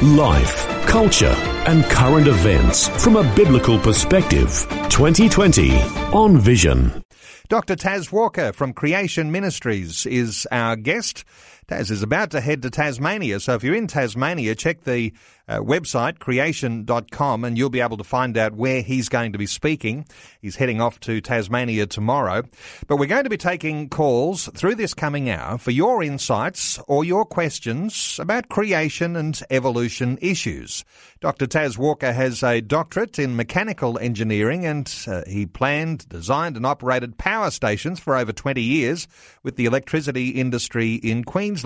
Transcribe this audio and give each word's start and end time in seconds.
Life, 0.00 0.66
culture, 0.86 1.34
and 1.66 1.84
current 1.84 2.26
events 2.26 2.88
from 3.04 3.14
a 3.14 3.34
biblical 3.36 3.78
perspective. 3.78 4.48
2020 4.88 5.80
on 6.12 6.38
Vision. 6.38 7.04
Dr. 7.48 7.76
Tas 7.76 8.10
Walker 8.10 8.52
from 8.52 8.72
Creation 8.72 9.30
Ministries 9.30 10.04
is 10.06 10.48
our 10.50 10.74
guest. 10.74 11.24
Tas 11.72 11.90
is 11.90 12.02
about 12.02 12.32
to 12.32 12.40
head 12.42 12.60
to 12.62 12.70
Tasmania, 12.70 13.40
so 13.40 13.54
if 13.54 13.64
you're 13.64 13.74
in 13.74 13.86
Tasmania, 13.86 14.54
check 14.54 14.84
the 14.84 15.10
uh, 15.48 15.58
website, 15.58 16.18
creation.com, 16.18 17.44
and 17.44 17.58
you'll 17.58 17.70
be 17.70 17.80
able 17.80 17.96
to 17.96 18.04
find 18.04 18.36
out 18.36 18.54
where 18.54 18.82
he's 18.82 19.08
going 19.08 19.32
to 19.32 19.38
be 19.38 19.46
speaking. 19.46 20.06
He's 20.40 20.56
heading 20.56 20.80
off 20.80 21.00
to 21.00 21.20
Tasmania 21.20 21.86
tomorrow. 21.86 22.42
But 22.86 22.96
we're 22.96 23.06
going 23.06 23.24
to 23.24 23.30
be 23.30 23.36
taking 23.36 23.88
calls 23.88 24.48
through 24.54 24.76
this 24.76 24.94
coming 24.94 25.30
hour 25.30 25.58
for 25.58 25.70
your 25.70 26.02
insights 26.02 26.78
or 26.88 27.04
your 27.04 27.24
questions 27.24 28.18
about 28.20 28.48
creation 28.48 29.16
and 29.16 29.40
evolution 29.50 30.18
issues. 30.20 30.84
Dr. 31.20 31.46
Tas 31.46 31.78
Walker 31.78 32.12
has 32.12 32.42
a 32.42 32.60
doctorate 32.60 33.18
in 33.18 33.36
mechanical 33.36 33.98
engineering 33.98 34.66
and 34.66 34.92
uh, 35.06 35.22
he 35.26 35.46
planned, 35.46 36.08
designed, 36.08 36.56
and 36.56 36.66
operated 36.66 37.16
power 37.16 37.50
stations 37.50 38.00
for 38.00 38.16
over 38.16 38.32
20 38.32 38.60
years 38.60 39.06
with 39.42 39.56
the 39.56 39.66
electricity 39.66 40.30
industry 40.30 40.94
in 40.94 41.22
Queensland. 41.22 41.61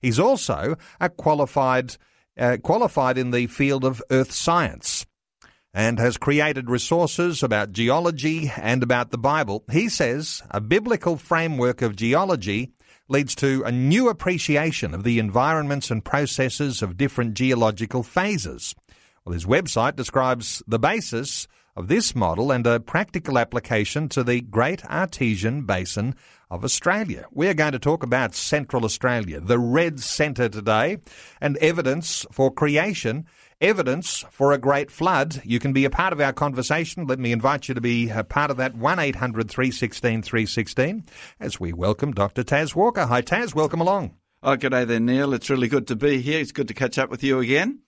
He's 0.00 0.18
also 0.18 0.76
a 1.00 1.08
qualified 1.08 1.96
uh, 2.38 2.56
qualified 2.62 3.18
in 3.18 3.32
the 3.32 3.46
field 3.48 3.84
of 3.84 4.02
earth 4.10 4.32
science 4.32 5.04
and 5.74 5.98
has 5.98 6.16
created 6.16 6.70
resources 6.70 7.42
about 7.42 7.72
geology 7.72 8.50
and 8.56 8.82
about 8.82 9.10
the 9.10 9.18
Bible. 9.18 9.64
He 9.70 9.88
says 9.88 10.42
a 10.50 10.60
biblical 10.60 11.16
framework 11.16 11.82
of 11.82 11.96
geology 11.96 12.72
leads 13.08 13.34
to 13.36 13.62
a 13.64 13.72
new 13.72 14.08
appreciation 14.08 14.94
of 14.94 15.02
the 15.02 15.18
environments 15.18 15.90
and 15.90 16.04
processes 16.04 16.82
of 16.82 16.96
different 16.96 17.34
geological 17.34 18.02
phases. 18.02 18.74
Well, 19.24 19.32
his 19.34 19.46
website 19.46 19.96
describes 19.96 20.62
the 20.66 20.78
basis 20.78 21.48
of 21.76 21.88
this 21.88 22.14
model 22.14 22.50
and 22.50 22.66
a 22.66 22.80
practical 22.80 23.38
application 23.38 24.08
to 24.10 24.24
the 24.24 24.40
Great 24.40 24.84
Artesian 24.86 25.64
Basin 25.64 26.14
of 26.50 26.64
Australia. 26.64 27.26
We 27.32 27.48
are 27.48 27.54
going 27.54 27.72
to 27.72 27.78
talk 27.78 28.02
about 28.02 28.34
Central 28.34 28.84
Australia, 28.84 29.40
the 29.40 29.58
red 29.58 30.00
centre 30.00 30.48
today, 30.48 30.98
and 31.40 31.56
evidence 31.58 32.24
for 32.30 32.52
creation, 32.52 33.26
evidence 33.60 34.24
for 34.30 34.52
a 34.52 34.58
great 34.58 34.90
flood. 34.90 35.42
You 35.44 35.58
can 35.58 35.72
be 35.72 35.84
a 35.84 35.90
part 35.90 36.12
of 36.12 36.20
our 36.20 36.32
conversation. 36.32 37.06
Let 37.06 37.18
me 37.18 37.32
invite 37.32 37.68
you 37.68 37.74
to 37.74 37.80
be 37.80 38.08
a 38.10 38.24
part 38.24 38.50
of 38.50 38.56
that 38.56 38.74
1 38.74 38.98
800 38.98 39.50
316 39.50 40.22
316 40.22 41.04
as 41.40 41.60
we 41.60 41.72
welcome 41.72 42.12
Dr. 42.12 42.42
Tas 42.42 42.74
Walker. 42.74 43.06
Hi, 43.06 43.20
Tas. 43.20 43.54
Welcome 43.54 43.80
along. 43.80 44.14
Oh, 44.40 44.54
good 44.54 44.70
day 44.70 44.84
there, 44.84 45.00
Neil. 45.00 45.34
It's 45.34 45.50
really 45.50 45.66
good 45.66 45.88
to 45.88 45.96
be 45.96 46.20
here. 46.20 46.38
It's 46.38 46.52
good 46.52 46.68
to 46.68 46.74
catch 46.74 46.96
up 46.96 47.10
with 47.10 47.24
you 47.24 47.40
again. 47.40 47.80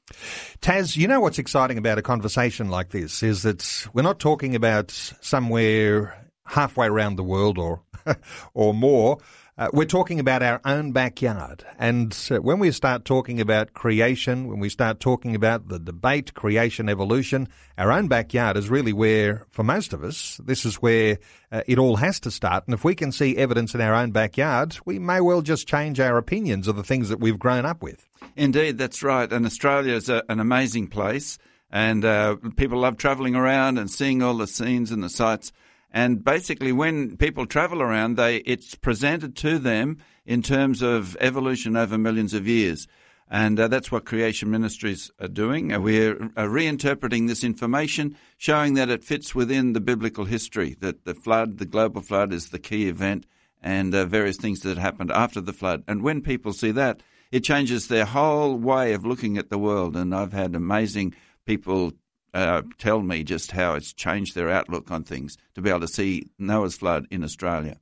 Taz, 0.61 0.97
you 0.97 1.06
know 1.06 1.20
what's 1.20 1.38
exciting 1.38 1.78
about 1.78 1.98
a 1.98 2.03
conversation 2.03 2.69
like 2.69 2.91
this 2.91 3.22
is 3.22 3.42
that 3.42 3.86
we're 3.94 4.03
not 4.03 4.19
talking 4.19 4.56
about 4.56 4.91
somewhere 5.20 6.28
halfway 6.47 6.88
around 6.88 7.14
the 7.14 7.22
world 7.22 7.56
or 7.56 7.83
or 8.55 8.75
more. 8.75 9.19
Uh, 9.61 9.69
we're 9.75 9.84
talking 9.84 10.19
about 10.19 10.42
our 10.42 10.58
own 10.64 10.91
backyard. 10.91 11.62
And 11.78 12.16
uh, 12.30 12.39
when 12.39 12.60
we 12.60 12.71
start 12.71 13.04
talking 13.04 13.43
about 13.43 13.75
creation, 13.75 14.48
when 14.48 14.59
we 14.59 14.71
start 14.71 15.00
talking 15.00 15.34
about 15.34 15.69
the 15.69 15.78
debate, 15.78 16.32
creation, 16.32 16.88
evolution, 16.88 17.47
our 17.76 17.93
own 17.93 18.09
backyard 18.09 18.56
is 18.56 18.71
really 18.71 18.94
where, 18.94 19.44
for 19.50 19.62
most 19.62 19.93
of 19.93 20.03
us, 20.03 20.41
this 20.43 20.65
is 20.65 20.76
where 20.76 21.19
uh, 21.53 21.60
it 21.66 21.78
all 21.78 21.97
has 21.97 22.19
to 22.21 22.31
start. 22.31 22.65
And 22.66 22.72
if 22.72 22.84
we 22.84 22.94
can 22.94 23.12
see 23.12 23.37
evidence 23.37 23.75
in 23.75 23.82
our 23.82 23.94
own 23.94 24.12
backyard, 24.12 24.78
we 24.87 24.98
may 24.98 25.21
well 25.21 25.42
just 25.42 25.69
change 25.69 26.00
our 26.00 26.16
opinions 26.16 26.66
of 26.66 26.77
the 26.77 26.82
things 26.82 27.10
that 27.10 27.21
we've 27.21 27.38
grown 27.38 27.66
up 27.66 27.82
with. 27.82 28.09
Indeed, 28.37 28.78
that's 28.78 29.03
right. 29.03 29.31
And 29.31 29.44
Australia 29.44 29.92
is 29.92 30.09
a, 30.09 30.22
an 30.31 30.41
amazing 30.41 30.87
place. 30.87 31.37
And 31.71 32.03
uh, 32.04 32.37
people 32.56 32.78
love 32.78 32.97
travelling 32.97 33.34
around 33.34 33.77
and 33.77 33.91
seeing 33.91 34.22
all 34.22 34.38
the 34.38 34.47
scenes 34.47 34.91
and 34.91 35.04
the 35.04 35.10
sights. 35.10 35.53
And 35.93 36.25
basically, 36.25 36.73
when 36.73 37.17
people 37.17 37.47
travel 37.47 37.83
around, 37.83 38.17
they 38.17 38.37
it's 38.39 38.75
presented 38.75 39.37
to 39.37 39.59
them 39.59 39.99
in 40.25 40.43
terms 40.43 40.83
of 40.83 41.17
evolution 41.21 41.77
over 41.77 41.99
millions 41.99 42.34
of 42.34 42.47
years. 42.47 42.87
And 43.33 43.61
uh, 43.61 43.69
that's 43.69 43.93
what 43.93 44.05
Creation 44.05 44.51
Ministries 44.51 45.11
are 45.21 45.28
doing. 45.28 45.69
We're 45.83 46.17
uh, 46.37 46.47
reinterpreting 46.47 47.28
this 47.28 47.45
information, 47.45 48.17
showing 48.37 48.75
that 48.75 48.91
it 48.91 49.05
fits 49.05 49.34
within 49.37 49.73
the 49.73 49.81
biblical 49.81 50.25
history, 50.25 50.77
that 50.81 51.05
the 51.05 51.15
flood, 51.15 51.59
the 51.59 51.67
global 51.67 52.03
flood, 52.03 52.33
is 52.33 52.49
the 52.49 52.59
key 52.59 52.89
event, 52.89 53.27
and 53.62 53.95
uh, 53.95 54.05
various 54.05 54.37
things 54.37 54.61
that 54.61 54.78
happened 54.78 55.12
after 55.12 55.41
the 55.41 55.53
flood. 55.53 55.84
And 55.87 56.03
when 56.03 56.22
people 56.22 56.53
see 56.53 56.72
that, 56.72 57.05
it 57.31 57.45
changes 57.45 57.87
their 57.87 58.05
whole 58.05 58.57
way 58.57 58.95
of 58.95 59.07
looking 59.07 59.39
at 59.39 59.49
the 59.49 59.59
world. 59.59 59.97
And 59.97 60.12
I've 60.12 60.33
had 60.33 60.57
amazing 60.57 61.15
people 61.47 61.93
uh, 62.34 62.62
tell 62.78 63.02
me 63.02 63.24
just 63.24 63.52
how 63.52 63.74
it's 63.74 63.92
changed 63.92 64.34
their 64.34 64.50
outlook 64.50 64.91
on 64.91 65.04
things 65.04 65.36
to 65.54 65.62
be 65.62 65.70
able 65.70 65.80
to 65.80 65.88
see 65.88 66.30
Noah's 66.38 66.76
flood 66.76 67.06
in 67.10 67.24
Australia. 67.24 67.78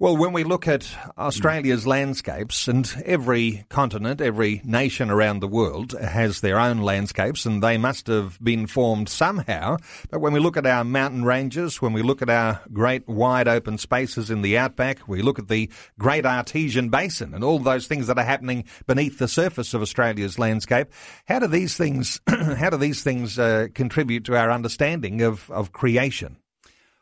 Well, 0.00 0.16
when 0.16 0.32
we 0.32 0.42
look 0.42 0.66
at 0.66 0.92
Australia's 1.16 1.86
landscapes, 1.86 2.66
and 2.66 2.92
every 3.04 3.64
continent, 3.68 4.20
every 4.20 4.60
nation 4.64 5.08
around 5.08 5.38
the 5.38 5.46
world 5.46 5.92
has 5.92 6.40
their 6.40 6.58
own 6.58 6.78
landscapes, 6.78 7.46
and 7.46 7.62
they 7.62 7.78
must 7.78 8.08
have 8.08 8.42
been 8.42 8.66
formed 8.66 9.08
somehow. 9.08 9.76
But 10.10 10.20
when 10.20 10.32
we 10.32 10.40
look 10.40 10.56
at 10.56 10.66
our 10.66 10.82
mountain 10.82 11.24
ranges, 11.24 11.80
when 11.80 11.92
we 11.92 12.02
look 12.02 12.22
at 12.22 12.28
our 12.28 12.60
great 12.72 13.06
wide 13.06 13.46
open 13.46 13.78
spaces 13.78 14.30
in 14.30 14.42
the 14.42 14.58
outback, 14.58 15.06
we 15.06 15.22
look 15.22 15.38
at 15.38 15.46
the 15.46 15.70
Great 15.96 16.26
Artesian 16.26 16.88
Basin 16.88 17.32
and 17.32 17.44
all 17.44 17.60
those 17.60 17.86
things 17.86 18.08
that 18.08 18.18
are 18.18 18.24
happening 18.24 18.64
beneath 18.88 19.20
the 19.20 19.28
surface 19.28 19.74
of 19.74 19.82
Australia's 19.82 20.40
landscape. 20.40 20.88
How 21.26 21.38
do 21.38 21.46
these 21.46 21.76
things, 21.76 22.20
how 22.28 22.70
do 22.70 22.76
these 22.76 23.04
things 23.04 23.38
uh, 23.38 23.68
contribute 23.74 24.24
to 24.24 24.36
our 24.36 24.50
understanding 24.50 25.22
of, 25.22 25.48
of 25.52 25.70
creation? 25.70 26.38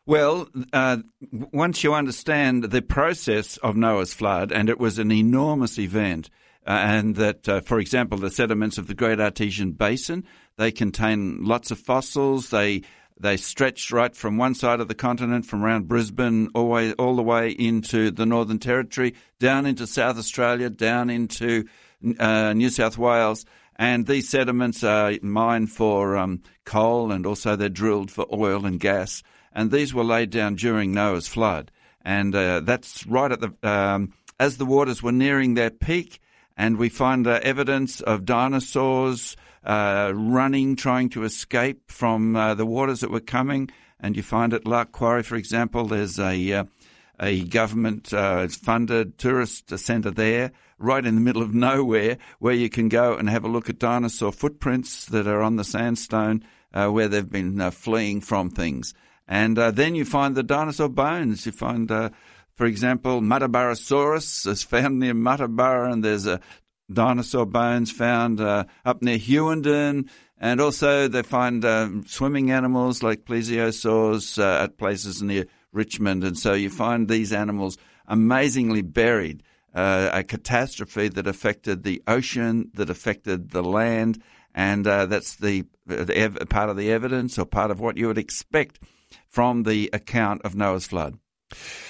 Well, 0.05 0.49
uh, 0.73 0.97
once 1.31 1.81
you 1.81 1.93
understand 1.93 2.65
the 2.65 2.81
process 2.81 3.55
of 3.57 3.77
Noah's 3.77 4.13
flood, 4.13 4.51
and 4.51 4.67
it 4.69 4.77
was 4.77 4.99
an 4.99 5.13
enormous 5.13 5.79
event, 5.79 6.29
uh, 6.67 6.71
and 6.71 7.15
that, 7.15 7.47
uh, 7.47 7.61
for 7.61 7.79
example, 7.79 8.17
the 8.17 8.29
sediments 8.29 8.77
of 8.77 8.87
the 8.87 8.95
Great 8.95 9.21
Artesian 9.21 9.71
Basin, 9.71 10.25
they 10.57 10.73
contain 10.73 11.45
lots 11.45 11.71
of 11.71 11.79
fossils. 11.79 12.49
They 12.49 12.81
they 13.17 13.37
stretch 13.37 13.91
right 13.91 14.13
from 14.13 14.37
one 14.37 14.55
side 14.55 14.81
of 14.81 14.89
the 14.89 14.95
continent, 14.95 15.45
from 15.45 15.63
around 15.63 15.87
Brisbane, 15.87 16.49
all, 16.53 16.67
way, 16.67 16.91
all 16.93 17.15
the 17.15 17.21
way 17.21 17.51
into 17.51 18.11
the 18.11 18.25
Northern 18.25 18.59
Territory, 18.59 19.13
down 19.39 19.65
into 19.65 19.87
South 19.87 20.17
Australia, 20.17 20.69
down 20.69 21.09
into 21.09 21.65
uh, 22.19 22.51
New 22.53 22.69
South 22.69 22.97
Wales. 22.97 23.45
And 23.77 24.07
these 24.07 24.27
sediments 24.27 24.83
are 24.83 25.13
mined 25.21 25.71
for 25.71 26.17
um, 26.17 26.41
coal 26.65 27.11
and 27.11 27.25
also 27.25 27.55
they're 27.55 27.69
drilled 27.69 28.11
for 28.11 28.25
oil 28.33 28.65
and 28.65 28.79
gas 28.79 29.23
and 29.53 29.71
these 29.71 29.93
were 29.93 30.03
laid 30.03 30.31
down 30.31 30.55
during 30.55 30.93
Noah's 30.93 31.27
flood. 31.27 31.71
And 32.03 32.35
uh, 32.35 32.59
that's 32.61 33.05
right 33.07 33.31
at 33.31 33.39
the 33.39 33.53
um, 33.63 34.13
as 34.39 34.57
the 34.57 34.65
waters 34.65 35.01
were 35.01 35.11
nearing 35.11 35.53
their 35.53 35.69
peak, 35.69 36.19
and 36.57 36.77
we 36.77 36.89
find 36.89 37.25
uh, 37.25 37.39
evidence 37.43 38.01
of 38.01 38.25
dinosaurs 38.25 39.37
uh, 39.63 40.11
running, 40.13 40.75
trying 40.75 41.09
to 41.09 41.23
escape 41.23 41.89
from 41.89 42.35
uh, 42.35 42.53
the 42.55 42.65
waters 42.65 42.99
that 42.99 43.11
were 43.11 43.21
coming. 43.21 43.69
And 43.99 44.17
you 44.17 44.23
find 44.23 44.53
at 44.53 44.67
Lark 44.67 44.91
Quarry, 44.91 45.23
for 45.23 45.37
example, 45.37 45.85
there's 45.85 46.19
a 46.19 46.51
uh, 46.51 46.63
a 47.19 47.45
government 47.45 48.11
uh, 48.11 48.47
funded 48.49 49.17
tourist 49.17 49.77
centre 49.79 50.11
there, 50.11 50.51
right 50.77 51.05
in 51.05 51.15
the 51.15 51.21
middle 51.21 51.43
of 51.43 51.53
nowhere, 51.71 52.17
where 52.39 52.55
you 52.55 52.69
can 52.69 52.89
go 52.89 53.15
and 53.15 53.29
have 53.29 53.45
a 53.45 53.47
look 53.47 53.69
at 53.69 53.79
dinosaur 53.79 54.33
footprints 54.33 55.05
that 55.05 55.27
are 55.27 55.41
on 55.41 55.55
the 55.55 55.63
sandstone 55.63 56.43
where 56.73 57.07
they've 57.07 57.29
been 57.29 57.69
fleeing 57.69 58.19
from 58.19 58.49
things. 58.49 58.95
And 59.27 59.57
uh, 59.57 59.71
then 59.71 59.95
you 59.95 60.05
find 60.05 60.35
the 60.35 60.43
dinosaur 60.43 60.89
bones. 60.89 61.45
You 61.45 61.51
find, 61.51 61.89
uh, 61.91 62.09
for 62.55 62.65
example, 62.65 63.21
Muttaburrasaurus 63.21 64.47
is 64.47 64.63
found 64.63 64.99
near 64.99 65.13
Muttaburra, 65.13 65.91
and 65.91 66.03
there's 66.03 66.27
a 66.27 66.39
dinosaur 66.91 67.45
bones 67.45 67.91
found 67.91 68.41
uh, 68.41 68.65
up 68.85 69.01
near 69.01 69.17
Hughenden. 69.17 70.09
And 70.37 70.59
also 70.59 71.07
they 71.07 71.23
find 71.23 71.63
um, 71.63 72.03
swimming 72.05 72.51
animals 72.51 73.01
like 73.01 73.25
plesiosaurs 73.25 74.37
uh, 74.37 74.63
at 74.63 74.77
places 74.77 75.21
near 75.21 75.45
Richmond. 75.71 76.23
And 76.23 76.37
so 76.37 76.53
you 76.53 76.69
find 76.69 77.07
these 77.07 77.31
animals 77.31 77.77
amazingly 78.07 78.81
buried. 78.81 79.43
Uh, 79.73 80.09
a 80.13 80.23
catastrophe 80.23 81.07
that 81.07 81.25
affected 81.25 81.81
the 81.81 81.99
ocean, 82.05 82.69
that 82.75 82.91
affected 82.91 83.49
the 83.49 83.63
land, 83.63 84.21
and 84.53 84.85
uh, 84.85 85.07
that's 85.07 85.37
the, 85.37 85.65
the 85.87 86.15
ev- 86.15 86.37
part 86.47 86.69
of 86.69 86.77
the 86.77 86.91
evidence 86.91 87.39
or 87.39 87.45
part 87.45 87.71
of 87.71 87.79
what 87.79 87.97
you 87.97 88.05
would 88.05 88.19
expect 88.19 88.79
from 89.27 89.63
the 89.63 89.89
account 89.93 90.41
of 90.43 90.55
Noah's 90.55 90.87
flood. 90.87 91.17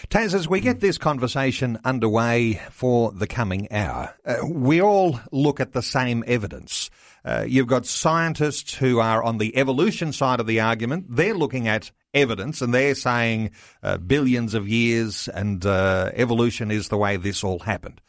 Tas, 0.09 0.33
as 0.33 0.47
we 0.47 0.59
get 0.59 0.79
this 0.79 0.97
conversation 0.97 1.79
underway 1.85 2.61
for 2.71 3.11
the 3.11 3.27
coming 3.27 3.71
hour, 3.71 4.13
uh, 4.25 4.37
we 4.45 4.81
all 4.81 5.19
look 5.31 5.59
at 5.59 5.73
the 5.73 5.81
same 5.81 6.23
evidence. 6.27 6.89
Uh, 7.25 7.45
you've 7.47 7.67
got 7.67 7.85
scientists 7.85 8.73
who 8.73 8.99
are 8.99 9.23
on 9.23 9.37
the 9.37 9.55
evolution 9.55 10.11
side 10.11 10.39
of 10.39 10.47
the 10.47 10.59
argument. 10.59 11.05
They're 11.09 11.33
looking 11.33 11.67
at 11.67 11.91
evidence 12.13 12.61
and 12.61 12.73
they're 12.73 12.95
saying 12.95 13.51
uh, 13.81 13.97
billions 13.97 14.53
of 14.53 14.67
years 14.67 15.29
and 15.29 15.65
uh, 15.65 16.11
evolution 16.13 16.69
is 16.69 16.89
the 16.89 16.97
way 16.97 17.15
this 17.15 17.43
all 17.43 17.59
happened. 17.59 18.01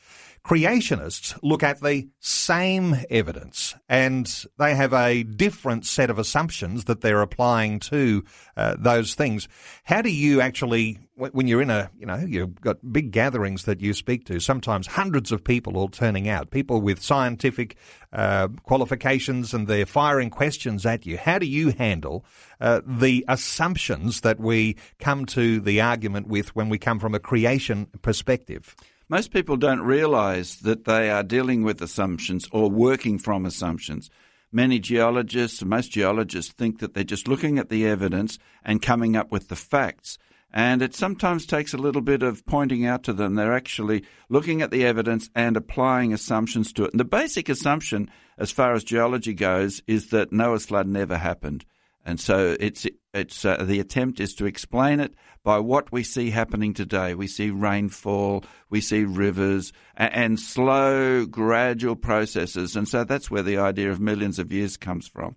Creationists 0.44 1.38
look 1.42 1.62
at 1.62 1.80
the 1.80 2.06
same 2.20 2.96
evidence 3.08 3.74
and 3.88 4.44
they 4.58 4.74
have 4.74 4.92
a 4.92 5.22
different 5.22 5.86
set 5.86 6.10
of 6.10 6.18
assumptions 6.18 6.84
that 6.84 7.00
they're 7.00 7.22
applying 7.22 7.80
to 7.80 8.22
uh, 8.54 8.76
those 8.78 9.14
things. 9.14 9.48
How 9.84 10.02
do 10.02 10.10
you 10.10 10.42
actually, 10.42 10.98
when 11.16 11.48
you're 11.48 11.62
in 11.62 11.70
a, 11.70 11.90
you 11.98 12.04
know, 12.04 12.16
you've 12.16 12.60
got 12.60 12.92
big 12.92 13.10
gatherings 13.10 13.64
that 13.64 13.80
you 13.80 13.94
speak 13.94 14.26
to, 14.26 14.38
sometimes 14.38 14.86
hundreds 14.86 15.32
of 15.32 15.42
people 15.42 15.78
all 15.78 15.88
turning 15.88 16.28
out, 16.28 16.50
people 16.50 16.82
with 16.82 17.02
scientific 17.02 17.78
uh, 18.12 18.48
qualifications 18.64 19.54
and 19.54 19.66
they're 19.66 19.86
firing 19.86 20.28
questions 20.28 20.84
at 20.84 21.06
you. 21.06 21.16
How 21.16 21.38
do 21.38 21.46
you 21.46 21.70
handle 21.70 22.22
uh, 22.60 22.82
the 22.86 23.24
assumptions 23.28 24.20
that 24.20 24.38
we 24.38 24.76
come 24.98 25.24
to 25.24 25.58
the 25.58 25.80
argument 25.80 26.26
with 26.26 26.54
when 26.54 26.68
we 26.68 26.76
come 26.76 27.00
from 27.00 27.14
a 27.14 27.18
creation 27.18 27.86
perspective? 28.02 28.76
Most 29.08 29.32
people 29.32 29.58
don't 29.58 29.82
realize 29.82 30.56
that 30.60 30.84
they 30.84 31.10
are 31.10 31.22
dealing 31.22 31.62
with 31.62 31.82
assumptions 31.82 32.48
or 32.52 32.70
working 32.70 33.18
from 33.18 33.44
assumptions. 33.44 34.08
Many 34.50 34.78
geologists, 34.78 35.62
most 35.62 35.90
geologists, 35.90 36.52
think 36.52 36.78
that 36.78 36.94
they're 36.94 37.04
just 37.04 37.28
looking 37.28 37.58
at 37.58 37.68
the 37.68 37.86
evidence 37.86 38.38
and 38.64 38.80
coming 38.80 39.14
up 39.14 39.30
with 39.30 39.48
the 39.48 39.56
facts. 39.56 40.16
And 40.54 40.80
it 40.80 40.94
sometimes 40.94 41.44
takes 41.44 41.74
a 41.74 41.78
little 41.78 42.00
bit 42.00 42.22
of 42.22 42.46
pointing 42.46 42.86
out 42.86 43.02
to 43.02 43.12
them. 43.12 43.34
They're 43.34 43.52
actually 43.52 44.04
looking 44.30 44.62
at 44.62 44.70
the 44.70 44.86
evidence 44.86 45.28
and 45.34 45.56
applying 45.56 46.14
assumptions 46.14 46.72
to 46.74 46.84
it. 46.84 46.92
And 46.92 47.00
the 47.00 47.04
basic 47.04 47.50
assumption, 47.50 48.08
as 48.38 48.52
far 48.52 48.72
as 48.72 48.84
geology 48.84 49.34
goes, 49.34 49.82
is 49.86 50.10
that 50.10 50.32
Noah's 50.32 50.64
flood 50.64 50.86
never 50.86 51.18
happened. 51.18 51.66
And 52.04 52.20
so 52.20 52.56
it's 52.60 52.86
it's 53.14 53.44
uh, 53.44 53.64
the 53.64 53.80
attempt 53.80 54.20
is 54.20 54.34
to 54.34 54.46
explain 54.46 55.00
it 55.00 55.14
by 55.42 55.58
what 55.58 55.90
we 55.90 56.02
see 56.02 56.30
happening 56.30 56.74
today. 56.74 57.14
We 57.14 57.26
see 57.26 57.50
rainfall, 57.50 58.44
we 58.68 58.80
see 58.80 59.04
rivers, 59.04 59.72
and, 59.96 60.14
and 60.14 60.40
slow, 60.40 61.24
gradual 61.24 61.96
processes. 61.96 62.76
And 62.76 62.86
so 62.86 63.04
that's 63.04 63.30
where 63.30 63.42
the 63.42 63.58
idea 63.58 63.90
of 63.90 64.00
millions 64.00 64.38
of 64.38 64.52
years 64.52 64.76
comes 64.76 65.08
from. 65.08 65.36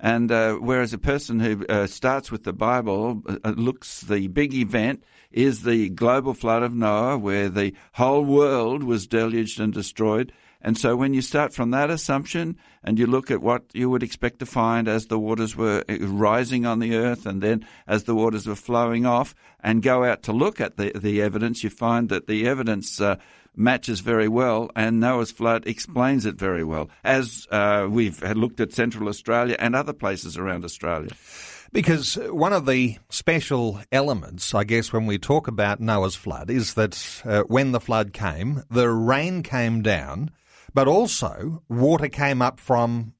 And 0.00 0.32
uh, 0.32 0.54
whereas 0.54 0.94
a 0.94 0.98
person 0.98 1.40
who 1.40 1.64
uh, 1.66 1.86
starts 1.86 2.30
with 2.30 2.44
the 2.44 2.54
Bible 2.54 3.22
uh, 3.28 3.36
uh, 3.44 3.50
looks, 3.50 4.00
the 4.00 4.28
big 4.28 4.54
event 4.54 5.04
is 5.30 5.62
the 5.62 5.90
global 5.90 6.32
flood 6.32 6.62
of 6.62 6.74
Noah, 6.74 7.18
where 7.18 7.50
the 7.50 7.74
whole 7.92 8.24
world 8.24 8.82
was 8.82 9.06
deluged 9.06 9.60
and 9.60 9.72
destroyed. 9.72 10.32
And 10.62 10.76
so 10.76 10.94
when 10.94 11.14
you 11.14 11.22
start 11.22 11.54
from 11.54 11.70
that 11.70 11.90
assumption 11.90 12.56
and 12.84 12.98
you 12.98 13.06
look 13.06 13.30
at 13.30 13.40
what 13.40 13.64
you 13.72 13.88
would 13.88 14.02
expect 14.02 14.40
to 14.40 14.46
find 14.46 14.88
as 14.88 15.06
the 15.06 15.18
waters 15.18 15.56
were 15.56 15.84
rising 15.88 16.66
on 16.66 16.80
the 16.80 16.96
earth 16.96 17.24
and 17.26 17.42
then 17.42 17.66
as 17.86 18.04
the 18.04 18.14
waters 18.14 18.46
were 18.46 18.54
flowing 18.54 19.06
off 19.06 19.34
and 19.62 19.82
go 19.82 20.04
out 20.04 20.22
to 20.24 20.32
look 20.32 20.60
at 20.60 20.76
the, 20.76 20.92
the 20.94 21.22
evidence, 21.22 21.64
you 21.64 21.70
find 21.70 22.10
that 22.10 22.26
the 22.26 22.46
evidence 22.46 23.00
uh, 23.00 23.16
matches 23.56 24.00
very 24.00 24.28
well 24.28 24.70
and 24.76 25.00
Noah's 25.00 25.30
flood 25.30 25.66
explains 25.66 26.26
it 26.26 26.36
very 26.36 26.64
well, 26.64 26.90
as 27.04 27.46
uh, 27.50 27.86
we've 27.90 28.22
looked 28.22 28.60
at 28.60 28.72
Central 28.72 29.08
Australia 29.08 29.56
and 29.58 29.74
other 29.74 29.94
places 29.94 30.36
around 30.36 30.64
Australia. 30.64 31.10
Because 31.72 32.16
one 32.16 32.52
of 32.52 32.66
the 32.66 32.98
special 33.10 33.80
elements, 33.92 34.54
I 34.54 34.64
guess, 34.64 34.92
when 34.92 35.06
we 35.06 35.18
talk 35.18 35.46
about 35.46 35.78
Noah's 35.78 36.16
flood 36.16 36.50
is 36.50 36.74
that 36.74 37.22
uh, 37.24 37.42
when 37.42 37.70
the 37.70 37.80
flood 37.80 38.12
came, 38.12 38.64
the 38.70 38.90
rain 38.90 39.44
came 39.44 39.80
down 39.80 40.32
but 40.74 40.88
also 40.88 41.62
water 41.68 42.08
came 42.08 42.42
up 42.42 42.60
from 42.60 43.14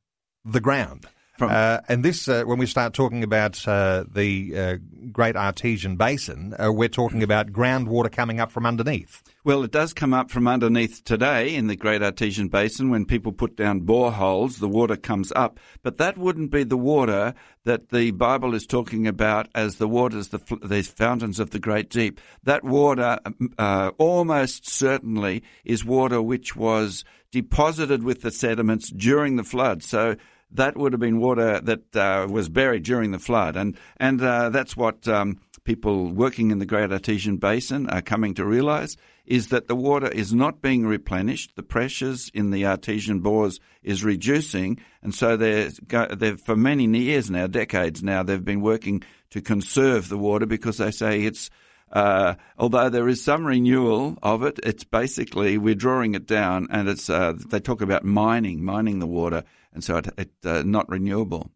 the 0.45 0.61
ground. 0.61 1.07
Uh, 1.49 1.81
and 1.89 2.05
this, 2.05 2.29
uh, 2.29 2.43
when 2.45 2.59
we 2.59 2.67
start 2.67 2.93
talking 2.93 3.23
about 3.23 3.67
uh, 3.67 4.05
the 4.13 4.59
uh, 4.59 4.77
Great 5.11 5.37
Artesian 5.37 5.97
Basin, 5.97 6.55
uh, 6.63 6.73
we're 6.73 6.89
talking 6.89 7.23
about 7.23 7.53
groundwater 7.53 8.13
coming 8.13 8.41
up 8.41 8.51
from 8.51 8.67
underneath. 8.67 9.23
Well, 9.43 9.65
it 9.65 9.71
does 9.71 9.95
come 9.95 10.13
up 10.13 10.31
from 10.31 10.47
underneath 10.47 11.03
today 11.05 11.55
in 11.55 11.67
the 11.67 11.77
Great 11.77 12.03
Artesian 12.03 12.49
Basin. 12.49 12.91
When 12.91 13.07
people 13.07 13.33
put 13.33 13.57
down 13.57 13.83
boreholes, 13.83 14.59
the 14.59 14.69
water 14.69 14.97
comes 14.97 15.33
up. 15.35 15.59
But 15.83 15.97
that 15.97 16.19
wouldn't 16.19 16.51
be 16.51 16.65
the 16.65 16.77
water 16.77 17.33
that 17.65 17.89
the 17.89 18.11
Bible 18.11 18.55
is 18.55 18.67
talking 18.67 19.07
about 19.07 19.49
as 19.55 19.77
the 19.77 19.89
waters, 19.89 20.29
the, 20.29 20.41
the 20.63 20.83
fountains 20.83 21.41
of 21.41 21.51
the 21.51 21.59
great 21.59 21.89
deep. 21.89 22.21
That 22.43 22.65
water 22.65 23.19
uh, 23.59 23.93
almost 23.97 24.69
certainly 24.69 25.43
is 25.65 25.85
water 25.85 26.21
which 26.21 26.55
was 26.55 27.05
deposited 27.31 28.03
with 28.03 28.23
the 28.23 28.31
sediments 28.31 28.91
during 28.91 29.37
the 29.37 29.45
flood. 29.45 29.83
So 29.83 30.17
that 30.53 30.77
would 30.77 30.93
have 30.93 31.01
been 31.01 31.21
water 31.21 31.61
that 31.61 31.97
uh, 31.97 32.27
was 32.29 32.49
buried 32.49 32.83
during 32.83 33.13
the 33.13 33.19
flood, 33.19 33.57
and 33.57 33.77
and 33.99 34.21
uh, 34.21 34.49
that's 34.51 34.77
what 34.77 35.07
um, 35.07 35.39
people 35.65 36.11
working 36.11 36.51
in 36.51 36.59
the 36.59 36.67
Great 36.67 36.91
Artesian 36.91 37.37
Basin 37.37 37.89
are 37.89 38.03
coming 38.03 38.35
to 38.35 38.45
realise 38.45 38.97
is 39.27 39.49
that 39.49 39.69
the 39.69 39.77
water 39.77 40.09
is 40.09 40.35
not 40.35 40.61
being 40.61 40.85
replenished. 40.85 41.55
The 41.55 41.63
pressures 41.63 42.33
in 42.35 42.51
the 42.51 42.67
artesian 42.67 43.21
bores 43.21 43.61
is 43.81 44.03
reducing, 44.03 44.81
and 45.03 45.15
so 45.15 45.37
they're, 45.37 45.71
they're 46.17 46.37
for 46.37 46.57
many 46.57 46.87
years 46.99 47.31
now, 47.31 47.47
decades 47.47 48.03
now, 48.03 48.25
they've 48.25 48.45
been 48.45 48.61
working 48.61 49.05
to 49.31 49.41
conserve 49.41 50.09
the 50.09 50.19
water 50.19 50.47
because 50.47 50.79
they 50.79 50.91
say 50.91 51.23
it's 51.23 51.49
uh, 51.93 52.35
although 52.57 52.89
there 52.89 53.09
is 53.09 53.23
some 53.23 53.45
renewal 53.45 54.17
of 54.23 54.43
it, 54.43 54.61
it's 54.63 54.85
basically 54.85 55.59
we're 55.59 55.75
drawing 55.75 56.15
it 56.15 56.27
down, 56.27 56.69
and 56.71 56.89
it's 56.89 57.11
uh, 57.11 57.35
they 57.49 57.61
talk 57.61 57.81
about 57.81 58.05
mining, 58.05 58.65
mining 58.65 59.01
the 59.01 59.07
water, 59.07 59.43
and 59.73 59.83
so 59.83 59.97
it's 59.97 60.09
it 60.17 60.31
uh, 60.45 60.63
not 60.65 60.89
renewable. 60.89 61.51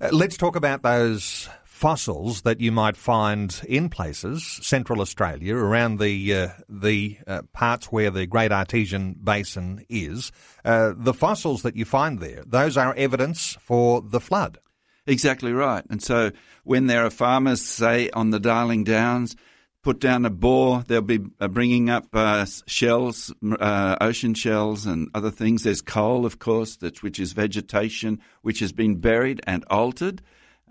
Uh, 0.00 0.08
let's 0.10 0.36
talk 0.36 0.56
about 0.56 0.82
those 0.82 1.48
fossils 1.64 2.42
that 2.42 2.60
you 2.60 2.72
might 2.72 2.96
find 2.96 3.60
in 3.68 3.88
places, 3.90 4.60
Central 4.62 5.00
Australia, 5.00 5.54
around 5.54 5.98
the 5.98 6.34
uh, 6.34 6.48
the 6.68 7.18
uh, 7.26 7.42
parts 7.52 7.86
where 7.92 8.10
the 8.10 8.26
Great 8.26 8.52
Artesian 8.52 9.16
Basin 9.22 9.84
is. 9.90 10.32
the 10.64 11.14
fossils 11.14 11.62
that 11.62 11.76
you 11.76 11.84
find 11.84 12.20
there, 12.20 12.42
those 12.46 12.78
are 12.78 12.94
evidence 12.94 13.58
for 13.60 14.00
the 14.00 14.20
flood. 14.20 14.58
Exactly 15.06 15.52
right. 15.52 15.84
And 15.90 16.02
so 16.02 16.30
when 16.64 16.86
there 16.86 17.04
are 17.04 17.10
farmers, 17.10 17.62
say, 17.62 18.08
on 18.10 18.30
the 18.30 18.38
Darling 18.38 18.84
Downs, 18.84 19.34
put 19.82 19.98
down 19.98 20.24
a 20.24 20.30
bore, 20.30 20.84
they'll 20.86 21.02
be 21.02 21.18
uh, 21.40 21.48
bringing 21.48 21.90
up 21.90 22.06
uh, 22.12 22.46
shells, 22.66 23.34
uh, 23.58 23.96
ocean 24.00 24.34
shells, 24.34 24.86
and 24.86 25.08
other 25.12 25.30
things. 25.30 25.64
There's 25.64 25.82
coal, 25.82 26.24
of 26.24 26.38
course, 26.38 26.76
that, 26.76 27.02
which 27.02 27.18
is 27.18 27.32
vegetation 27.32 28.20
which 28.42 28.60
has 28.60 28.72
been 28.72 28.96
buried 28.96 29.40
and 29.44 29.64
altered. 29.68 30.22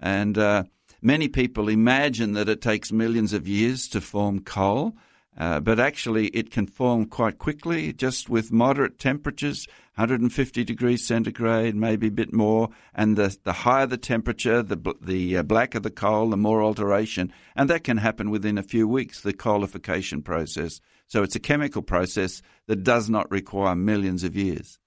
And 0.02 0.38
uh, 0.38 0.64
many 1.02 1.28
people 1.28 1.68
imagine 1.68 2.32
that 2.34 2.48
it 2.48 2.62
takes 2.62 2.92
millions 2.92 3.34
of 3.34 3.48
years 3.48 3.90
to 3.90 4.00
form 4.00 4.40
coal. 4.40 4.96
Uh, 5.38 5.60
but 5.60 5.80
actually, 5.80 6.28
it 6.28 6.52
can 6.52 6.68
form 6.68 7.06
quite 7.06 7.38
quickly, 7.38 7.94
just 7.94 8.30
with 8.30 8.52
moderate 8.52 9.00
temperatures, 9.00 9.66
150 9.96 10.64
degrees 10.64 11.06
centigrade, 11.06 11.76
maybe 11.76 12.08
a 12.08 12.12
bit 12.12 12.34
more. 12.34 12.70
And 12.94 13.18
the, 13.18 13.36
the 13.44 13.52
higher 13.52 13.86
the 13.86 13.98
temperature, 13.98 14.64
the, 14.64 14.96
the 15.02 15.38
uh, 15.38 15.44
blacker 15.44 15.80
the 15.80 15.92
coal, 15.92 16.30
the 16.30 16.38
more 16.38 16.64
alteration. 16.64 17.34
And 17.56 17.70
that 17.70 17.84
can 17.84 17.98
happen 17.98 18.30
within 18.30 18.58
a 18.58 18.64
few 18.64 18.88
weeks, 18.88 19.22
the 19.22 19.34
coalification 19.34 20.24
process. 20.24 20.80
So 21.08 21.24
it's 21.24 21.36
a 21.36 21.42
chemical 21.42 21.82
process 21.82 22.42
that 22.68 22.84
does 22.84 23.10
not 23.10 23.30
require 23.30 23.76
millions 23.76 24.24
of 24.24 24.36
years. 24.36 24.80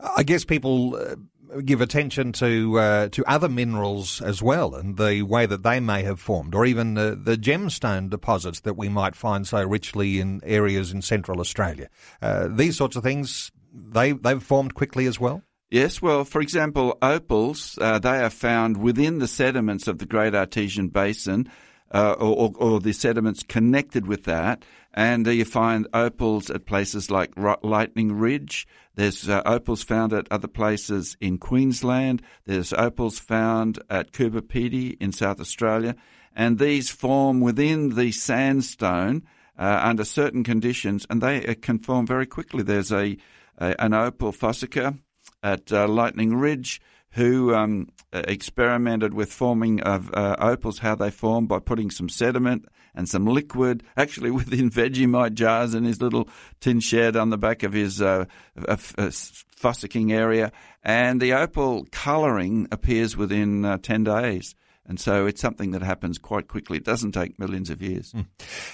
I 0.00 0.22
guess 0.22 0.44
people 0.44 0.96
uh, 0.96 1.14
give 1.64 1.80
attention 1.80 2.32
to 2.32 2.78
uh, 2.78 3.08
to 3.10 3.24
other 3.26 3.48
minerals 3.48 4.20
as 4.20 4.42
well 4.42 4.74
and 4.74 4.96
the 4.96 5.22
way 5.22 5.46
that 5.46 5.62
they 5.62 5.80
may 5.80 6.02
have 6.02 6.20
formed, 6.20 6.54
or 6.54 6.64
even 6.64 6.94
the, 6.94 7.18
the 7.20 7.36
gemstone 7.36 8.10
deposits 8.10 8.60
that 8.60 8.76
we 8.76 8.88
might 8.88 9.14
find 9.14 9.46
so 9.46 9.62
richly 9.62 10.20
in 10.20 10.40
areas 10.44 10.92
in 10.92 11.02
Central 11.02 11.40
Australia. 11.40 11.88
Uh, 12.20 12.48
these 12.50 12.76
sorts 12.76 12.96
of 12.96 13.02
things 13.02 13.52
they 13.72 14.12
they've 14.12 14.42
formed 14.42 14.74
quickly 14.74 15.06
as 15.06 15.18
well. 15.18 15.42
Yes, 15.70 16.02
well, 16.02 16.24
for 16.24 16.42
example, 16.42 16.98
opals 17.00 17.78
uh, 17.80 17.98
they 17.98 18.18
are 18.22 18.30
found 18.30 18.76
within 18.76 19.18
the 19.18 19.28
sediments 19.28 19.88
of 19.88 19.98
the 19.98 20.06
Great 20.06 20.34
Artesian 20.34 20.88
Basin. 20.88 21.48
Uh, 21.94 22.12
or, 22.18 22.50
or, 22.56 22.80
the 22.80 22.94
sediments 22.94 23.42
connected 23.42 24.06
with 24.06 24.24
that. 24.24 24.64
And 24.94 25.26
you 25.26 25.44
find 25.44 25.86
opals 25.92 26.48
at 26.48 26.64
places 26.64 27.10
like 27.10 27.34
Lightning 27.36 28.12
Ridge. 28.12 28.66
There's 28.94 29.28
uh, 29.28 29.42
opals 29.44 29.82
found 29.82 30.14
at 30.14 30.26
other 30.30 30.48
places 30.48 31.18
in 31.20 31.36
Queensland. 31.36 32.22
There's 32.46 32.72
opals 32.72 33.18
found 33.18 33.78
at 33.90 34.12
Coober 34.12 34.40
Pedy 34.40 34.96
in 35.00 35.12
South 35.12 35.38
Australia. 35.38 35.94
And 36.34 36.58
these 36.58 36.88
form 36.88 37.42
within 37.42 37.94
the 37.94 38.10
sandstone 38.12 39.24
uh, 39.58 39.80
under 39.82 40.04
certain 40.04 40.44
conditions, 40.44 41.06
and 41.10 41.20
they 41.20 41.46
uh, 41.46 41.54
can 41.60 41.78
form 41.78 42.06
very 42.06 42.26
quickly. 42.26 42.62
There's 42.62 42.92
a 42.92 43.16
an 43.78 43.94
opal 43.94 44.32
fossicker 44.32 44.98
at 45.42 45.72
uh, 45.72 45.86
Lightning 45.88 46.36
Ridge 46.36 46.80
who 47.12 47.54
um, 47.54 47.88
experimented 48.12 49.14
with 49.14 49.32
forming 49.32 49.80
of 49.82 50.12
uh, 50.14 50.36
opals, 50.38 50.78
how 50.78 50.94
they 50.94 51.10
form 51.10 51.46
by 51.46 51.58
putting 51.58 51.90
some 51.90 52.08
sediment 52.08 52.66
and 52.94 53.08
some 53.08 53.26
liquid, 53.26 53.82
actually 53.96 54.30
within 54.40 54.70
Vegemite 54.70 55.34
jars 55.34 55.74
in 55.74 55.84
his 55.84 56.00
little 56.00 56.28
tin 56.60 56.80
shed 56.80 57.16
on 57.16 57.30
the 57.30 57.38
back 57.38 57.62
of 57.62 57.72
his 57.72 58.00
uh, 58.00 58.24
fossicking 58.56 60.12
area. 60.12 60.52
And 60.82 61.20
the 61.20 61.34
opal 61.34 61.86
colouring 61.92 62.68
appears 62.72 63.16
within 63.16 63.64
uh, 63.64 63.78
10 63.78 64.04
days. 64.04 64.54
And 64.84 64.98
so 64.98 65.26
it's 65.26 65.40
something 65.40 65.70
that 65.70 65.82
happens 65.82 66.18
quite 66.18 66.48
quickly. 66.48 66.78
It 66.78 66.84
doesn't 66.84 67.12
take 67.12 67.38
millions 67.38 67.70
of 67.70 67.80
years. 67.80 68.12
Mm. 68.12 68.26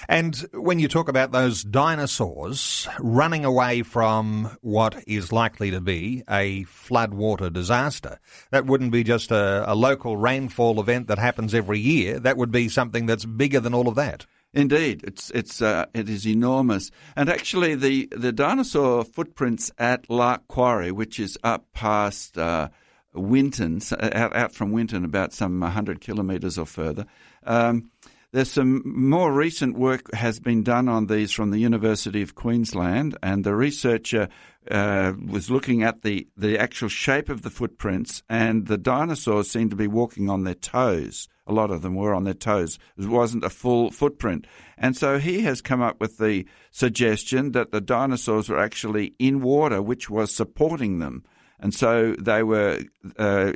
And 0.07 0.35
when 0.53 0.79
you 0.79 0.87
talk 0.87 1.07
about 1.07 1.31
those 1.31 1.63
dinosaurs 1.63 2.87
running 2.99 3.45
away 3.45 3.83
from 3.83 4.57
what 4.61 5.03
is 5.07 5.31
likely 5.31 5.69
to 5.71 5.81
be 5.81 6.23
a 6.27 6.63
floodwater 6.65 7.53
disaster, 7.53 8.19
that 8.49 8.65
wouldn't 8.65 8.91
be 8.91 9.03
just 9.03 9.31
a, 9.31 9.71
a 9.71 9.75
local 9.75 10.17
rainfall 10.17 10.79
event 10.79 11.07
that 11.07 11.19
happens 11.19 11.53
every 11.53 11.79
year. 11.79 12.19
That 12.19 12.37
would 12.37 12.51
be 12.51 12.69
something 12.69 13.05
that's 13.05 13.25
bigger 13.25 13.59
than 13.59 13.75
all 13.75 13.87
of 13.87 13.95
that. 13.95 14.25
Indeed, 14.51 15.03
it's 15.03 15.29
it's 15.29 15.61
uh, 15.61 15.85
it 15.93 16.09
is 16.09 16.25
enormous, 16.25 16.89
and 17.15 17.29
actually 17.29 17.75
the 17.75 18.07
the 18.11 18.31
dinosaur 18.31 19.03
footprints 19.03 19.71
at 19.77 20.09
Lark 20.09 20.47
Quarry, 20.47 20.91
which 20.91 21.19
is 21.19 21.37
up 21.43 21.67
past 21.71 22.35
uh, 22.35 22.69
Winton, 23.13 23.81
out, 23.99 24.35
out 24.35 24.53
from 24.53 24.71
Winton, 24.71 25.05
about 25.05 25.33
some 25.33 25.59
100 25.59 26.01
kilometres 26.01 26.57
or 26.57 26.65
further. 26.65 27.05
Um, 27.43 27.91
there's 28.31 28.51
some 28.51 28.83
more 28.85 29.33
recent 29.33 29.75
work 29.75 30.13
has 30.13 30.39
been 30.39 30.61
done 30.61 30.87
on 30.87 31.07
these 31.07 31.31
from 31.31 31.49
the 31.49 31.57
University 31.57 32.21
of 32.21 32.35
Queensland, 32.35 33.17
and 33.23 33.43
the 33.43 33.55
researcher 33.55 34.29
uh, 34.69 35.13
was 35.25 35.49
looking 35.49 35.81
at 35.81 36.03
the, 36.03 36.27
the 36.37 36.59
actual 36.59 36.89
shape 36.89 37.29
of 37.29 37.41
the 37.41 37.49
footprints, 37.49 38.21
and 38.29 38.67
the 38.67 38.77
dinosaurs 38.77 39.49
seemed 39.49 39.71
to 39.71 39.75
be 39.75 39.87
walking 39.87 40.29
on 40.29 40.43
their 40.43 40.53
toes. 40.53 41.27
A 41.47 41.53
lot 41.53 41.71
of 41.71 41.81
them 41.81 41.95
were 41.95 42.13
on 42.13 42.25
their 42.25 42.35
toes. 42.35 42.77
It 42.95 43.07
wasn't 43.07 43.43
a 43.43 43.49
full 43.49 43.89
footprint. 43.89 44.45
And 44.77 44.95
so 44.95 45.17
he 45.17 45.41
has 45.41 45.63
come 45.63 45.81
up 45.81 45.99
with 45.99 46.19
the 46.19 46.45
suggestion 46.69 47.53
that 47.53 47.71
the 47.71 47.81
dinosaurs 47.81 48.49
were 48.49 48.59
actually 48.59 49.15
in 49.17 49.41
water, 49.41 49.81
which 49.81 50.07
was 50.11 50.33
supporting 50.33 50.99
them. 50.99 51.23
And 51.59 51.73
so 51.73 52.15
they 52.19 52.43
were 52.43 52.79
uh, 53.17 53.53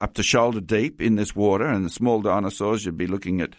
up 0.00 0.14
to 0.14 0.22
shoulder 0.22 0.60
deep 0.60 1.00
in 1.00 1.16
this 1.16 1.34
water, 1.34 1.66
and 1.66 1.84
the 1.84 1.90
small 1.90 2.20
dinosaurs, 2.20 2.84
you'd 2.84 2.96
be 2.96 3.06
looking 3.06 3.40
at 3.40 3.54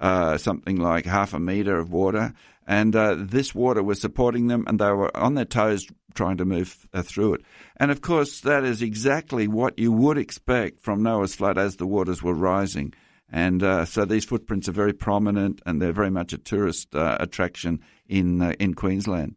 uh, 0.00 0.38
something 0.38 0.76
like 0.76 1.04
half 1.06 1.34
a 1.34 1.40
metre 1.40 1.78
of 1.78 1.90
water. 1.90 2.32
And 2.66 2.94
uh, 2.94 3.16
this 3.18 3.54
water 3.54 3.82
was 3.82 4.00
supporting 4.00 4.46
them, 4.46 4.64
and 4.66 4.78
they 4.78 4.90
were 4.90 5.14
on 5.16 5.34
their 5.34 5.44
toes 5.44 5.86
trying 6.14 6.36
to 6.36 6.44
move 6.44 6.86
uh, 6.92 7.02
through 7.02 7.34
it. 7.34 7.42
And 7.76 7.90
of 7.90 8.00
course, 8.00 8.40
that 8.40 8.64
is 8.64 8.82
exactly 8.82 9.48
what 9.48 9.78
you 9.78 9.90
would 9.90 10.18
expect 10.18 10.80
from 10.80 11.02
Noah's 11.02 11.34
flood 11.34 11.58
as 11.58 11.76
the 11.76 11.86
waters 11.86 12.22
were 12.22 12.34
rising. 12.34 12.94
And 13.28 13.62
uh, 13.62 13.86
so 13.86 14.04
these 14.04 14.26
footprints 14.26 14.68
are 14.68 14.72
very 14.72 14.92
prominent, 14.92 15.62
and 15.64 15.80
they're 15.80 15.92
very 15.92 16.10
much 16.10 16.32
a 16.32 16.38
tourist 16.38 16.94
uh, 16.94 17.16
attraction 17.18 17.80
in 18.06 18.42
in 18.60 18.74
Queensland. 18.74 19.36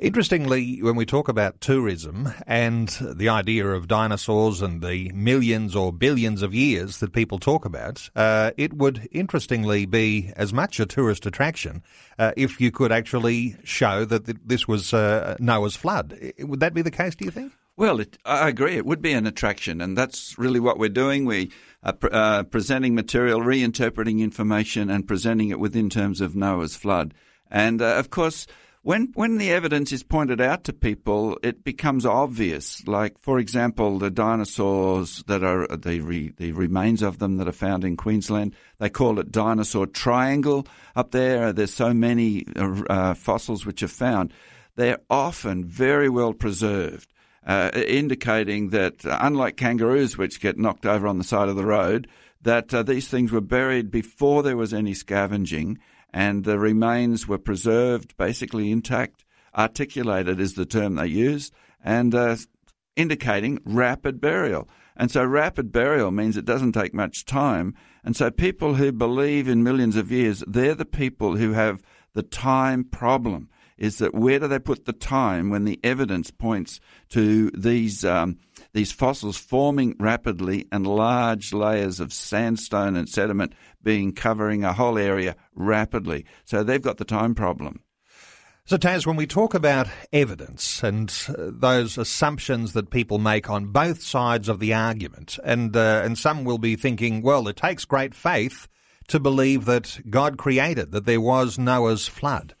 Interestingly, 0.00 0.82
when 0.82 0.96
we 0.96 1.04
talk 1.04 1.28
about 1.28 1.60
tourism 1.60 2.32
and 2.46 2.88
the 3.02 3.28
idea 3.28 3.66
of 3.66 3.86
dinosaurs 3.86 4.62
and 4.62 4.80
the 4.80 5.12
millions 5.12 5.76
or 5.76 5.92
billions 5.92 6.40
of 6.40 6.54
years 6.54 6.98
that 6.98 7.12
people 7.12 7.38
talk 7.38 7.66
about, 7.66 8.08
uh, 8.16 8.52
it 8.56 8.72
would 8.72 9.06
interestingly 9.12 9.84
be 9.84 10.32
as 10.36 10.54
much 10.54 10.80
a 10.80 10.86
tourist 10.86 11.26
attraction 11.26 11.82
uh, 12.18 12.32
if 12.34 12.62
you 12.62 12.70
could 12.70 12.92
actually 12.92 13.56
show 13.62 14.06
that 14.06 14.48
this 14.48 14.66
was 14.66 14.94
uh, 14.94 15.36
Noah's 15.38 15.76
flood. 15.76 16.18
Would 16.38 16.60
that 16.60 16.72
be 16.72 16.80
the 16.80 16.90
case, 16.90 17.14
do 17.14 17.26
you 17.26 17.30
think? 17.30 17.52
Well, 17.76 18.00
it, 18.00 18.18
I 18.24 18.48
agree. 18.48 18.76
It 18.76 18.86
would 18.86 19.02
be 19.02 19.12
an 19.12 19.26
attraction, 19.26 19.80
and 19.80 19.96
that's 19.96 20.38
really 20.38 20.60
what 20.60 20.78
we're 20.78 20.88
doing. 20.88 21.24
We 21.24 21.50
are 21.82 21.94
uh, 22.10 22.42
presenting 22.44 22.94
material, 22.94 23.40
reinterpreting 23.40 24.20
information, 24.20 24.90
and 24.90 25.06
presenting 25.06 25.50
it 25.50 25.60
within 25.60 25.88
terms 25.88 26.20
of 26.20 26.34
Noah's 26.34 26.76
flood. 26.76 27.14
And 27.50 27.80
uh, 27.80 27.96
of 27.96 28.10
course, 28.10 28.46
when 28.82 29.10
when 29.14 29.36
the 29.36 29.52
evidence 29.52 29.92
is 29.92 30.02
pointed 30.02 30.40
out 30.40 30.64
to 30.64 30.72
people, 30.72 31.38
it 31.42 31.64
becomes 31.64 32.06
obvious. 32.06 32.86
Like, 32.86 33.18
for 33.18 33.38
example, 33.38 33.98
the 33.98 34.10
dinosaurs 34.10 35.22
that 35.26 35.44
are 35.44 35.66
the 35.66 36.00
re, 36.00 36.32
the 36.36 36.52
remains 36.52 37.02
of 37.02 37.18
them 37.18 37.36
that 37.36 37.48
are 37.48 37.52
found 37.52 37.84
in 37.84 37.96
Queensland. 37.96 38.54
They 38.78 38.88
call 38.88 39.18
it 39.18 39.30
dinosaur 39.30 39.86
triangle 39.86 40.66
up 40.96 41.10
there. 41.10 41.52
There's 41.52 41.74
so 41.74 41.92
many 41.92 42.46
uh, 42.56 42.82
uh 42.88 43.14
fossils 43.14 43.66
which 43.66 43.82
are 43.82 43.88
found. 43.88 44.32
They're 44.76 45.00
often 45.10 45.64
very 45.64 46.08
well 46.08 46.32
preserved, 46.32 47.12
uh, 47.46 47.70
indicating 47.74 48.70
that 48.70 49.04
uh, 49.04 49.18
unlike 49.20 49.58
kangaroos, 49.58 50.16
which 50.16 50.40
get 50.40 50.58
knocked 50.58 50.86
over 50.86 51.06
on 51.06 51.18
the 51.18 51.24
side 51.24 51.50
of 51.50 51.56
the 51.56 51.66
road, 51.66 52.08
that 52.40 52.72
uh, 52.72 52.82
these 52.82 53.08
things 53.08 53.30
were 53.30 53.42
buried 53.42 53.90
before 53.90 54.42
there 54.42 54.56
was 54.56 54.72
any 54.72 54.94
scavenging 54.94 55.78
and 56.12 56.44
the 56.44 56.58
remains 56.58 57.26
were 57.26 57.38
preserved, 57.38 58.16
basically 58.16 58.70
intact. 58.70 59.24
Articulated 59.56 60.40
is 60.40 60.54
the 60.54 60.66
term 60.66 60.94
they 60.94 61.06
use, 61.06 61.50
and 61.82 62.14
uh, 62.14 62.36
indicating 62.96 63.60
rapid 63.64 64.20
burial. 64.20 64.68
And 64.96 65.10
so, 65.10 65.24
rapid 65.24 65.72
burial 65.72 66.10
means 66.10 66.36
it 66.36 66.44
doesn't 66.44 66.72
take 66.72 66.92
much 66.92 67.24
time. 67.24 67.74
And 68.04 68.14
so, 68.14 68.30
people 68.30 68.74
who 68.74 68.92
believe 68.92 69.48
in 69.48 69.62
millions 69.62 69.96
of 69.96 70.12
years, 70.12 70.44
they're 70.46 70.74
the 70.74 70.84
people 70.84 71.36
who 71.36 71.52
have 71.52 71.82
the 72.12 72.22
time 72.22 72.84
problem. 72.84 73.48
Is 73.80 73.98
that 73.98 74.14
where 74.14 74.38
do 74.38 74.46
they 74.46 74.58
put 74.58 74.84
the 74.84 74.92
time 74.92 75.50
when 75.50 75.64
the 75.64 75.80
evidence 75.82 76.30
points 76.30 76.78
to 77.08 77.50
these 77.50 78.04
um, 78.04 78.38
these 78.72 78.92
fossils 78.92 79.38
forming 79.38 79.96
rapidly 79.98 80.68
and 80.70 80.86
large 80.86 81.52
layers 81.52 81.98
of 81.98 82.12
sandstone 82.12 82.94
and 82.94 83.08
sediment 83.08 83.54
being 83.82 84.12
covering 84.12 84.62
a 84.62 84.74
whole 84.74 84.98
area 84.98 85.34
rapidly. 85.54 86.26
So 86.44 86.62
they've 86.62 86.80
got 86.80 86.98
the 86.98 87.04
time 87.04 87.34
problem. 87.34 87.80
So, 88.66 88.76
Tas, 88.76 89.04
when 89.04 89.16
we 89.16 89.26
talk 89.26 89.54
about 89.54 89.88
evidence 90.12 90.84
and 90.84 91.12
uh, 91.28 91.50
those 91.50 91.98
assumptions 91.98 92.72
that 92.74 92.90
people 92.90 93.18
make 93.18 93.50
on 93.50 93.72
both 93.72 94.00
sides 94.00 94.48
of 94.48 94.60
the 94.60 94.74
argument, 94.74 95.38
and 95.42 95.76
uh, 95.76 96.02
and 96.04 96.16
some 96.16 96.44
will 96.44 96.58
be 96.58 96.76
thinking, 96.76 97.20
well, 97.22 97.48
it 97.48 97.56
takes 97.56 97.84
great 97.84 98.14
faith 98.14 98.68
to 99.08 99.18
believe 99.18 99.64
that 99.64 99.98
God 100.08 100.38
created, 100.38 100.92
that 100.92 101.04
there 101.04 101.20
was 101.20 101.58
Noah's 101.58 102.06
flood. 102.06 102.54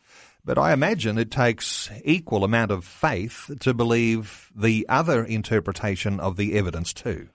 But 0.50 0.58
I 0.58 0.72
imagine 0.72 1.16
it 1.16 1.30
takes 1.30 1.88
equal 2.04 2.42
amount 2.42 2.72
of 2.72 2.84
faith 2.84 3.52
to 3.60 3.72
believe 3.72 4.50
the 4.52 4.84
other 4.88 5.24
interpretation 5.24 6.18
of 6.18 6.36
the 6.36 6.54
evidence 6.58 6.92
too. 6.92 7.28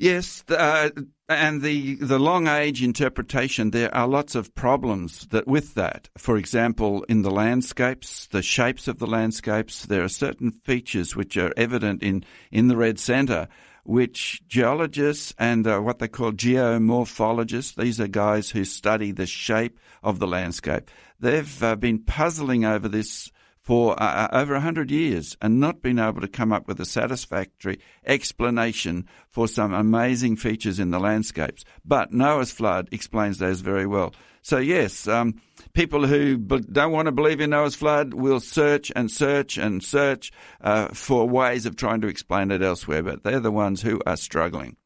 Yes, 0.00 0.42
uh, 0.48 0.90
and 1.28 1.62
the 1.62 1.94
the 1.94 2.18
long 2.18 2.48
age 2.48 2.82
interpretation. 2.82 3.70
There 3.70 3.94
are 3.94 4.08
lots 4.08 4.34
of 4.34 4.56
problems 4.56 5.28
that 5.28 5.46
with 5.46 5.74
that. 5.74 6.08
For 6.18 6.36
example, 6.36 7.04
in 7.04 7.22
the 7.22 7.30
landscapes, 7.30 8.26
the 8.26 8.42
shapes 8.42 8.88
of 8.88 8.98
the 8.98 9.06
landscapes, 9.06 9.86
there 9.86 10.02
are 10.02 10.08
certain 10.08 10.50
features 10.50 11.14
which 11.14 11.36
are 11.36 11.52
evident 11.56 12.02
in 12.02 12.24
in 12.50 12.66
the 12.66 12.76
red 12.76 12.98
centre, 12.98 13.46
which 13.84 14.42
geologists 14.46 15.34
and 15.38 15.66
uh, 15.66 15.80
what 15.80 15.98
they 15.98 16.08
call 16.08 16.32
geomorphologists. 16.32 17.74
These 17.74 18.00
are 18.00 18.08
guys 18.08 18.50
who 18.50 18.64
study 18.64 19.12
the 19.12 19.26
shape 19.26 19.78
of 20.02 20.18
the 20.18 20.26
landscape. 20.26 20.90
They've 21.20 21.62
uh, 21.62 21.76
been 21.76 22.00
puzzling 22.00 22.64
over 22.64 22.88
this 22.88 23.30
for 23.60 23.92
uh, 24.02 24.04
uh 24.04 24.28
over 24.32 24.54
100 24.54 24.90
years 24.90 25.36
and 25.40 25.60
not 25.60 25.82
been 25.82 26.00
able 26.00 26.20
to 26.20 26.28
come 26.28 26.52
up 26.52 26.66
with 26.66 26.80
a 26.80 26.84
satisfactory 26.84 27.78
explanation 28.04 29.06
for 29.30 29.46
some 29.46 29.72
amazing 29.72 30.36
features 30.36 30.80
in 30.80 30.90
the 30.90 30.98
landscapes. 30.98 31.64
But 31.84 32.12
Noah's 32.12 32.50
flood 32.50 32.88
explains 32.90 33.38
those 33.38 33.60
very 33.60 33.86
well. 33.86 34.14
So, 34.42 34.58
yes, 34.58 35.06
um, 35.06 35.40
people 35.74 36.06
who 36.06 36.36
don't 36.36 36.92
want 36.92 37.06
to 37.06 37.12
believe 37.12 37.40
in 37.40 37.50
Noah's 37.50 37.74
flood 37.74 38.14
will 38.14 38.40
search 38.40 38.92
and 38.94 39.10
search 39.10 39.58
and 39.58 39.82
search 39.82 40.32
uh, 40.60 40.88
for 40.88 41.28
ways 41.28 41.66
of 41.66 41.76
trying 41.76 42.00
to 42.02 42.08
explain 42.08 42.50
it 42.50 42.62
elsewhere, 42.62 43.02
but 43.02 43.22
they're 43.22 43.40
the 43.40 43.50
ones 43.50 43.82
who 43.82 44.00
are 44.06 44.16
struggling. 44.16 44.76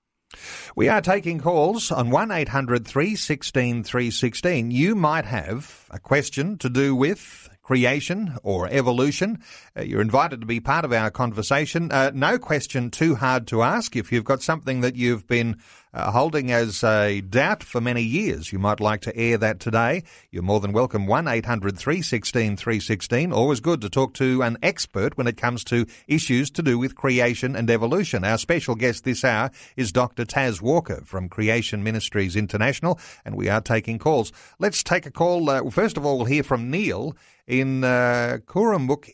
We 0.75 0.89
are 0.89 1.01
taking 1.01 1.39
calls 1.39 1.91
on 1.91 2.11
1 2.11 2.31
800 2.31 2.87
316 2.87 3.85
316. 3.85 4.71
You 4.71 4.95
might 4.95 5.25
have 5.25 5.87
a 5.91 5.99
question 5.99 6.59
to 6.59 6.69
do 6.69 6.95
with 6.95 7.49
creation 7.67 8.39
or 8.45 8.69
evolution. 8.69 9.41
Uh, 9.77 9.83
you're 9.83 10.01
invited 10.01 10.41
to 10.41 10.47
be 10.47 10.61
part 10.61 10.85
of 10.85 10.93
our 10.93 11.11
conversation. 11.11 11.91
Uh, 11.91 12.13
no 12.15 12.39
question 12.39 12.93
too 12.93 13.17
hard 13.17 13.45
to 13.49 13.61
ask. 13.61 13.97
If 13.97 14.13
you've 14.13 14.25
got 14.25 14.41
something 14.41 14.83
that 14.83 14.95
you've 14.95 15.27
been 15.27 15.57
uh, 15.93 16.13
holding 16.13 16.53
as 16.53 16.85
a 16.85 17.23
doubt 17.23 17.65
for 17.65 17.81
many 17.81 18.03
years, 18.03 18.53
you 18.53 18.61
might 18.61 18.79
like 18.79 19.01
to 19.01 19.17
air 19.17 19.37
that 19.39 19.59
today. 19.59 20.05
You're 20.31 20.45
more 20.45 20.61
than 20.61 20.73
welcome. 20.73 21.09
1 21.09 21.27
800 21.27 21.77
316 21.77 22.57
316. 22.57 23.33
Always 23.33 23.59
good 23.59 23.81
to 23.81 23.91
talk 23.91 24.15
to 24.15 24.43
an 24.43 24.59
expert 24.63 25.19
when 25.19 25.27
it 25.27 25.37
comes 25.37 25.65
to 25.65 25.87
issues 26.07 26.53
to 26.53 26.63
do 26.63 26.79
with 26.79 26.95
creation 26.95 27.57
and 27.57 27.69
evolution. 27.69 28.23
Our 28.23 28.39
special 28.39 28.77
guest 28.77 29.03
this 29.03 29.25
hour 29.25 29.51
is 29.77 29.91
Dr. 29.91 30.25
Tas 30.25 30.63
Walker 30.63 31.03
from 31.05 31.29
Creation 31.29 31.83
Ministries 31.83 32.37
International, 32.37 33.01
and 33.25 33.35
we 33.35 33.49
are 33.49 33.61
taking 33.61 33.99
calls. 33.99 34.31
Let's 34.61 34.85
take 34.85 35.05
a 35.05 35.11
call. 35.11 35.51
Uh, 35.51 35.69
first 35.71 35.97
of 35.97 36.07
all, 36.07 36.19
we'll 36.19 36.27
hear 36.27 36.45
from 36.45 36.71
Neil 36.71 37.17
in 37.47 37.85
uh, 37.85 38.39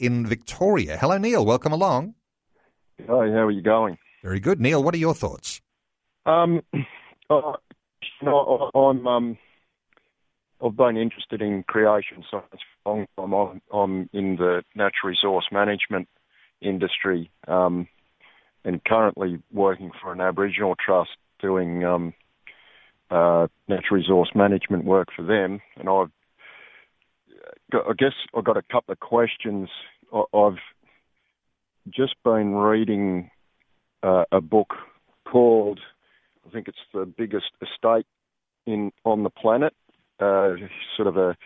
in 0.00 0.26
Victoria. 0.26 0.96
Hello, 0.96 1.18
Neil. 1.18 1.44
Welcome 1.44 1.72
along. 1.72 2.14
Hi, 3.00 3.06
how 3.06 3.46
are 3.46 3.50
you 3.50 3.62
going? 3.62 3.98
Very 4.22 4.40
good. 4.40 4.60
Neil, 4.60 4.82
what 4.82 4.94
are 4.94 4.98
your 4.98 5.14
thoughts? 5.14 5.60
Um, 6.24 6.62
uh, 7.30 7.52
you 8.20 8.26
know, 8.26 8.70
I'm 8.74 9.06
um, 9.06 9.38
I've 10.64 10.76
been 10.76 10.96
interested 10.96 11.42
in 11.42 11.64
creation 11.64 12.24
science 12.30 12.46
for 12.84 12.92
a 12.92 12.94
long 12.94 13.06
time. 13.16 13.34
I'm, 13.34 13.62
I'm 13.72 14.10
in 14.12 14.36
the 14.36 14.62
natural 14.74 15.10
resource 15.10 15.46
management 15.50 16.08
industry 16.60 17.30
um, 17.48 17.88
and 18.64 18.82
currently 18.84 19.42
working 19.52 19.90
for 20.00 20.12
an 20.12 20.20
Aboriginal 20.20 20.76
trust 20.76 21.10
doing 21.40 21.84
um, 21.84 22.14
uh, 23.10 23.48
natural 23.66 23.98
resource 23.98 24.30
management 24.36 24.84
work 24.84 25.08
for 25.14 25.22
them. 25.22 25.60
And 25.76 25.88
I've 25.88 26.12
I 27.72 27.92
guess 27.96 28.12
I've 28.34 28.44
got 28.44 28.56
a 28.56 28.62
couple 28.62 28.92
of 28.92 29.00
questions. 29.00 29.68
I've 30.12 30.58
just 31.88 32.14
been 32.24 32.54
reading 32.54 33.30
uh, 34.02 34.24
a 34.30 34.40
book 34.40 34.74
called, 35.24 35.80
I 36.46 36.50
think 36.50 36.68
it's 36.68 36.78
the 36.92 37.06
biggest 37.06 37.50
estate 37.62 38.06
in 38.66 38.92
on 39.04 39.22
the 39.22 39.30
planet, 39.30 39.74
uh, 40.20 40.54
sort 40.96 41.08
of 41.08 41.16
a 41.16 41.36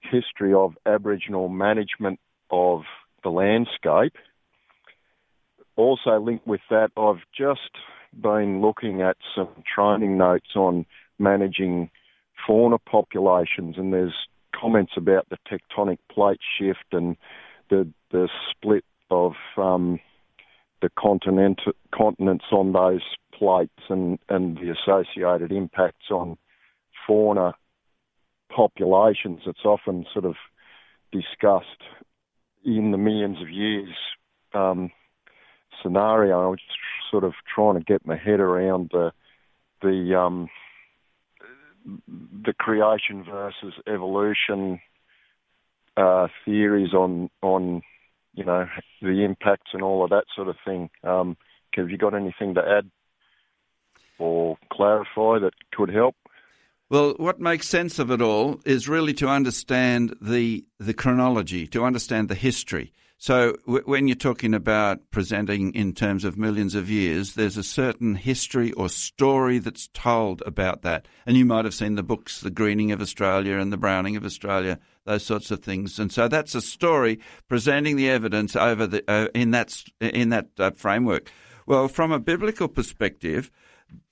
history 0.00 0.54
of 0.54 0.74
Aboriginal 0.86 1.48
management 1.48 2.18
of 2.50 2.82
the 3.22 3.30
landscape. 3.30 4.16
Also 5.76 6.18
linked 6.18 6.46
with 6.46 6.60
that, 6.70 6.90
I've 6.96 7.22
just 7.36 7.60
been 8.20 8.62
looking 8.62 9.02
at 9.02 9.16
some 9.34 9.48
training 9.74 10.16
notes 10.16 10.56
on 10.56 10.86
managing 11.18 11.90
fauna 12.46 12.78
populations, 12.78 13.76
and 13.76 13.92
there's 13.92 14.14
comments 14.64 14.92
about 14.96 15.28
the 15.28 15.36
tectonic 15.46 15.98
plate 16.10 16.40
shift 16.58 16.86
and 16.92 17.16
the 17.68 17.86
the 18.10 18.28
split 18.50 18.84
of 19.10 19.32
um, 19.58 20.00
the 20.80 20.88
continent, 20.98 21.60
continents 21.94 22.46
on 22.50 22.72
those 22.72 23.02
plates 23.38 23.82
and, 23.90 24.18
and 24.30 24.56
the 24.56 24.72
associated 24.72 25.52
impacts 25.52 26.10
on 26.10 26.38
fauna 27.06 27.52
populations. 28.54 29.40
It's 29.46 29.66
often 29.66 30.06
sort 30.12 30.24
of 30.24 30.34
discussed 31.12 31.82
in 32.64 32.90
the 32.90 32.98
millions 32.98 33.42
of 33.42 33.50
years 33.50 33.94
um, 34.54 34.90
scenario. 35.82 36.42
I 36.42 36.46
was 36.46 36.60
sort 37.10 37.24
of 37.24 37.34
trying 37.54 37.74
to 37.78 37.84
get 37.84 38.06
my 38.06 38.16
head 38.16 38.40
around 38.40 38.90
the 38.92 39.12
the 39.82 40.18
um, 40.18 40.48
the 41.86 42.52
creation 42.52 43.24
versus 43.24 43.74
evolution 43.86 44.80
uh, 45.96 46.28
theories 46.44 46.92
on 46.92 47.30
on 47.42 47.82
you 48.34 48.44
know 48.44 48.66
the 49.00 49.24
impacts 49.24 49.70
and 49.72 49.82
all 49.82 50.04
of 50.04 50.10
that 50.10 50.24
sort 50.34 50.48
of 50.48 50.56
thing. 50.64 50.90
Um, 51.02 51.36
have 51.74 51.90
you 51.90 51.98
got 51.98 52.14
anything 52.14 52.54
to 52.54 52.60
add 52.60 52.90
or 54.18 54.56
clarify 54.72 55.38
that 55.40 55.52
could 55.72 55.92
help? 55.92 56.14
Well, 56.90 57.14
what 57.16 57.40
makes 57.40 57.68
sense 57.68 57.98
of 57.98 58.10
it 58.10 58.20
all 58.20 58.60
is 58.64 58.88
really 58.88 59.14
to 59.14 59.28
understand 59.28 60.14
the 60.20 60.64
the 60.78 60.94
chronology, 60.94 61.66
to 61.68 61.84
understand 61.84 62.28
the 62.28 62.34
history. 62.34 62.92
So 63.24 63.56
w- 63.64 63.84
when 63.86 64.06
you're 64.06 64.16
talking 64.16 64.52
about 64.52 65.10
presenting 65.10 65.74
in 65.74 65.94
terms 65.94 66.26
of 66.26 66.36
millions 66.36 66.74
of 66.74 66.90
years, 66.90 67.32
there's 67.32 67.56
a 67.56 67.62
certain 67.62 68.16
history 68.16 68.70
or 68.72 68.90
story 68.90 69.58
that's 69.60 69.88
told 69.94 70.42
about 70.44 70.82
that. 70.82 71.08
And 71.24 71.34
you 71.34 71.46
might 71.46 71.64
have 71.64 71.72
seen 71.72 71.94
the 71.94 72.02
books, 72.02 72.42
The 72.42 72.50
Greening 72.50 72.92
of 72.92 73.00
Australia 73.00 73.56
and 73.56 73.72
The 73.72 73.78
Browning 73.78 74.16
of 74.16 74.26
Australia, 74.26 74.78
those 75.06 75.24
sorts 75.24 75.50
of 75.50 75.60
things. 75.60 75.98
And 75.98 76.12
so 76.12 76.28
that's 76.28 76.54
a 76.54 76.60
story 76.60 77.18
presenting 77.48 77.96
the 77.96 78.10
evidence 78.10 78.56
over 78.56 78.86
the 78.86 79.02
uh, 79.08 79.28
in 79.34 79.52
that 79.52 79.82
in 80.00 80.28
that 80.28 80.48
uh, 80.58 80.72
framework. 80.72 81.30
Well, 81.64 81.88
from 81.88 82.12
a 82.12 82.18
biblical 82.18 82.68
perspective, 82.68 83.50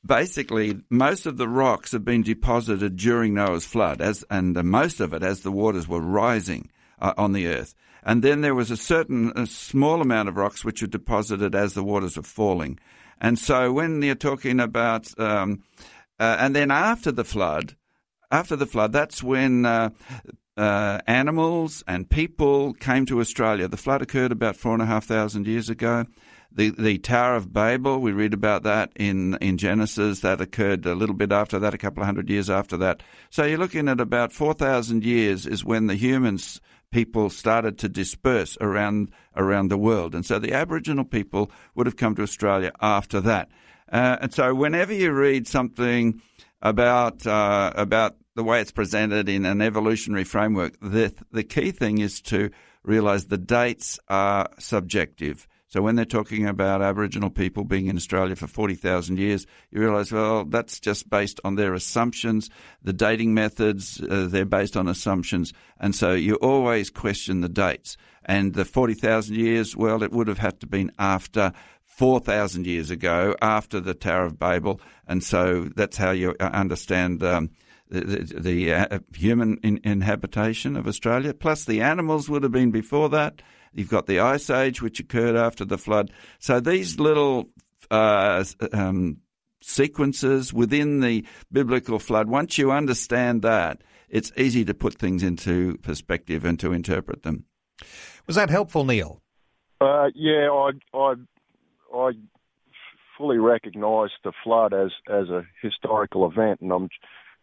basically 0.02 0.80
most 0.88 1.26
of 1.26 1.36
the 1.36 1.48
rocks 1.48 1.92
have 1.92 2.06
been 2.06 2.22
deposited 2.22 2.96
during 2.96 3.34
Noah's 3.34 3.66
flood, 3.66 4.00
as 4.00 4.24
and 4.30 4.54
most 4.64 5.00
of 5.00 5.12
it 5.12 5.22
as 5.22 5.42
the 5.42 5.52
waters 5.52 5.86
were 5.86 6.00
rising 6.00 6.70
uh, 6.98 7.12
on 7.18 7.34
the 7.34 7.46
earth. 7.48 7.74
And 8.02 8.22
then 8.22 8.40
there 8.40 8.54
was 8.54 8.70
a 8.70 8.76
certain 8.76 9.32
a 9.36 9.46
small 9.46 10.00
amount 10.00 10.28
of 10.28 10.36
rocks 10.36 10.64
which 10.64 10.82
were 10.82 10.88
deposited 10.88 11.54
as 11.54 11.74
the 11.74 11.84
waters 11.84 12.16
were 12.16 12.22
falling. 12.22 12.78
And 13.20 13.38
so 13.38 13.72
when 13.72 14.02
you're 14.02 14.16
talking 14.16 14.58
about, 14.58 15.18
um, 15.20 15.62
uh, 16.18 16.36
and 16.40 16.56
then 16.56 16.70
after 16.70 17.12
the 17.12 17.24
flood, 17.24 17.76
after 18.30 18.56
the 18.56 18.66
flood, 18.66 18.92
that's 18.92 19.22
when 19.22 19.64
uh, 19.64 19.90
uh, 20.56 20.98
animals 21.06 21.84
and 21.86 22.10
people 22.10 22.74
came 22.74 23.06
to 23.06 23.20
Australia. 23.20 23.68
The 23.68 23.76
flood 23.76 24.02
occurred 24.02 24.32
about 24.32 24.56
four 24.56 24.72
and 24.72 24.82
a 24.82 24.86
half 24.86 25.04
thousand 25.04 25.46
years 25.46 25.70
ago. 25.70 26.04
The 26.54 26.70
the 26.70 26.98
Tower 26.98 27.36
of 27.36 27.52
Babel, 27.52 28.00
we 28.00 28.12
read 28.12 28.34
about 28.34 28.62
that 28.64 28.90
in, 28.96 29.38
in 29.40 29.56
Genesis. 29.56 30.20
That 30.20 30.40
occurred 30.40 30.84
a 30.84 30.94
little 30.94 31.14
bit 31.14 31.32
after 31.32 31.58
that, 31.58 31.72
a 31.72 31.78
couple 31.78 32.02
of 32.02 32.06
hundred 32.06 32.28
years 32.28 32.50
after 32.50 32.76
that. 32.78 33.02
So 33.30 33.44
you're 33.44 33.58
looking 33.58 33.88
at 33.88 34.00
about 34.00 34.32
four 34.32 34.52
thousand 34.52 35.04
years 35.04 35.46
is 35.46 35.64
when 35.64 35.86
the 35.86 35.94
humans 35.94 36.60
people 36.92 37.28
started 37.30 37.78
to 37.78 37.88
disperse 37.88 38.56
around 38.60 39.10
around 39.34 39.68
the 39.68 39.78
world, 39.78 40.14
and 40.14 40.24
so 40.24 40.38
the 40.38 40.52
Aboriginal 40.52 41.04
people 41.04 41.50
would 41.74 41.86
have 41.86 41.96
come 41.96 42.14
to 42.14 42.22
Australia 42.22 42.70
after 42.80 43.20
that. 43.22 43.50
Uh, 43.90 44.18
and 44.20 44.32
so, 44.32 44.54
whenever 44.54 44.92
you 44.92 45.10
read 45.10 45.48
something 45.48 46.22
about 46.60 47.26
uh, 47.26 47.72
about 47.74 48.16
the 48.36 48.44
way 48.44 48.60
it's 48.60 48.72
presented 48.72 49.28
in 49.28 49.44
an 49.44 49.60
evolutionary 49.60 50.24
framework, 50.24 50.78
the 50.80 51.12
the 51.32 51.42
key 51.42 51.72
thing 51.72 51.98
is 51.98 52.20
to 52.20 52.50
realize 52.84 53.26
the 53.26 53.38
dates 53.38 53.98
are 54.08 54.48
subjective. 54.58 55.48
So 55.72 55.80
when 55.80 55.96
they're 55.96 56.04
talking 56.04 56.46
about 56.46 56.82
Aboriginal 56.82 57.30
people 57.30 57.64
being 57.64 57.86
in 57.86 57.96
Australia 57.96 58.36
for 58.36 58.46
40,000 58.46 59.18
years, 59.18 59.46
you 59.70 59.80
realise, 59.80 60.12
well, 60.12 60.44
that's 60.44 60.78
just 60.78 61.08
based 61.08 61.40
on 61.44 61.54
their 61.54 61.72
assumptions. 61.72 62.50
The 62.82 62.92
dating 62.92 63.32
methods, 63.32 63.98
uh, 63.98 64.26
they're 64.28 64.44
based 64.44 64.76
on 64.76 64.86
assumptions. 64.86 65.54
And 65.80 65.94
so 65.94 66.12
you 66.12 66.34
always 66.34 66.90
question 66.90 67.40
the 67.40 67.48
dates. 67.48 67.96
And 68.22 68.52
the 68.52 68.66
40,000 68.66 69.34
years, 69.34 69.74
well, 69.74 70.02
it 70.02 70.12
would 70.12 70.28
have 70.28 70.36
had 70.36 70.60
to 70.60 70.66
been 70.66 70.92
after 70.98 71.54
4,000 71.84 72.66
years 72.66 72.90
ago, 72.90 73.34
after 73.40 73.80
the 73.80 73.94
Tower 73.94 74.26
of 74.26 74.38
Babel. 74.38 74.78
And 75.08 75.24
so 75.24 75.70
that's 75.74 75.96
how 75.96 76.10
you 76.10 76.36
uh, 76.38 76.50
understand 76.52 77.22
um, 77.22 77.48
the, 77.88 78.00
the 78.38 78.74
uh, 78.74 78.98
human 79.14 79.56
in, 79.62 79.80
inhabitation 79.84 80.76
of 80.76 80.86
Australia. 80.86 81.32
Plus, 81.32 81.64
the 81.64 81.80
animals 81.80 82.28
would 82.28 82.42
have 82.42 82.52
been 82.52 82.72
before 82.72 83.08
that. 83.08 83.40
You've 83.74 83.88
got 83.88 84.06
the 84.06 84.20
Ice 84.20 84.50
Age, 84.50 84.82
which 84.82 85.00
occurred 85.00 85.36
after 85.36 85.64
the 85.64 85.78
flood. 85.78 86.10
So 86.38 86.60
these 86.60 86.98
little 86.98 87.48
uh, 87.90 88.44
um, 88.72 89.18
sequences 89.60 90.52
within 90.52 91.00
the 91.00 91.24
biblical 91.50 91.98
flood, 91.98 92.28
once 92.28 92.58
you 92.58 92.70
understand 92.70 93.42
that, 93.42 93.82
it's 94.08 94.30
easy 94.36 94.64
to 94.66 94.74
put 94.74 94.94
things 94.94 95.22
into 95.22 95.78
perspective 95.78 96.44
and 96.44 96.60
to 96.60 96.72
interpret 96.72 97.22
them. 97.22 97.46
Was 98.26 98.36
that 98.36 98.50
helpful, 98.50 98.84
Neil? 98.84 99.22
Uh, 99.80 100.08
yeah, 100.14 100.48
I, 100.50 100.70
I, 100.96 101.14
I 101.94 102.10
fully 103.16 103.38
recognise 103.38 104.10
the 104.22 104.32
flood 104.44 104.72
as 104.72 104.90
as 105.08 105.28
a 105.28 105.44
historical 105.60 106.30
event, 106.30 106.60
and 106.60 106.72
I'm 106.72 106.88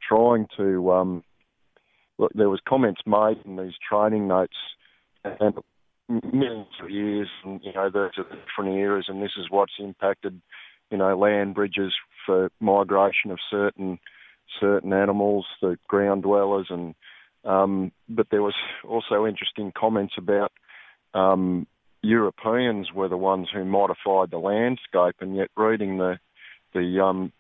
trying 0.08 0.48
to. 0.58 0.92
Um, 0.92 1.24
look, 2.18 2.32
there 2.34 2.50
was 2.50 2.62
comments 2.68 3.02
made 3.06 3.38
in 3.46 3.58
these 3.58 3.74
training 3.90 4.28
notes, 4.28 4.56
and 5.24 5.56
millions 6.10 6.68
of 6.82 6.90
years, 6.90 7.30
and 7.44 7.62
you 7.64 7.72
know, 7.74 7.90
there's 7.92 8.16
different 8.16 8.78
eras, 8.78 9.06
and 9.08 9.22
this 9.22 9.32
is 9.38 9.46
what's 9.50 9.74
impacted, 9.80 10.42
you 10.90 10.98
know, 10.98 11.18
land 11.18 11.56
bridges 11.56 11.94
for 12.26 12.52
migration 12.60 13.32
of 13.32 13.38
certain 13.50 14.00
certain 14.60 14.94
animals, 14.94 15.46
the 15.62 15.78
ground 15.88 16.24
dwellers, 16.24 16.68
and 16.70 16.96
um, 17.46 17.92
but 18.08 18.28
there 18.32 18.42
was 18.42 18.56
also 18.88 19.26
interesting 19.26 19.72
comments 19.78 20.16
about 20.18 20.52
um, 21.14 21.68
Europeans 22.02 22.92
were 22.94 23.10
the 23.10 23.18
ones 23.18 23.48
who 23.54 23.64
modified 23.64 24.32
the 24.32 24.38
landscape, 24.38 25.16
and 25.22 25.36
yet 25.36 25.50
reading 25.56 25.98
the 25.98 26.20
the 26.74 27.04
um, 27.04 27.32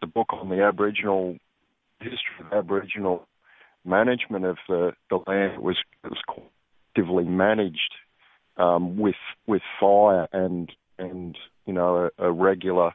the 0.00 0.06
book 0.06 0.32
on 0.32 0.48
the 0.48 0.62
Aboriginal 0.62 1.36
history 2.00 2.46
of 2.46 2.52
Aboriginal 2.52 3.26
management 3.84 4.44
of 4.44 4.56
the, 4.68 4.92
the 5.10 5.18
land 5.26 5.62
was 5.62 5.76
was 6.04 6.18
managed 7.06 7.94
um, 8.56 8.96
with 8.98 9.14
with 9.46 9.62
fire 9.80 10.28
and 10.32 10.70
and 10.98 11.36
you 11.66 11.72
know 11.72 12.10
a, 12.18 12.26
a 12.26 12.32
regular 12.32 12.92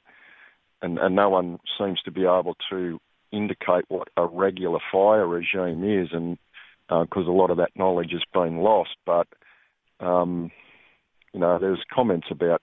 and, 0.82 1.00
and 1.00 1.16
no 1.16 1.30
one 1.30 1.60
seems 1.78 2.02
to 2.02 2.12
be 2.12 2.22
able 2.22 2.56
to 2.70 3.00
indicate 3.32 3.86
what 3.88 4.10
a 4.18 4.26
regular 4.26 4.80
fire 4.92 5.26
regime 5.26 5.84
is, 5.84 6.10
and 6.12 6.38
because 6.88 7.28
uh, 7.28 7.32
a 7.32 7.34
lot 7.34 7.50
of 7.50 7.58
that 7.58 7.72
knowledge 7.76 8.12
has 8.12 8.24
been 8.34 8.58
lost. 8.58 8.96
But 9.06 9.28
um, 10.00 10.52
you 11.34 11.40
know, 11.40 11.58
there's 11.58 11.84
comments 11.92 12.28
about 12.30 12.62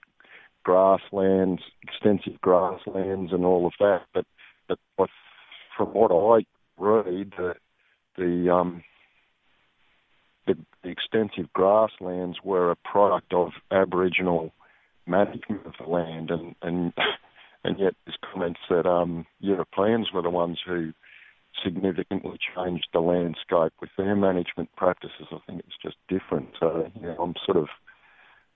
grasslands, 0.63 1.61
extensive 1.81 2.39
grasslands, 2.41 3.33
and 3.33 3.43
all 3.43 3.65
of 3.65 3.73
that. 3.79 4.03
But, 4.13 4.25
but 4.97 5.09
from 5.75 5.87
what 5.87 6.11
I 6.11 6.45
read, 6.77 7.33
the 7.37 7.55
the 8.17 8.53
um, 8.53 8.83
the, 10.47 10.55
the 10.83 10.89
extensive 10.89 11.51
grasslands 11.53 12.37
were 12.43 12.71
a 12.71 12.75
product 12.75 13.33
of 13.33 13.51
Aboriginal 13.71 14.51
management 15.05 15.65
of 15.65 15.73
the 15.79 15.89
land, 15.89 16.31
and 16.31 16.55
and 16.61 16.93
and 17.63 17.79
yet 17.79 17.93
there's 18.05 18.17
comments 18.31 18.59
that 18.69 18.85
um, 18.85 19.25
Europeans 19.39 20.09
were 20.13 20.21
the 20.21 20.29
ones 20.29 20.59
who 20.65 20.93
significantly 21.63 22.37
changed 22.55 22.87
the 22.93 22.99
landscape 22.99 23.73
with 23.81 23.89
their 23.97 24.15
management 24.15 24.69
practices. 24.75 25.27
I 25.31 25.37
think 25.45 25.59
it's 25.59 25.77
just 25.81 25.97
different. 26.07 26.49
So 26.59 26.91
you 26.95 27.07
know, 27.07 27.15
I'm 27.21 27.35
sort 27.45 27.57
of 27.57 27.67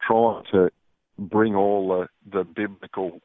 trying 0.05 0.43
to 0.51 0.69
bring 1.17 1.55
all 1.55 1.87
the, 1.89 2.07
the 2.31 2.43
biblical 2.43 3.21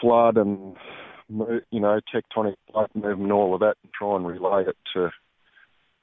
flood 0.00 0.36
and 0.36 0.76
you 1.28 1.80
know 1.80 2.00
tectonic 2.14 2.54
plate 2.70 2.94
movement 2.94 3.32
all 3.32 3.54
of 3.54 3.60
that, 3.60 3.76
and 3.82 3.92
try 3.92 4.16
and 4.16 4.26
relate 4.26 4.68
it 4.68 4.76
to 4.94 5.10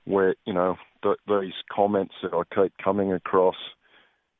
where 0.05 0.35
you 0.45 0.53
know 0.53 0.75
th- 1.03 1.17
these 1.27 1.53
comments 1.71 2.15
that 2.21 2.33
I 2.33 2.43
keep 2.55 2.73
coming 2.83 3.13
across. 3.13 3.55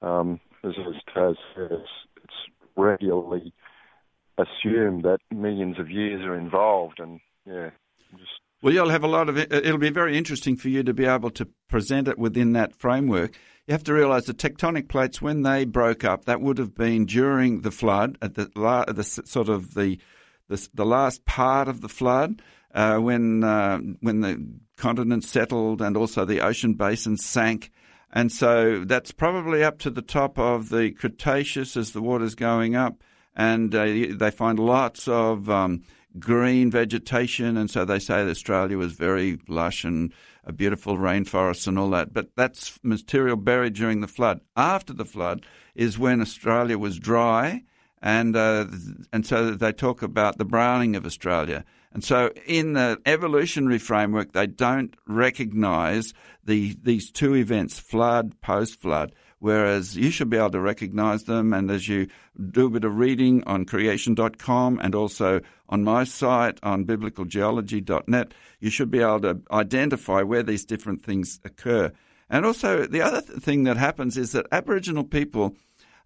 Um, 0.01 0.39
as, 0.63 0.73
as 0.77 1.01
Tas 1.13 1.35
says, 1.55 1.87
it's 2.23 2.33
regularly 2.75 3.53
assumed 4.37 5.03
that 5.03 5.19
millions 5.31 5.79
of 5.79 5.89
years 5.89 6.21
are 6.23 6.35
involved, 6.35 6.99
and 6.99 7.19
yeah, 7.45 7.69
just 8.11 8.39
well, 8.63 8.73
you'll 8.73 8.89
have 8.89 9.03
a 9.03 9.07
lot 9.07 9.27
of 9.27 9.37
it. 9.37 9.51
It'll 9.51 9.77
be 9.77 9.89
very 9.89 10.17
interesting 10.17 10.55
for 10.55 10.69
you 10.69 10.83
to 10.83 10.93
be 10.93 11.03
able 11.03 11.31
to 11.31 11.49
present 11.67 12.07
it 12.07 12.17
within 12.17 12.53
that 12.53 12.73
framework. 12.73 13.35
You 13.67 13.73
have 13.73 13.83
to 13.83 13.93
realise 13.93 14.25
the 14.25 14.33
tectonic 14.33 14.87
plates, 14.87 15.21
when 15.21 15.41
they 15.41 15.65
broke 15.65 16.05
up, 16.05 16.23
that 16.25 16.39
would 16.39 16.57
have 16.59 16.73
been 16.73 17.05
during 17.05 17.61
the 17.61 17.71
flood, 17.71 18.17
at 18.21 18.35
the, 18.35 18.45
the 18.55 19.03
sort 19.03 19.49
of 19.49 19.73
the, 19.73 19.99
the, 20.47 20.65
the 20.73 20.85
last 20.85 21.25
part 21.25 21.67
of 21.67 21.81
the 21.81 21.89
flood, 21.89 22.41
uh, 22.73 22.97
when 22.97 23.43
uh, 23.43 23.77
when 24.01 24.21
the 24.21 24.45
continent 24.77 25.23
settled 25.23 25.81
and 25.81 25.95
also 25.95 26.25
the 26.25 26.41
ocean 26.41 26.73
basins 26.73 27.25
sank. 27.25 27.71
And 28.11 28.31
so 28.31 28.83
that's 28.85 29.11
probably 29.11 29.63
up 29.63 29.79
to 29.79 29.89
the 29.89 30.01
top 30.01 30.37
of 30.37 30.69
the 30.69 30.91
Cretaceous 30.91 31.75
as 31.75 31.91
the 31.91 32.01
water's 32.01 32.35
going 32.35 32.75
up. 32.75 33.01
And 33.35 33.73
uh, 33.73 33.85
they 33.85 34.29
find 34.29 34.59
lots 34.59 35.07
of 35.07 35.49
um, 35.49 35.83
green 36.19 36.69
vegetation, 36.69 37.57
and 37.57 37.69
so 37.69 37.85
they 37.85 37.97
say 37.97 38.23
that 38.23 38.29
Australia 38.29 38.77
was 38.77 38.93
very 38.93 39.39
lush 39.47 39.83
and 39.83 40.13
a 40.43 40.53
beautiful 40.53 40.97
rainforest 40.97 41.67
and 41.67 41.79
all 41.79 41.89
that. 41.91 42.13
But 42.13 42.29
that's 42.35 42.79
material 42.83 43.35
buried 43.35 43.73
during 43.73 44.01
the 44.01 44.07
flood. 44.07 44.41
After 44.55 44.93
the 44.93 45.05
flood 45.05 45.45
is 45.73 45.97
when 45.97 46.21
Australia 46.21 46.77
was 46.77 46.99
dry, 46.99 47.63
and 48.01 48.35
uh, 48.35 48.65
and 49.11 49.25
so 49.25 49.51
they 49.51 49.71
talk 49.71 50.03
about 50.03 50.37
the 50.37 50.45
browning 50.45 50.95
of 50.95 51.05
Australia. 51.05 51.65
And 51.93 52.03
so 52.03 52.31
in 52.45 52.73
the 52.73 52.99
evolutionary 53.05 53.77
framework, 53.77 54.33
they 54.33 54.47
don't 54.47 54.95
recognise 55.07 56.13
the 56.43 56.75
these 56.81 57.11
two 57.11 57.35
events, 57.35 57.79
flood, 57.79 58.41
post 58.41 58.81
flood 58.81 59.13
whereas 59.43 59.97
you 59.97 60.09
should 60.09 60.29
be 60.29 60.37
able 60.37 60.49
to 60.49 60.61
recognize 60.61 61.23
them. 61.23 61.51
And 61.51 61.69
as 61.69 61.89
you 61.89 62.07
do 62.51 62.67
a 62.67 62.69
bit 62.69 62.85
of 62.85 62.97
reading 62.97 63.43
on 63.43 63.65
creation.com 63.65 64.79
and 64.81 64.95
also 64.95 65.41
on 65.67 65.83
my 65.83 66.05
site 66.05 66.59
on 66.63 66.85
biblicalgeology.net, 66.85 68.33
you 68.61 68.69
should 68.69 68.89
be 68.89 68.99
able 68.99 69.19
to 69.19 69.41
identify 69.51 70.21
where 70.21 70.43
these 70.43 70.63
different 70.63 71.03
things 71.03 71.41
occur. 71.43 71.91
And 72.29 72.45
also, 72.45 72.85
the 72.85 73.01
other 73.01 73.21
th- 73.21 73.41
thing 73.41 73.65
that 73.65 73.75
happens 73.75 74.17
is 74.17 74.31
that 74.31 74.47
Aboriginal 74.49 75.03
people 75.03 75.57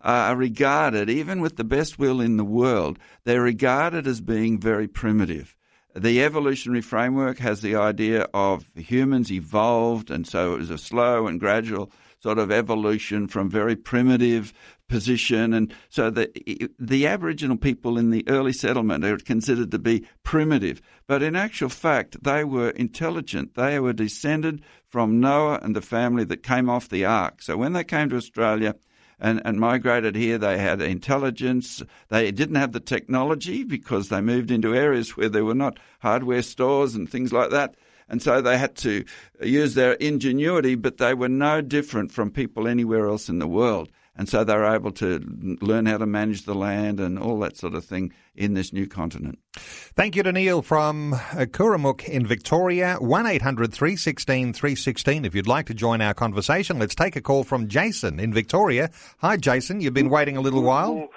uh, 0.02 0.32
are 0.32 0.36
regarded, 0.36 1.08
even 1.08 1.40
with 1.40 1.58
the 1.58 1.64
best 1.64 2.00
will 2.00 2.20
in 2.20 2.38
the 2.38 2.44
world, 2.44 2.98
they're 3.24 3.44
regarded 3.44 4.08
as 4.08 4.20
being 4.20 4.60
very 4.60 4.88
primitive. 4.88 5.56
The 5.98 6.22
evolutionary 6.22 6.82
framework 6.82 7.40
has 7.40 7.62
the 7.62 7.76
idea 7.76 8.28
of 8.32 8.70
humans 8.76 9.32
evolved, 9.32 10.12
and 10.12 10.28
so 10.28 10.54
it 10.54 10.60
was 10.60 10.70
a 10.70 10.78
slow 10.78 11.26
and 11.26 11.40
gradual 11.40 11.92
sort 12.20 12.38
of 12.38 12.52
evolution 12.52 13.28
from 13.28 13.50
very 13.50 13.76
primitive 13.76 14.54
position. 14.88 15.56
And 15.56 15.74
so 15.90 16.12
the, 16.12 16.70
the 16.78 17.08
Aboriginal 17.08 17.58
people 17.58 17.98
in 17.98 18.12
the 18.12 18.24
early 18.28 18.54
settlement 18.54 19.06
are 19.06 19.18
considered 19.18 19.72
to 19.72 19.80
be 19.80 20.06
primitive. 20.22 20.82
But 21.08 21.24
in 21.24 21.36
actual 21.36 21.70
fact, 21.70 22.24
they 22.24 22.44
were 22.44 22.70
intelligent. 22.70 23.56
They 23.56 23.80
were 23.80 23.94
descended 23.94 24.62
from 24.88 25.20
Noah 25.20 25.60
and 25.64 25.76
the 25.76 25.82
family 25.82 26.26
that 26.26 26.44
came 26.44 26.70
off 26.70 26.90
the 26.90 27.06
ark. 27.06 27.42
So 27.42 27.58
when 27.58 27.74
they 27.74 27.84
came 27.84 28.10
to 28.10 28.18
Australia, 28.18 28.76
and, 29.20 29.42
and 29.46 29.60
migrated 29.60 30.16
here. 30.16 30.38
They 30.38 30.58
had 30.58 30.82
intelligence. 30.82 31.84
They 32.10 32.32
didn't 32.32 32.56
have 32.56 32.72
the 32.72 32.80
technology 32.80 33.64
because 33.64 34.10
they 34.10 34.22
moved 34.22 34.52
into 34.52 34.76
areas 34.76 35.18
where 35.18 35.30
there 35.30 35.46
were 35.46 35.56
not 35.56 35.80
hardware 36.00 36.42
stores 36.42 36.96
and 36.96 37.10
things 37.10 37.34
like 37.34 37.50
that 37.52 37.76
and 38.10 38.22
so 38.22 38.42
they 38.42 38.58
had 38.58 38.76
to 38.78 39.04
use 39.42 39.74
their 39.74 39.94
ingenuity, 39.94 40.76
but 40.76 40.98
they 40.98 41.14
were 41.14 41.30
no 41.30 41.62
different 41.62 42.12
from 42.12 42.32
people 42.32 42.68
anywhere 42.68 43.08
else 43.08 43.30
in 43.30 43.40
the 43.40 43.48
world. 43.48 43.90
And 44.18 44.28
so 44.28 44.44
they 44.44 44.56
were 44.56 44.66
able 44.66 44.92
to 44.94 45.20
learn 45.62 45.86
how 45.86 45.98
to 45.98 46.08
manage 46.08 46.44
the 46.44 46.56
land 46.56 47.00
and 47.00 47.20
all 47.20 47.40
that 47.40 47.56
sort 47.56 47.76
of 47.76 47.86
thing 47.86 48.12
in 48.36 48.56
this 48.56 48.74
new 48.74 48.88
continent. 48.88 49.38
Thank 49.54 50.16
you 50.16 50.24
to 50.24 50.32
Neil 50.32 50.62
from 50.64 51.14
uh, 51.14 51.46
Kuramook 51.46 52.08
in 52.08 52.26
Victoria. 52.26 52.98
1 53.00 53.26
800 53.28 53.72
316 53.72 54.54
316. 54.54 55.26
If 55.26 55.36
you'd 55.36 55.48
like 55.48 55.68
to 55.68 55.74
join 55.76 56.02
our 56.02 56.16
conversation, 56.16 56.80
let's 56.80 56.96
take 56.96 57.16
a 57.16 57.22
call 57.22 57.44
from 57.44 57.68
Jason 57.68 58.20
in 58.20 58.34
Victoria. 58.34 58.90
Hi, 59.20 59.38
Jason. 59.38 59.82
You've 59.82 59.94
been 59.94 60.10
waiting 60.10 60.36
a 60.36 60.42
little 60.42 60.64
while. 60.64 61.10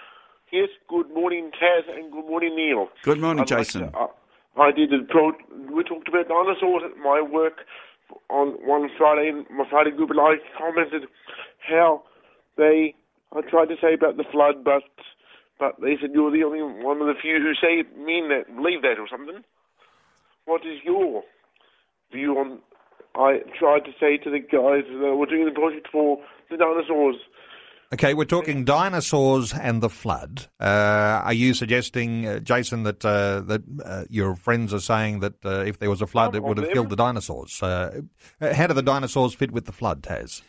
Yes, 0.53 0.69
good 0.89 1.09
morning, 1.15 1.51
Tas, 1.53 1.85
and 1.95 2.13
good 2.13 2.27
morning, 2.27 2.55
Neil. 2.57 2.89
Good 3.03 3.21
morning, 3.21 3.43
I'd 3.43 3.49
Jason. 3.49 3.83
Like 3.83 3.93
to, 3.93 3.99
uh, 3.99 4.63
I 4.63 4.73
did 4.73 4.93
a 4.93 5.05
pro. 5.09 5.33
We 5.73 5.85
talked 5.85 6.09
about 6.09 6.29
dinosaurs 6.29 6.83
at 6.85 6.99
my 6.99 7.23
work 7.23 7.61
on 8.29 8.59
one 8.67 8.91
Friday. 8.99 9.31
My 9.51 9.65
Friday 9.71 9.93
group, 9.93 10.11
and 10.11 10.21
I 10.21 10.35
commented 10.59 11.05
how 11.67 12.03
they. 12.57 12.95
I 13.33 13.43
tried 13.43 13.67
to 13.67 13.77
say 13.81 13.95
about 13.95 14.17
the 14.17 14.25
flood, 14.31 14.65
but 14.65 14.83
but 15.59 15.81
they 15.81 15.97
said 16.01 16.11
you're 16.13 16.33
the 16.33 16.45
only 16.45 16.63
one 16.63 17.01
of 17.01 17.07
the 17.07 17.15
few 17.21 17.39
who 17.39 17.55
say 17.55 17.85
mean 17.97 18.29
that, 18.29 18.55
believe 18.55 18.83
that, 18.83 18.99
or 18.99 19.07
something. 19.09 19.45
What 20.47 20.63
is 20.67 20.79
your 20.85 21.23
view 22.13 22.39
on? 22.39 22.59
I 23.15 23.41
tried 23.59 23.85
to 23.85 23.93
say 24.01 24.17
to 24.19 24.31
the 24.31 24.39
guys 24.39 24.85
that 24.87 25.17
were 25.17 25.27
doing 25.27 25.45
the 25.45 25.53
project 25.53 25.89
for 25.93 26.19
the 26.51 26.57
dinosaurs 26.57 27.17
Okay, 27.93 28.15
we're 28.15 28.25
talking 28.25 28.65
dinosaurs 28.65 29.53
and 29.53 29.83
the 29.83 29.91
flood. 29.91 30.47
Uh, 30.61 31.23
are 31.25 31.33
you 31.33 31.55
suggesting, 31.55 32.25
uh, 32.25 32.39
Jason, 32.39 32.85
that 32.85 33.05
uh, 33.05 33.41
that 33.41 33.63
uh, 33.85 34.05
your 34.09 34.37
friends 34.37 34.73
are 34.73 34.79
saying 34.79 35.19
that 35.21 35.45
uh, 35.45 35.65
if 35.67 35.81
there 35.81 35.91
was 35.91 36.01
a 36.01 36.07
flood, 36.07 36.37
it 36.37 36.43
would 36.45 36.59
have 36.59 36.71
killed 36.71 36.89
the 36.89 36.95
dinosaurs? 36.95 37.61
Uh, 37.61 38.03
how 38.41 38.69
do 38.69 38.75
the 38.75 38.83
dinosaurs 38.83 39.35
fit 39.35 39.51
with 39.51 39.65
the 39.65 39.73
flood, 39.73 40.05
Tas? 40.05 40.41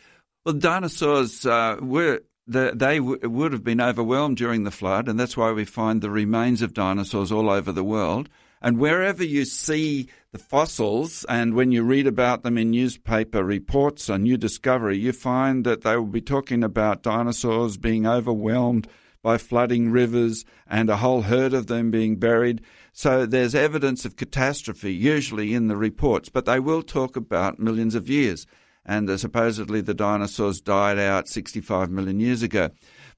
Well, 0.43 0.55
dinosaurs 0.55 1.45
uh, 1.45 1.77
were 1.79 2.21
the, 2.47 2.71
they 2.73 2.97
w- 2.97 3.29
would 3.29 3.51
have 3.53 3.63
been 3.63 3.79
overwhelmed 3.79 4.37
during 4.37 4.63
the 4.63 4.71
flood, 4.71 5.07
and 5.07 5.19
that's 5.19 5.37
why 5.37 5.51
we 5.51 5.65
find 5.65 6.01
the 6.01 6.09
remains 6.09 6.63
of 6.63 6.73
dinosaurs 6.73 7.31
all 7.31 7.47
over 7.47 7.71
the 7.71 7.83
world. 7.83 8.27
And 8.59 8.79
wherever 8.79 9.23
you 9.23 9.45
see 9.45 10.09
the 10.31 10.39
fossils, 10.39 11.25
and 11.29 11.53
when 11.53 11.71
you 11.71 11.83
read 11.83 12.07
about 12.07 12.41
them 12.41 12.57
in 12.57 12.71
newspaper 12.71 13.43
reports 13.43 14.09
on 14.09 14.23
new 14.23 14.35
discovery, 14.35 14.97
you 14.97 15.13
find 15.13 15.63
that 15.65 15.81
they 15.81 15.95
will 15.95 16.05
be 16.05 16.21
talking 16.21 16.63
about 16.63 17.03
dinosaurs 17.03 17.77
being 17.77 18.07
overwhelmed 18.07 18.87
by 19.21 19.37
flooding 19.37 19.91
rivers 19.91 20.43
and 20.67 20.89
a 20.89 20.97
whole 20.97 21.21
herd 21.21 21.53
of 21.53 21.67
them 21.67 21.91
being 21.91 22.15
buried. 22.15 22.61
So 22.93 23.27
there's 23.27 23.53
evidence 23.53 24.05
of 24.05 24.15
catastrophe 24.15 24.91
usually 24.93 25.53
in 25.53 25.67
the 25.67 25.77
reports, 25.77 26.29
but 26.29 26.45
they 26.45 26.59
will 26.59 26.81
talk 26.81 27.15
about 27.15 27.59
millions 27.59 27.93
of 27.93 28.09
years. 28.09 28.47
And 28.85 29.09
uh, 29.09 29.17
supposedly 29.17 29.81
the 29.81 29.93
dinosaurs 29.93 30.61
died 30.61 30.97
out 30.97 31.27
65 31.27 31.89
million 31.89 32.19
years 32.19 32.41
ago. 32.41 32.69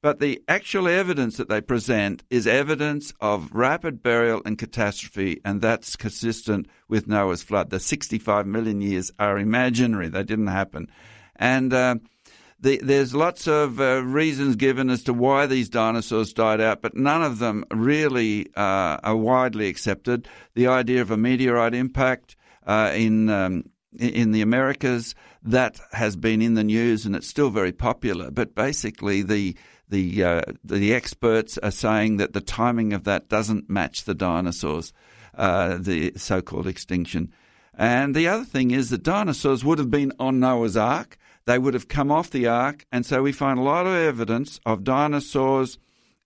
But 0.01 0.19
the 0.19 0.43
actual 0.49 0.89
evidence 0.89 1.37
that 1.37 1.47
they 1.47 1.61
present 1.61 2.23
is 2.29 2.45
evidence 2.45 3.13
of 3.21 3.49
rapid 3.53 4.03
burial 4.03 4.41
and 4.45 4.57
catastrophe, 4.57 5.39
and 5.45 5.61
that's 5.61 5.95
consistent 5.95 6.67
with 6.89 7.07
Noah's 7.07 7.41
flood. 7.41 7.69
The 7.69 7.79
65 7.79 8.45
million 8.45 8.81
years 8.81 9.11
are 9.17 9.39
imaginary, 9.39 10.09
they 10.09 10.23
didn't 10.23 10.47
happen. 10.47 10.89
And 11.37 11.73
uh, 11.73 11.95
the, 12.59 12.81
there's 12.83 13.15
lots 13.15 13.47
of 13.47 13.79
uh, 13.79 14.03
reasons 14.03 14.57
given 14.57 14.89
as 14.89 15.03
to 15.03 15.13
why 15.13 15.45
these 15.45 15.69
dinosaurs 15.69 16.33
died 16.33 16.59
out, 16.59 16.81
but 16.81 16.97
none 16.97 17.23
of 17.23 17.39
them 17.39 17.63
really 17.71 18.47
uh, 18.57 18.99
are 19.03 19.15
widely 19.15 19.69
accepted. 19.69 20.27
The 20.53 20.67
idea 20.67 21.01
of 21.01 21.11
a 21.11 21.17
meteorite 21.17 21.73
impact 21.73 22.35
uh, 22.67 22.91
in 22.93 23.29
um, 23.29 23.63
in 23.97 24.31
the 24.31 24.41
Americas 24.41 25.13
that 25.43 25.79
has 25.91 26.15
been 26.15 26.41
in 26.41 26.53
the 26.53 26.63
news 26.63 27.05
and 27.05 27.15
it's 27.15 27.27
still 27.27 27.49
very 27.49 27.71
popular. 27.71 28.31
But 28.31 28.55
basically, 28.55 29.21
the 29.21 29.55
the 29.89 30.23
uh, 30.23 30.41
the 30.63 30.93
experts 30.93 31.57
are 31.59 31.71
saying 31.71 32.17
that 32.17 32.33
the 32.33 32.41
timing 32.41 32.93
of 32.93 33.03
that 33.03 33.29
doesn't 33.29 33.69
match 33.69 34.05
the 34.05 34.15
dinosaurs, 34.15 34.93
uh, 35.35 35.77
the 35.77 36.13
so-called 36.15 36.67
extinction. 36.67 37.31
And 37.75 38.15
the 38.15 38.27
other 38.27 38.45
thing 38.45 38.71
is 38.71 38.89
that 38.89 39.03
dinosaurs 39.03 39.63
would 39.65 39.79
have 39.79 39.91
been 39.91 40.13
on 40.19 40.39
Noah's 40.39 40.77
Ark. 40.77 41.17
They 41.45 41.59
would 41.59 41.73
have 41.73 41.87
come 41.87 42.11
off 42.11 42.29
the 42.29 42.47
Ark, 42.47 42.85
and 42.91 43.05
so 43.05 43.21
we 43.21 43.31
find 43.31 43.59
a 43.59 43.63
lot 43.63 43.85
of 43.85 43.93
evidence 43.93 44.59
of 44.65 44.83
dinosaurs 44.83 45.77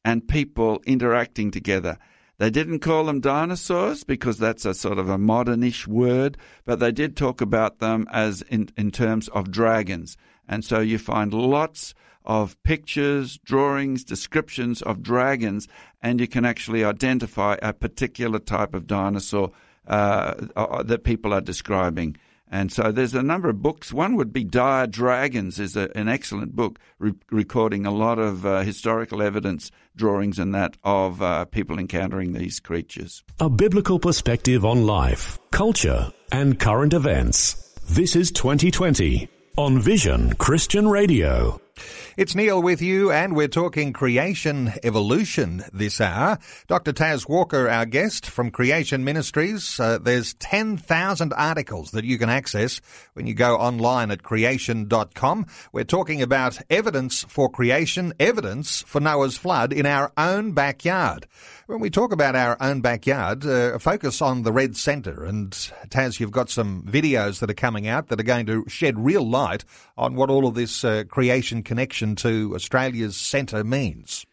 and 0.06 0.27
people 0.27 0.82
interacting 0.86 1.49
together. 1.51 1.97
They 2.39 2.52
didn't 2.52 2.80
call 2.80 3.06
them 3.06 3.19
dinosaurs 3.19 4.04
because 4.04 4.38
that's 4.38 4.65
a 4.65 4.76
sort 4.76 5.00
of 5.00 5.10
a 5.10 5.17
modernish 5.17 5.88
word, 5.88 6.38
but 6.65 6.80
they 6.80 6.91
did 6.91 7.17
talk 7.17 7.41
about 7.41 7.80
them 7.80 8.08
as 8.12 8.43
in, 8.43 8.69
in 8.78 8.91
terms 8.91 9.28
of 9.30 9.50
dragons. 9.50 10.17
And 10.47 10.63
so 10.63 10.80
you 10.80 11.00
find 11.00 11.34
lots 11.34 11.95
of 12.26 12.62
pictures, 12.62 13.39
drawings, 13.43 14.04
descriptions 14.04 14.82
of 14.84 15.02
dragons, 15.02 15.67
and 16.02 16.19
you 16.19 16.28
can 16.28 16.45
actually 16.45 16.84
identify 16.84 17.58
a 17.62 17.73
particular 17.73 18.38
type 18.38 18.76
of 18.76 18.86
dinosaur 18.86 19.52
uh, 19.88 20.36
uh, 20.56 20.84
that 20.84 21.04
people 21.04 21.34
are 21.34 21.41
describing. 21.41 22.17
And 22.49 22.71
so 22.71 22.91
there's 22.91 23.13
a 23.13 23.23
number 23.23 23.49
of 23.49 23.62
books. 23.62 23.91
One 23.91 24.15
would 24.15 24.31
be 24.31 24.43
Dire 24.43 24.88
Dragons, 24.88 25.60
is 25.60 25.75
a, 25.75 25.89
an 25.97 26.07
excellent 26.07 26.55
book 26.55 26.79
re- 26.99 27.13
recording 27.29 27.86
a 27.86 27.91
lot 27.91 28.19
of 28.19 28.45
uh, 28.45 28.62
historical 28.62 29.21
evidence, 29.21 29.71
drawings, 29.95 30.39
and 30.39 30.55
that 30.55 30.77
of 30.83 31.21
uh, 31.21 31.45
people 31.45 31.77
encountering 31.77 32.33
these 32.33 32.60
creatures. 32.60 33.23
A 33.39 33.49
biblical 33.49 33.99
perspective 33.99 34.63
on 34.65 34.86
life, 34.86 35.38
culture, 35.51 36.12
and 36.31 36.60
current 36.60 36.93
events. 36.93 37.73
This 37.89 38.15
is 38.15 38.31
2020 38.31 39.27
on 39.57 39.79
Vision 39.79 40.33
Christian 40.36 40.88
Radio. 40.88 41.60
It's 42.17 42.34
Neil 42.34 42.60
with 42.60 42.82
you, 42.82 43.12
and 43.12 43.36
we're 43.36 43.47
talking 43.47 43.93
creation 43.93 44.73
evolution 44.82 45.63
this 45.71 46.01
hour. 46.01 46.39
Dr. 46.65 46.91
Tas 46.91 47.27
Walker, 47.27 47.69
our 47.69 47.86
guest 47.86 48.27
from 48.27 48.49
Creation 48.49 49.03
Ministries. 49.03 49.80
Uh, 49.80 49.99
there's 49.99 50.34
10,000 50.34 51.32
articles 51.34 51.91
that 51.91 52.06
you 52.06 52.17
can 52.17 52.32
access 52.32 52.82
when 53.13 53.27
you 53.27 53.36
go 53.36 53.56
online 53.56 54.10
at 54.10 54.23
creation.com. 54.23 55.45
We're 55.71 55.84
talking 55.84 56.23
about 56.23 56.60
evidence 56.71 57.23
for 57.25 57.51
creation, 57.51 58.13
evidence 58.19 58.82
for 58.82 58.99
Noah's 58.99 59.38
flood 59.38 59.71
in 59.71 59.86
our 59.86 60.12
own 60.17 60.53
backyard. 60.53 61.27
When 61.67 61.82
we 61.82 61.91
talk 61.91 62.12
about 62.13 62.36
our 62.36 62.58
own 62.60 62.82
backyard, 62.82 63.45
uh, 63.45 63.77
focus 63.77 64.23
on 64.23 64.41
the 64.41 64.53
Red 64.53 64.75
Centre. 64.75 65.23
And 65.23 65.56
Tas, 65.91 66.19
you've 66.19 66.32
got 66.32 66.49
some 66.49 66.82
videos 66.82 67.41
that 67.41 67.51
are 67.51 67.53
coming 67.53 67.88
out 67.88 68.08
that 68.08 68.19
are 68.19 68.23
going 68.23 68.47
to 68.47 68.63
shed 68.67 68.97
real 68.97 69.27
light 69.27 69.65
on 69.97 70.15
what 70.15 70.32
all 70.32 70.47
of 70.47 70.56
this 70.56 70.84
uh, 70.84 71.03
creation 71.08 71.62
connection 71.62 72.07
to 72.15 72.54
Australia's 72.56 73.17
centre 73.17 73.63
means. 73.63 74.26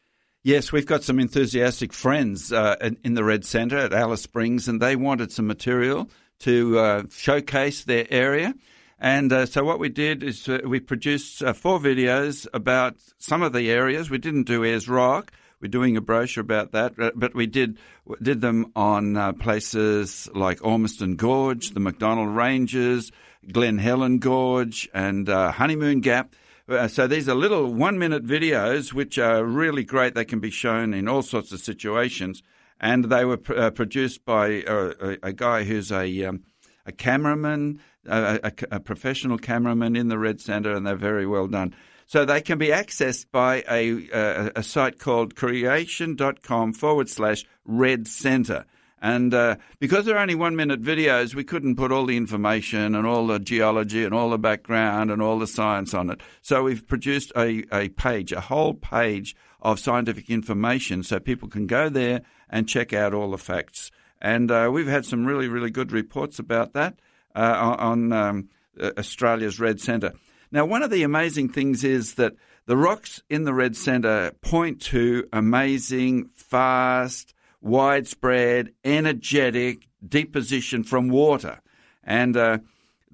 Yes, 0.43 0.71
we've 0.71 0.85
got 0.85 1.03
some 1.03 1.19
enthusiastic 1.19 1.95
friends 1.95 2.53
uh, 2.53 2.77
in 3.03 3.15
the 3.15 3.25
Red 3.25 3.47
Centre 3.47 3.79
at 3.79 3.95
Alice 3.95 4.23
Springs, 4.23 4.69
and 4.69 4.79
they 4.79 4.95
wanted 4.95 5.33
some 5.33 5.47
material 5.47 6.11
to 6.41 6.79
uh, 6.79 7.03
showcase 7.11 7.85
their 7.85 8.07
area. 8.11 8.55
And 8.99 9.33
uh, 9.33 9.47
so 9.47 9.65
what 9.65 9.79
we 9.79 9.89
did 9.89 10.23
is 10.23 10.47
uh, 10.47 10.61
we 10.67 10.81
produced 10.81 11.43
uh, 11.43 11.55
four 11.55 11.79
videos 11.79 12.47
about 12.53 12.97
some 13.17 13.43
of 13.43 13.55
the 13.55 13.71
areas. 13.71 14.11
We 14.11 14.19
didn't 14.19 14.43
do 14.43 14.65
Ayers 14.65 14.87
Rock. 14.87 15.33
We're 15.63 15.69
doing 15.69 15.97
a 15.97 16.03
brochure 16.03 16.43
about 16.43 16.73
that, 16.73 16.99
uh, 16.99 17.13
but 17.15 17.35
we 17.35 17.47
did 17.47 17.79
did 18.21 18.43
them 18.43 18.71
on 18.77 19.35
places 19.39 20.29
like 20.35 20.63
Ormiston 20.63 21.17
Gorge, 21.17 21.71
the 21.71 21.81
MacDonnell 21.81 22.37
Ranges, 22.37 23.13
Glen 23.51 23.79
Helen 23.79 24.19
Gorge, 24.19 24.91
and 24.93 25.27
Honeymoon 25.27 26.01
Gap. 26.01 26.35
Uh, 26.67 26.89
so 26.89 27.07
these 27.07 27.29
are 27.29 27.35
little 27.35 27.73
one 27.73 27.99
minute 27.99 28.25
videos 28.25 28.93
which 28.93 29.19
are 29.19 29.45
really 29.45 29.85
great. 29.85 30.15
They 30.15 30.25
can 30.25 30.41
be 30.41 30.51
shown 30.51 30.95
in 30.95 31.09
all 31.09 31.23
sorts 31.23 31.53
of 31.53 31.61
situations. 31.61 32.43
And 32.81 33.05
they 33.05 33.25
were 33.25 33.37
pr- 33.37 33.55
uh, 33.55 33.71
produced 33.71 34.25
by 34.25 34.63
uh, 34.63 34.93
a, 35.01 35.29
a, 35.29 35.33
guy 35.33 35.65
who's 35.65 35.93
a, 35.93 36.25
um, 36.25 36.45
a 36.87 36.93
cameraman, 36.93 37.81
a, 38.07 38.53
a, 38.71 38.81
professional 38.81 39.39
cameraman 39.39 39.95
in 39.95 40.09
the 40.09 40.19
Red 40.19 40.41
Centre, 40.41 40.75
and 40.75 40.87
they're 40.87 40.97
very 40.97 41.27
well 41.27 41.47
done. 41.47 41.75
So 42.07 42.25
they 42.25 42.41
can 42.41 42.59
be 42.59 42.69
accessed 42.69 43.27
by 43.31 43.65
a, 43.71 44.09
a, 44.13 44.53
a 44.57 44.63
site 44.63 44.99
called 44.99 45.37
creation.com 45.37 46.73
forward 46.73 47.09
slash 47.09 47.45
red 47.65 48.09
center. 48.09 48.65
And 49.05 49.35
uh, 49.35 49.57
because 49.81 50.07
they're 50.07 50.17
only 50.17 50.35
one 50.35 50.57
minute 50.57 50.81
videos, 50.81 51.35
we 51.35 51.45
couldn't 51.45 51.77
put 51.77 51.93
all 51.93 52.07
the 52.07 52.17
information 52.17 52.95
and 52.95 53.07
all 53.07 53.27
the 53.27 53.39
geology 53.39 54.03
and 54.03 54.15
all 54.15 54.31
the 54.31 54.39
background 54.39 55.11
and 55.11 55.21
all 55.21 55.39
the 55.39 55.47
science 55.47 55.93
on 55.93 56.09
it. 56.09 56.23
So 56.41 56.63
we've 56.63 56.89
produced 56.89 57.31
a, 57.37 57.65
a 57.71 57.91
page, 57.91 58.33
a 58.33 58.41
whole 58.41 58.73
page 58.73 59.37
of 59.61 59.79
scientific 59.79 60.31
information 60.31 61.03
so 61.03 61.21
people 61.21 61.51
can 61.51 61.67
go 61.67 61.91
there 61.91 62.23
and 62.49 62.67
check 62.67 62.95
out 62.95 63.13
all 63.13 63.31
the 63.31 63.37
facts. 63.37 63.91
And 64.23 64.51
uh, 64.51 64.71
we've 64.73 64.89
had 64.89 65.05
some 65.05 65.27
really, 65.27 65.49
really 65.49 65.71
good 65.71 65.93
reports 65.93 66.39
about 66.39 66.73
that 66.73 66.99
uh, 67.37 67.77
on 67.79 68.11
um, 68.11 68.49
Australia's 68.81 69.61
Red 69.61 69.83
Centre. 69.83 70.15
Now, 70.51 70.65
one 70.65 70.83
of 70.83 70.89
the 70.89 71.03
amazing 71.03 71.51
things 71.51 71.85
is 71.85 72.15
that 72.15 72.37
the 72.65 72.79
rocks 72.79 73.23
in 73.29 73.45
the 73.45 73.53
red 73.53 73.77
centre 73.77 74.33
point 74.41 74.81
to 74.81 75.29
amazing, 75.31 76.31
fast, 76.33 77.34
widespread, 77.65 78.73
energetic 78.85 79.89
deposition 80.07 80.85
from 80.85 81.09
water. 81.09 81.61
And 82.05 82.37
uh, 82.37 82.59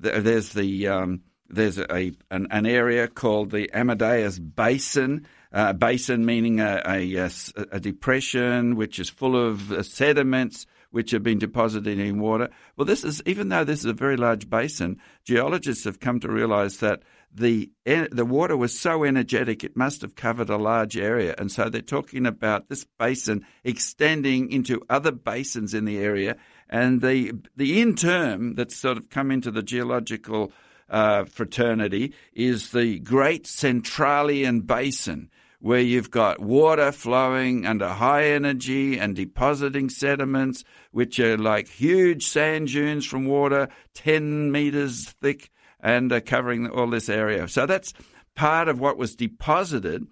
th- 0.03 0.23
there's 0.23 0.53
the 0.53 0.89
um, 0.89 1.23
there's 1.49 1.79
a 1.79 2.13
an, 2.31 2.49
an, 2.51 2.67
area 2.67 3.09
called 3.09 3.51
the 3.51 3.71
Amadeus 3.73 4.39
Basin. 4.39 5.27
Uh, 5.53 5.73
basin 5.73 6.25
meaning 6.25 6.61
a, 6.61 6.81
a, 6.87 7.29
a, 7.73 7.81
depression 7.81 8.77
which 8.77 9.01
is 9.01 9.11
full 9.11 9.37
of 9.37 9.73
uh, 9.73 9.83
sediments 9.83 10.65
which 10.91 11.11
have 11.13 11.23
been 11.23 11.39
deposited 11.39 11.99
in 11.99 12.21
water. 12.21 12.49
Well, 12.77 12.85
this 12.85 13.05
is 13.05 13.23
even 13.27 13.49
though 13.49 13.65
this 13.65 13.81
is 13.81 13.87
a 13.87 13.93
very 13.93 14.17
large 14.17 14.51
basin, 14.51 14.99
geologists 15.25 15.85
have 15.85 16.01
come 16.01 16.21
to 16.21 16.31
realise 16.31 16.79
that 16.79 17.03
the 17.33 17.71
the 17.85 18.25
water 18.25 18.57
was 18.57 18.79
so 18.79 19.05
energetic 19.05 19.63
it 19.63 19.77
must 19.77 20.03
have 20.03 20.17
covered 20.17 20.51
a 20.51 20.57
large 20.57 20.97
area, 20.97 21.35
and 21.39 21.51
so 21.53 21.69
they're 21.69 21.81
talking 21.81 22.27
about 22.27 22.69
this 22.69 22.85
basin 22.99 23.47
extending 23.63 24.51
into 24.51 24.83
other 24.91 25.13
basins 25.13 25.73
in 25.73 25.85
the 25.85 25.99
area, 25.99 26.37
and 26.69 27.01
the 27.01 27.33
the 27.57 27.81
in 27.81 27.95
term 27.95 28.55
that's 28.55 28.77
sort 28.77 28.99
of 28.99 29.11
come 29.11 29.31
into 29.31 29.51
the 29.51 29.63
geological 29.63 30.53
uh, 30.89 31.25
fraternity 31.25 32.13
is 32.33 32.71
the 32.71 32.99
Great 32.99 33.47
Centralian 33.47 34.63
Basin. 34.63 35.31
Where 35.63 35.81
you've 35.81 36.11
got 36.11 36.41
water 36.41 36.91
flowing 36.91 37.67
under 37.67 37.87
high 37.87 38.25
energy 38.29 38.99
and 38.99 39.15
depositing 39.15 39.91
sediments, 39.91 40.65
which 40.91 41.21
are 41.21 41.39
like 41.39 41.69
huge 41.69 42.27
sand 42.27 42.69
dunes 42.69 43.07
from 43.07 43.27
water, 43.27 43.69
10 43.95 44.51
meters 44.51 45.11
thick, 45.21 45.51
and 45.81 46.13
uh, 46.13 46.21
covering 46.21 46.69
all 46.69 46.89
this 46.89 47.09
area. 47.09 47.49
So 47.49 47.67
that's 47.67 47.93
part 48.35 48.69
of 48.69 48.81
what 48.81 48.97
was 48.97 49.15
deposited. 49.15 50.07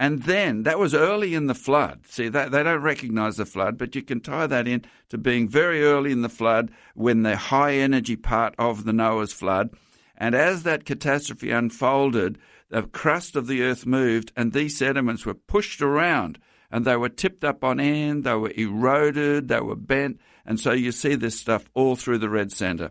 And 0.00 0.22
then 0.22 0.62
that 0.62 0.78
was 0.78 0.94
early 0.94 1.34
in 1.34 1.46
the 1.46 1.54
flood. 1.54 2.06
See, 2.06 2.28
they, 2.28 2.48
they 2.48 2.62
don't 2.62 2.82
recognize 2.82 3.36
the 3.36 3.44
flood, 3.44 3.76
but 3.76 3.96
you 3.96 4.02
can 4.02 4.20
tie 4.20 4.46
that 4.46 4.68
in 4.68 4.84
to 5.08 5.18
being 5.18 5.48
very 5.48 5.82
early 5.82 6.12
in 6.12 6.22
the 6.22 6.28
flood 6.28 6.70
when 6.94 7.22
the 7.22 7.36
high 7.36 7.74
energy 7.74 8.14
part 8.14 8.54
of 8.58 8.84
the 8.84 8.92
Noah's 8.92 9.32
flood. 9.32 9.70
And 10.16 10.34
as 10.34 10.62
that 10.62 10.84
catastrophe 10.84 11.50
unfolded, 11.50 12.38
the 12.70 12.82
crust 12.82 13.34
of 13.34 13.48
the 13.48 13.62
earth 13.62 13.86
moved 13.86 14.30
and 14.36 14.52
these 14.52 14.76
sediments 14.76 15.26
were 15.26 15.34
pushed 15.34 15.82
around 15.82 16.38
and 16.70 16.84
they 16.84 16.96
were 16.96 17.08
tipped 17.08 17.44
up 17.44 17.64
on 17.64 17.80
end, 17.80 18.24
they 18.24 18.34
were 18.34 18.52
eroded, 18.54 19.48
they 19.48 19.60
were 19.60 19.76
bent. 19.76 20.20
And 20.44 20.58
so 20.58 20.72
you 20.72 20.92
see 20.92 21.14
this 21.14 21.38
stuff 21.38 21.68
all 21.74 21.96
through 21.96 22.18
the 22.18 22.30
Red 22.30 22.52
Centre. 22.52 22.90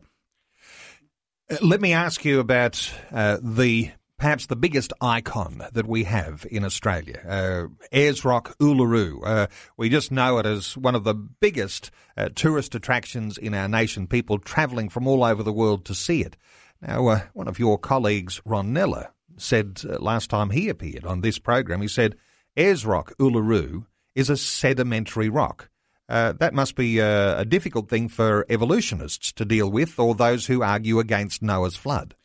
Uh, 1.50 1.58
let 1.62 1.82
me 1.82 1.94
ask 1.94 2.26
you 2.26 2.40
about 2.40 2.92
uh, 3.12 3.38
the 3.42 3.92
perhaps 4.18 4.48
the 4.48 4.56
biggest 4.56 4.94
icon 5.00 5.64
that 5.74 5.88
we 5.88 6.04
have 6.04 6.46
in 6.50 6.66
Australia, 6.66 7.22
uh, 7.28 7.68
Ayers 7.92 8.26
Rock 8.26 8.58
Uluru. 8.58 9.20
Uh, 9.24 9.48
we 9.78 9.90
just 9.90 10.12
know 10.12 10.40
it 10.40 10.46
as 10.46 10.76
one 10.76 10.96
of 10.96 11.04
the 11.04 11.14
biggest 11.14 11.92
uh, 12.18 12.30
tourist 12.36 12.74
attractions 12.74 13.38
in 13.38 13.54
our 13.54 13.68
nation, 13.68 14.08
people 14.08 14.40
travelling 14.40 14.90
from 14.90 15.08
all 15.08 15.24
over 15.24 15.44
the 15.44 15.54
world 15.54 15.86
to 15.86 15.94
see 15.94 16.22
it. 16.22 16.36
Now, 16.82 17.08
uh, 17.08 17.22
one 17.34 17.48
of 17.48 17.60
your 17.60 17.78
colleagues, 17.78 18.42
Ron 18.44 18.74
Neller, 18.74 19.10
said 19.38 19.82
uh, 19.88 20.00
last 20.00 20.30
time 20.32 20.50
he 20.50 20.68
appeared 20.68 21.06
on 21.06 21.22
this 21.22 21.38
program, 21.38 21.82
he 21.82 21.88
said, 21.88 22.16
Ayers 22.58 22.88
Rock 22.88 23.14
Uluru 23.20 23.86
is 24.16 24.32
a 24.32 24.36
sedimentary 24.36 25.30
rock. 25.30 25.70
Uh, 26.10 26.32
that 26.34 26.56
must 26.56 26.76
be 26.76 26.98
a, 26.98 27.40
a 27.40 27.46
difficult 27.46 27.88
thing 27.88 28.10
for 28.10 28.48
evolutionists 28.50 29.32
to 29.34 29.46
deal 29.46 29.70
with, 29.70 30.00
or 30.00 30.16
those 30.16 30.48
who 30.48 30.64
argue 30.64 30.98
against 30.98 31.44
Noah's 31.44 31.76
flood. 31.76 32.16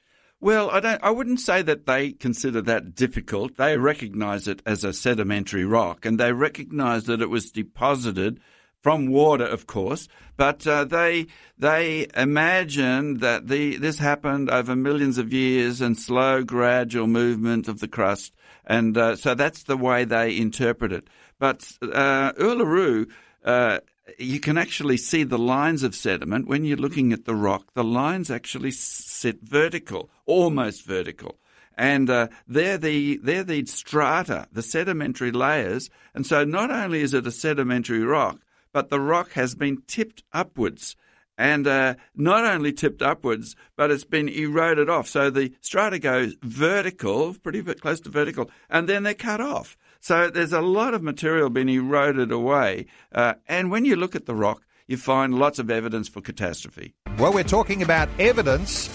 Well, 0.41 0.71
I 0.71 0.81
don't. 0.81 1.05
I 1.05 1.11
wouldn't 1.11 1.41
say 1.41 1.61
that 1.63 1.85
they 1.85 2.13
consider 2.13 2.63
that 2.63 2.95
difficult. 2.95 3.59
They 3.59 3.77
recognise 3.77 4.49
it 4.49 4.63
as 4.65 4.85
a 4.85 4.95
sedimentary 4.95 5.67
rock, 5.67 6.07
and 6.07 6.19
they 6.19 6.33
recognise 6.33 7.05
that 7.05 7.21
it 7.21 7.29
was 7.29 7.51
deposited 7.51 8.41
from 8.81 9.09
water, 9.09 9.45
of 9.45 9.67
course. 9.67 10.09
But 10.37 10.67
uh, 10.67 10.85
they 10.85 11.27
they 11.59 12.09
imagine 12.17 13.19
that 13.19 13.49
the 13.49 13.77
this 13.77 13.99
happened 13.99 14.51
over 14.51 14.75
millions 14.75 15.19
of 15.19 15.33
years 15.33 15.81
and 15.81 15.97
slow, 15.97 16.43
gradual 16.43 17.07
movement 17.07 17.69
of 17.69 17.81
the 17.81 17.89
crust, 17.89 18.33
and 18.65 18.97
uh, 18.97 19.17
so 19.17 19.35
that's 19.35 19.65
the 19.65 19.77
way 19.77 20.05
they 20.05 20.37
interpret 20.37 20.93
it. 20.93 21.09
But 21.39 21.71
uh, 21.83 22.33
Uluru 22.33 23.09
uh, 23.45 23.81
you 24.19 24.41
can 24.41 24.59
actually 24.59 24.97
see 24.97 25.25
the 25.25 25.39
lines 25.39 25.83
of 25.83 25.95
sediment 25.95 26.47
when 26.47 26.65
you're 26.65 26.77
looking 26.77 27.13
at 27.13 27.25
the 27.25 27.35
rock. 27.35 27.73
The 27.75 27.85
lines 27.85 28.31
actually 28.31 28.73
sit 28.73 29.41
vertical, 29.43 30.11
almost 30.27 30.85
vertical. 30.85 31.39
And 31.77 32.11
uh, 32.11 32.29
they're 32.47 32.79
the 32.79 33.17
they're 33.17 33.45
the 33.45 33.65
strata, 33.67 34.47
the 34.53 34.63
sedimentary 34.63 35.31
layers. 35.31 35.89
And 36.15 36.27
so 36.27 36.45
not 36.45 36.71
only 36.71 37.01
is 37.01 37.15
it 37.15 37.27
a 37.27 37.33
sedimentary 37.33 38.05
rock, 38.05 38.41
but 38.73 38.91
the 38.91 39.01
rock 39.01 39.33
has 39.33 39.55
been 39.55 39.83
tipped 39.87 40.23
upwards. 40.33 40.97
And 41.39 41.67
uh, 41.67 41.95
not 42.15 42.45
only 42.45 42.73
tipped 42.73 43.03
upwards, 43.03 43.57
but 43.77 43.91
it's 43.91 44.05
been 44.05 44.29
eroded 44.29 44.89
off. 44.89 45.09
So 45.09 45.31
the 45.31 45.53
strata 45.61 45.99
goes 45.99 46.37
vertical, 46.43 47.35
pretty 47.35 47.63
close 47.63 48.01
to 48.01 48.11
vertical, 48.11 48.51
and 48.69 48.89
then 48.89 49.03
they're 49.03 49.15
cut 49.15 49.41
off. 49.41 49.77
So 50.01 50.31
there's 50.31 50.53
a 50.53 50.61
lot 50.61 50.95
of 50.95 51.03
material 51.03 51.49
being 51.49 51.69
eroded 51.69 52.33
away. 52.33 52.87
Uh, 53.13 53.35
and 53.47 53.71
when 53.71 53.85
you 53.85 53.97
look 53.97 54.17
at 54.17 54.27
the 54.27 54.35
rock, 54.35 54.63
you 54.87 54.97
find 54.97 55.35
lots 55.39 55.59
of 55.59 55.71
evidence 55.71 56.09
for 56.09 56.21
catastrophe. 56.21 56.95
Well, 57.19 57.33
we're 57.33 57.45
talking 57.45 57.83
about 57.83 58.09
evidence 58.19 58.89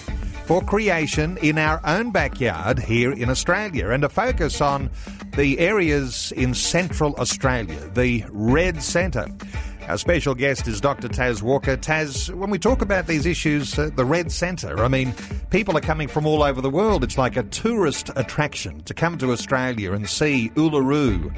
for 0.44 0.62
creation 0.62 1.36
in 1.42 1.58
our 1.58 1.80
own 1.84 2.10
backyard 2.10 2.78
here 2.78 3.12
in 3.12 3.28
Australia 3.28 3.90
and 3.90 4.04
a 4.04 4.08
focus 4.08 4.60
on 4.60 4.90
the 5.36 5.58
areas 5.58 6.32
in 6.32 6.54
central 6.54 7.14
Australia, 7.16 7.78
the 7.94 8.24
Red 8.30 8.82
Centre. 8.82 9.26
Our 9.88 9.96
special 9.96 10.34
guest 10.34 10.68
is 10.68 10.82
Dr. 10.82 11.08
Tas 11.08 11.42
Walker. 11.42 11.74
Tas, 11.74 12.30
when 12.30 12.50
we 12.50 12.58
talk 12.58 12.82
about 12.82 13.06
these 13.06 13.24
issues, 13.24 13.78
uh, 13.78 13.88
the 13.96 14.04
Red 14.04 14.30
Centre, 14.30 14.84
I 14.84 14.88
mean, 14.88 15.14
people 15.48 15.78
are 15.78 15.80
coming 15.80 16.08
from 16.08 16.26
all 16.26 16.42
over 16.42 16.60
the 16.60 16.68
world. 16.68 17.02
It's 17.02 17.16
like 17.16 17.38
a 17.38 17.42
tourist 17.44 18.10
attraction 18.14 18.82
to 18.82 18.92
come 18.92 19.16
to 19.16 19.32
Australia 19.32 19.92
and 19.92 20.06
see 20.06 20.50
Uluru 20.56 21.34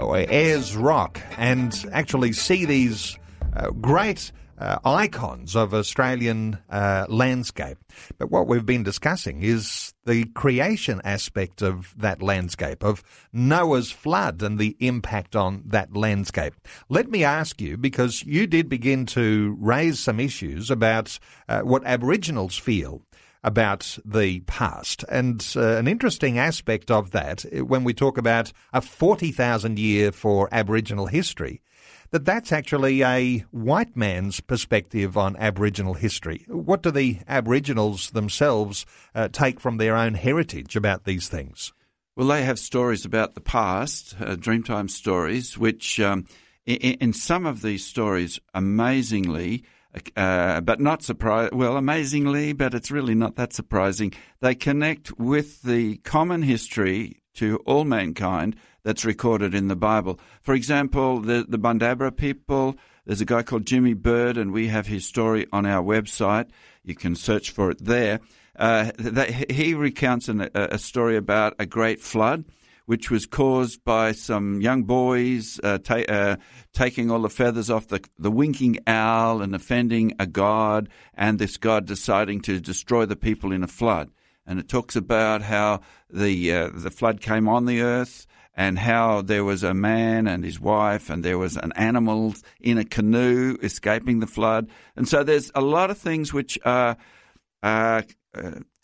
or 0.00 0.16
Ayers 0.16 0.74
Rock 0.76 1.20
and 1.38 1.88
actually 1.92 2.32
see 2.32 2.64
these 2.64 3.16
uh, 3.54 3.70
great 3.70 4.32
uh, 4.58 4.78
icons 4.84 5.56
of 5.56 5.74
Australian 5.74 6.58
uh, 6.70 7.06
landscape. 7.08 7.78
But 8.18 8.30
what 8.30 8.46
we've 8.46 8.66
been 8.66 8.82
discussing 8.82 9.42
is 9.42 9.92
the 10.04 10.24
creation 10.26 11.00
aspect 11.04 11.62
of 11.62 11.94
that 11.98 12.22
landscape, 12.22 12.84
of 12.84 13.02
Noah's 13.32 13.90
flood 13.90 14.42
and 14.42 14.58
the 14.58 14.76
impact 14.80 15.36
on 15.36 15.62
that 15.66 15.96
landscape. 15.96 16.54
Let 16.88 17.10
me 17.10 17.24
ask 17.24 17.60
you, 17.60 17.76
because 17.76 18.22
you 18.24 18.46
did 18.46 18.68
begin 18.68 19.06
to 19.06 19.56
raise 19.58 19.98
some 19.98 20.20
issues 20.20 20.70
about 20.70 21.18
uh, 21.48 21.60
what 21.60 21.84
Aboriginals 21.84 22.56
feel 22.56 23.02
about 23.44 23.98
the 24.04 24.40
past. 24.40 25.04
And 25.08 25.44
uh, 25.56 25.76
an 25.76 25.88
interesting 25.88 26.38
aspect 26.38 26.90
of 26.90 27.10
that, 27.10 27.44
when 27.52 27.84
we 27.84 27.92
talk 27.92 28.16
about 28.16 28.52
a 28.72 28.80
40,000 28.80 29.78
year 29.78 30.12
for 30.12 30.48
Aboriginal 30.52 31.06
history, 31.06 31.60
that 32.12 32.26
that's 32.26 32.52
actually 32.52 33.02
a 33.02 33.38
white 33.50 33.96
man's 33.96 34.40
perspective 34.40 35.16
on 35.16 35.34
Aboriginal 35.36 35.94
history. 35.94 36.44
What 36.46 36.82
do 36.82 36.90
the 36.90 37.18
Aboriginals 37.26 38.10
themselves 38.10 38.86
uh, 39.14 39.28
take 39.28 39.58
from 39.58 39.78
their 39.78 39.96
own 39.96 40.14
heritage 40.14 40.76
about 40.76 41.04
these 41.04 41.28
things? 41.28 41.72
Well, 42.14 42.28
they 42.28 42.44
have 42.44 42.58
stories 42.58 43.06
about 43.06 43.34
the 43.34 43.40
past, 43.40 44.14
uh, 44.20 44.36
Dreamtime 44.36 44.90
stories, 44.90 45.56
which 45.56 45.98
um, 45.98 46.26
in, 46.66 46.76
in, 46.76 47.12
some 47.14 47.46
of 47.46 47.62
these 47.62 47.86
stories, 47.86 48.38
amazingly, 48.52 49.64
uh, 50.14 50.60
but 50.60 50.78
not 50.78 51.02
surprise. 51.02 51.48
Well, 51.52 51.78
amazingly, 51.78 52.52
but 52.52 52.74
it's 52.74 52.90
really 52.90 53.14
not 53.14 53.36
that 53.36 53.54
surprising. 53.54 54.12
They 54.40 54.54
connect 54.54 55.18
with 55.18 55.62
the 55.62 55.96
common 55.98 56.42
history 56.42 57.22
to 57.36 57.56
all 57.64 57.84
mankind 57.84 58.56
that's 58.84 59.04
recorded 59.04 59.54
in 59.54 59.68
the 59.68 59.76
Bible. 59.76 60.18
For 60.42 60.54
example, 60.54 61.20
the, 61.20 61.44
the 61.48 61.58
Bundabra 61.58 62.16
people, 62.16 62.76
there's 63.06 63.20
a 63.20 63.26
guy 63.26 63.42
called 63.42 63.66
Jimmy 63.66 63.94
Bird, 63.94 64.36
and 64.36 64.52
we 64.52 64.68
have 64.68 64.86
his 64.86 65.06
story 65.06 65.46
on 65.52 65.66
our 65.66 65.82
website. 65.82 66.50
You 66.84 66.94
can 66.94 67.14
search 67.14 67.50
for 67.50 67.70
it 67.70 67.84
there. 67.84 68.20
Uh, 68.56 68.90
that, 68.98 69.50
he 69.50 69.74
recounts 69.74 70.28
an, 70.28 70.42
a, 70.42 70.50
a, 70.54 70.78
story 70.78 71.16
about 71.16 71.54
a 71.58 71.64
great 71.64 72.00
flood, 72.00 72.44
which 72.84 73.10
was 73.10 73.24
caused 73.24 73.82
by 73.82 74.12
some 74.12 74.60
young 74.60 74.82
boys 74.82 75.58
uh, 75.64 75.78
ta- 75.78 76.04
uh, 76.08 76.36
taking 76.74 77.10
all 77.10 77.22
the 77.22 77.30
feathers 77.30 77.70
off 77.70 77.88
the, 77.88 78.04
the 78.18 78.30
winking 78.30 78.78
owl 78.86 79.40
and 79.40 79.54
offending 79.54 80.12
a 80.18 80.26
god, 80.26 80.90
and 81.14 81.38
this 81.38 81.56
god 81.56 81.86
deciding 81.86 82.42
to 82.42 82.60
destroy 82.60 83.06
the 83.06 83.16
people 83.16 83.52
in 83.52 83.62
a 83.62 83.68
flood. 83.68 84.10
And 84.46 84.58
it 84.58 84.68
talks 84.68 84.96
about 84.96 85.40
how 85.40 85.80
the 86.10 86.52
uh, 86.52 86.70
the 86.74 86.90
flood 86.90 87.20
came 87.20 87.48
on 87.48 87.64
the 87.64 87.80
earth, 87.80 88.26
and 88.54 88.78
how 88.78 89.22
there 89.22 89.44
was 89.44 89.62
a 89.62 89.74
man 89.74 90.26
and 90.26 90.44
his 90.44 90.60
wife, 90.60 91.08
and 91.08 91.24
there 91.24 91.38
was 91.38 91.56
an 91.56 91.72
animal 91.72 92.34
in 92.60 92.78
a 92.78 92.84
canoe 92.84 93.56
escaping 93.62 94.20
the 94.20 94.26
flood. 94.26 94.68
And 94.96 95.08
so 95.08 95.24
there's 95.24 95.50
a 95.54 95.60
lot 95.62 95.90
of 95.90 95.98
things 95.98 96.32
which 96.32 96.58
are, 96.64 96.96
uh, 97.62 98.02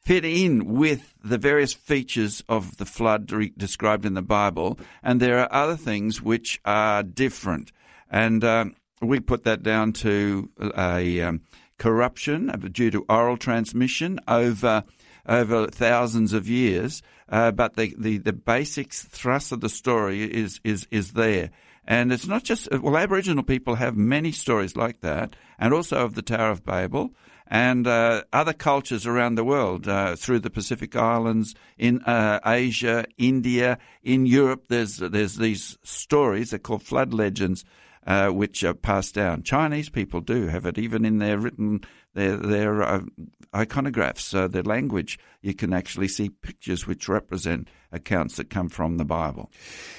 fit 0.04 0.24
in 0.24 0.64
with 0.64 1.12
the 1.22 1.36
various 1.36 1.74
features 1.74 2.42
of 2.48 2.78
the 2.78 2.86
flood 2.86 3.30
re- 3.30 3.52
described 3.58 4.06
in 4.06 4.14
the 4.14 4.22
Bible, 4.22 4.78
and 5.02 5.20
there 5.20 5.38
are 5.38 5.52
other 5.52 5.76
things 5.76 6.22
which 6.22 6.60
are 6.64 7.02
different. 7.02 7.72
And 8.10 8.42
um, 8.42 8.74
we 9.02 9.20
put 9.20 9.44
that 9.44 9.62
down 9.62 9.92
to 9.94 10.50
a 10.74 11.20
um, 11.20 11.42
corruption 11.78 12.46
due 12.72 12.90
to 12.90 13.04
oral 13.08 13.36
transmission 13.36 14.18
over 14.26 14.84
over 15.26 15.66
thousands 15.66 16.32
of 16.32 16.48
years. 16.48 17.02
Uh, 17.28 17.50
but 17.50 17.76
the, 17.76 17.94
the, 17.98 18.18
the 18.18 18.32
basic 18.32 18.92
thrust 18.92 19.52
of 19.52 19.60
the 19.60 19.68
story 19.68 20.22
is, 20.22 20.60
is, 20.64 20.86
is 20.90 21.12
there. 21.12 21.50
And 21.86 22.12
it's 22.12 22.26
not 22.26 22.44
just, 22.44 22.68
well, 22.70 22.96
Aboriginal 22.96 23.44
people 23.44 23.76
have 23.76 23.96
many 23.96 24.30
stories 24.32 24.76
like 24.76 25.00
that, 25.00 25.36
and 25.58 25.72
also 25.72 26.04
of 26.04 26.14
the 26.14 26.22
Tower 26.22 26.50
of 26.50 26.64
Babel, 26.64 27.14
and 27.46 27.86
uh, 27.86 28.24
other 28.30 28.52
cultures 28.52 29.06
around 29.06 29.36
the 29.36 29.44
world 29.44 29.88
uh, 29.88 30.14
through 30.16 30.40
the 30.40 30.50
Pacific 30.50 30.94
Islands, 30.94 31.54
in 31.78 32.02
uh, 32.02 32.40
Asia, 32.44 33.06
India, 33.16 33.78
in 34.02 34.26
Europe. 34.26 34.64
There's 34.68 34.98
there's 34.98 35.36
these 35.36 35.78
stories 35.82 36.50
they're 36.50 36.58
called 36.58 36.82
flood 36.82 37.14
legends, 37.14 37.64
uh, 38.06 38.28
which 38.28 38.62
are 38.64 38.74
passed 38.74 39.14
down. 39.14 39.42
Chinese 39.42 39.88
people 39.88 40.20
do 40.20 40.48
have 40.48 40.66
it, 40.66 40.76
even 40.76 41.06
in 41.06 41.18
their 41.18 41.38
written 41.38 41.80
their 42.18 42.36
their 42.36 42.82
uh, 42.82 43.00
iconographs, 43.54 44.34
uh, 44.34 44.48
their 44.48 44.62
language. 44.62 45.18
You 45.40 45.54
can 45.54 45.72
actually 45.72 46.08
see 46.08 46.30
pictures 46.30 46.86
which 46.86 47.08
represent 47.08 47.68
accounts 47.92 48.36
that 48.36 48.50
come 48.50 48.68
from 48.68 48.96
the 48.96 49.04
Bible. 49.04 49.50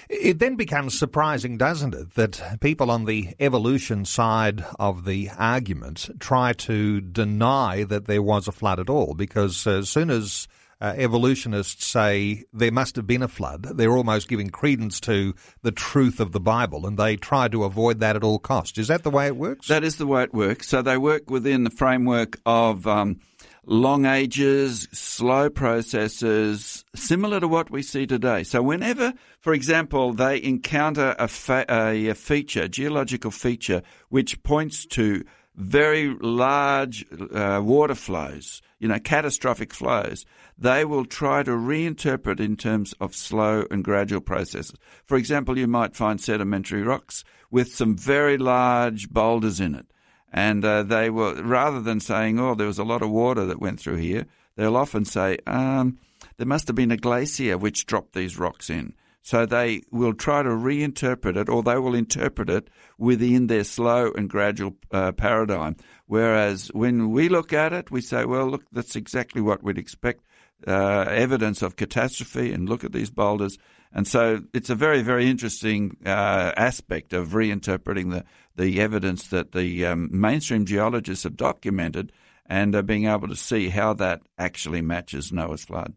It 0.10 0.40
then 0.40 0.56
becomes 0.56 0.98
surprising, 0.98 1.58
doesn't 1.58 1.96
it, 1.96 2.14
that 2.16 2.60
people 2.62 2.92
on 2.92 3.06
the 3.06 3.30
evolution 3.40 4.06
side 4.06 4.64
of 4.80 5.06
the 5.06 5.30
argument 5.38 6.10
try 6.20 6.54
to 6.54 7.02
deny 7.02 7.84
that 7.86 8.06
there 8.06 8.22
was 8.22 8.48
a 8.48 8.52
flood 8.52 8.80
at 8.80 8.90
all, 8.90 9.16
because 9.16 9.66
as 9.66 9.90
soon 9.90 10.10
as 10.10 10.48
uh, 10.82 10.94
evolutionists 10.96 11.86
say 11.86 12.46
there 12.54 12.72
must 12.72 12.96
have 12.96 13.06
been 13.06 13.24
a 13.24 13.28
flood. 13.28 13.63
They're 13.78 13.96
almost 13.96 14.30
giving 14.30 14.50
credence 14.50 15.00
to 15.02 15.34
the 15.62 15.72
truth 15.72 16.20
of 16.20 16.32
the 16.32 16.39
Bible, 16.39 16.86
and 16.86 16.98
they 16.98 17.15
try 17.15 17.48
to 17.50 17.63
avoid 17.63 18.00
that 18.00 18.15
at 18.15 18.24
all 18.24 18.39
costs. 18.39 18.78
Is 18.78 18.88
that 18.88 19.04
the 19.04 19.10
way 19.10 19.28
it 19.28 19.36
works? 19.36 19.68
That 19.68 19.84
is 19.84 19.98
the 19.98 20.08
way 20.08 20.24
it 20.24 20.34
works. 20.34 20.68
So 20.68 20.82
they 20.82 20.98
work 20.98 21.30
within 21.30 21.63
the 21.63 21.70
framework 21.70 22.39
of 22.46 22.88
um, 22.88 23.20
long 23.65 24.06
ages, 24.06 24.88
slow 24.92 25.50
processes, 25.50 26.86
similar 26.96 27.39
to 27.39 27.48
what 27.48 27.70
we 27.70 27.82
see 27.82 28.08
today. 28.08 28.44
So 28.44 28.62
whenever, 28.62 29.13
for 29.42 29.54
example, 29.54 30.13
they 30.13 30.42
encounter 30.42 31.15
a, 31.20 31.28
fa- 31.28 31.65
a 31.70 32.13
feature, 32.13 32.68
geological 32.68 33.32
feature, 33.32 33.82
which 34.10 34.42
points 34.44 34.86
to 34.88 35.24
very 35.60 36.15
large 36.22 37.06
uh, 37.34 37.62
water 37.62 37.93
flows, 37.93 38.62
you 38.80 38.88
know, 38.88 38.98
catastrophic 38.98 39.74
flows, 39.74 40.26
they 40.58 40.86
will 40.86 41.04
try 41.04 41.43
to 41.43 41.52
reinterpret 41.52 42.39
in 42.39 42.56
terms 42.56 42.93
of 43.02 43.13
slow 43.13 43.65
and 43.69 43.84
gradual 43.84 44.22
processes. 44.22 44.74
For 45.06 45.17
example, 45.17 45.58
you 45.58 45.67
might 45.67 45.98
find 45.98 46.19
sedimentary 46.19 46.82
rocks 46.82 47.26
with 47.52 47.76
some 47.76 47.98
very 47.98 48.38
large 48.38 49.10
boulders 49.10 49.60
in 49.60 49.76
it. 49.76 49.86
And 50.32 50.63
uh, 50.63 50.84
they 50.84 51.10
will, 51.10 51.36
rather 51.43 51.82
than 51.82 52.00
saying, 52.00 52.39
oh, 52.39 52.56
there 52.56 52.67
was 52.67 52.80
a 52.80 52.84
lot 52.86 53.02
of 53.02 53.10
water 53.10 53.45
that 53.45 53.60
went 53.60 53.82
through 53.82 53.98
here, 53.98 54.28
they'll 54.56 54.78
often 54.78 55.04
say, 55.04 55.39
um, 55.45 55.98
there 56.38 56.48
must 56.48 56.67
have 56.67 56.76
been 56.76 56.91
a 56.91 56.98
glacier 56.98 57.58
which 57.58 57.86
dropped 57.86 58.13
these 58.13 58.39
rocks 58.39 58.69
in. 58.69 58.93
So 59.22 59.46
they 59.46 59.82
will 59.92 60.14
try 60.14 60.44
to 60.44 60.50
reinterpret 60.50 61.36
it, 61.36 61.50
or 61.50 61.62
they 61.62 61.78
will 61.78 61.94
interpret 61.94 62.50
it 62.50 62.70
within 62.98 63.48
their 63.48 63.64
slow 63.64 64.12
and 64.16 64.30
gradual 64.30 64.76
uh, 64.92 65.12
paradigm. 65.12 65.76
Whereas 66.08 66.70
when 66.74 67.12
we 67.12 67.30
look 67.30 67.54
at 67.54 67.74
it, 67.74 67.92
we 67.92 68.02
say, 68.02 68.26
well, 68.26 68.48
look, 68.48 68.64
that's 68.72 68.96
exactly 68.96 69.42
what 69.42 69.62
we'd 69.62 69.78
expect 69.78 70.24
uh, 70.68 71.06
evidence 71.08 71.62
of 71.62 71.76
catastrophe 71.76 72.52
and 72.52 72.68
look 72.68 72.84
at 72.84 72.92
these 72.92 73.10
boulders. 73.10 73.58
And 73.92 74.08
so 74.08 74.42
it's 74.54 74.70
a 74.70 74.76
very, 74.76 75.02
very 75.02 75.28
interesting 75.28 75.98
uh, 76.06 76.52
aspect 76.58 77.13
of 77.13 77.30
reinterpreting 77.30 78.12
the, 78.12 78.26
the 78.56 78.80
evidence 78.82 79.28
that 79.28 79.52
the 79.52 79.86
um, 79.86 80.10
mainstream 80.12 80.65
geologists 80.65 81.24
have 81.24 81.38
documented 81.38 82.12
and 82.50 82.75
uh, 82.75 82.81
being 82.81 83.06
able 83.06 83.27
to 83.27 83.35
see 83.35 83.69
how 83.69 83.93
that 83.93 84.21
actually 84.37 84.81
matches 84.81 85.31
Noah's 85.31 85.63
flood. 85.63 85.93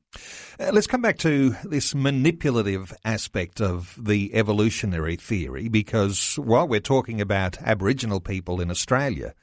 Uh, 0.60 0.70
let's 0.72 0.86
come 0.86 1.02
back 1.02 1.18
to 1.18 1.56
this 1.64 1.94
manipulative 1.94 2.92
aspect 3.04 3.60
of 3.60 3.98
the 4.00 4.34
evolutionary 4.34 5.16
theory 5.16 5.68
because 5.68 6.38
while 6.38 6.68
we're 6.68 6.80
talking 6.80 7.20
about 7.20 7.60
Aboriginal 7.62 8.20
people 8.20 8.60
in 8.60 8.70
Australia, 8.70 9.34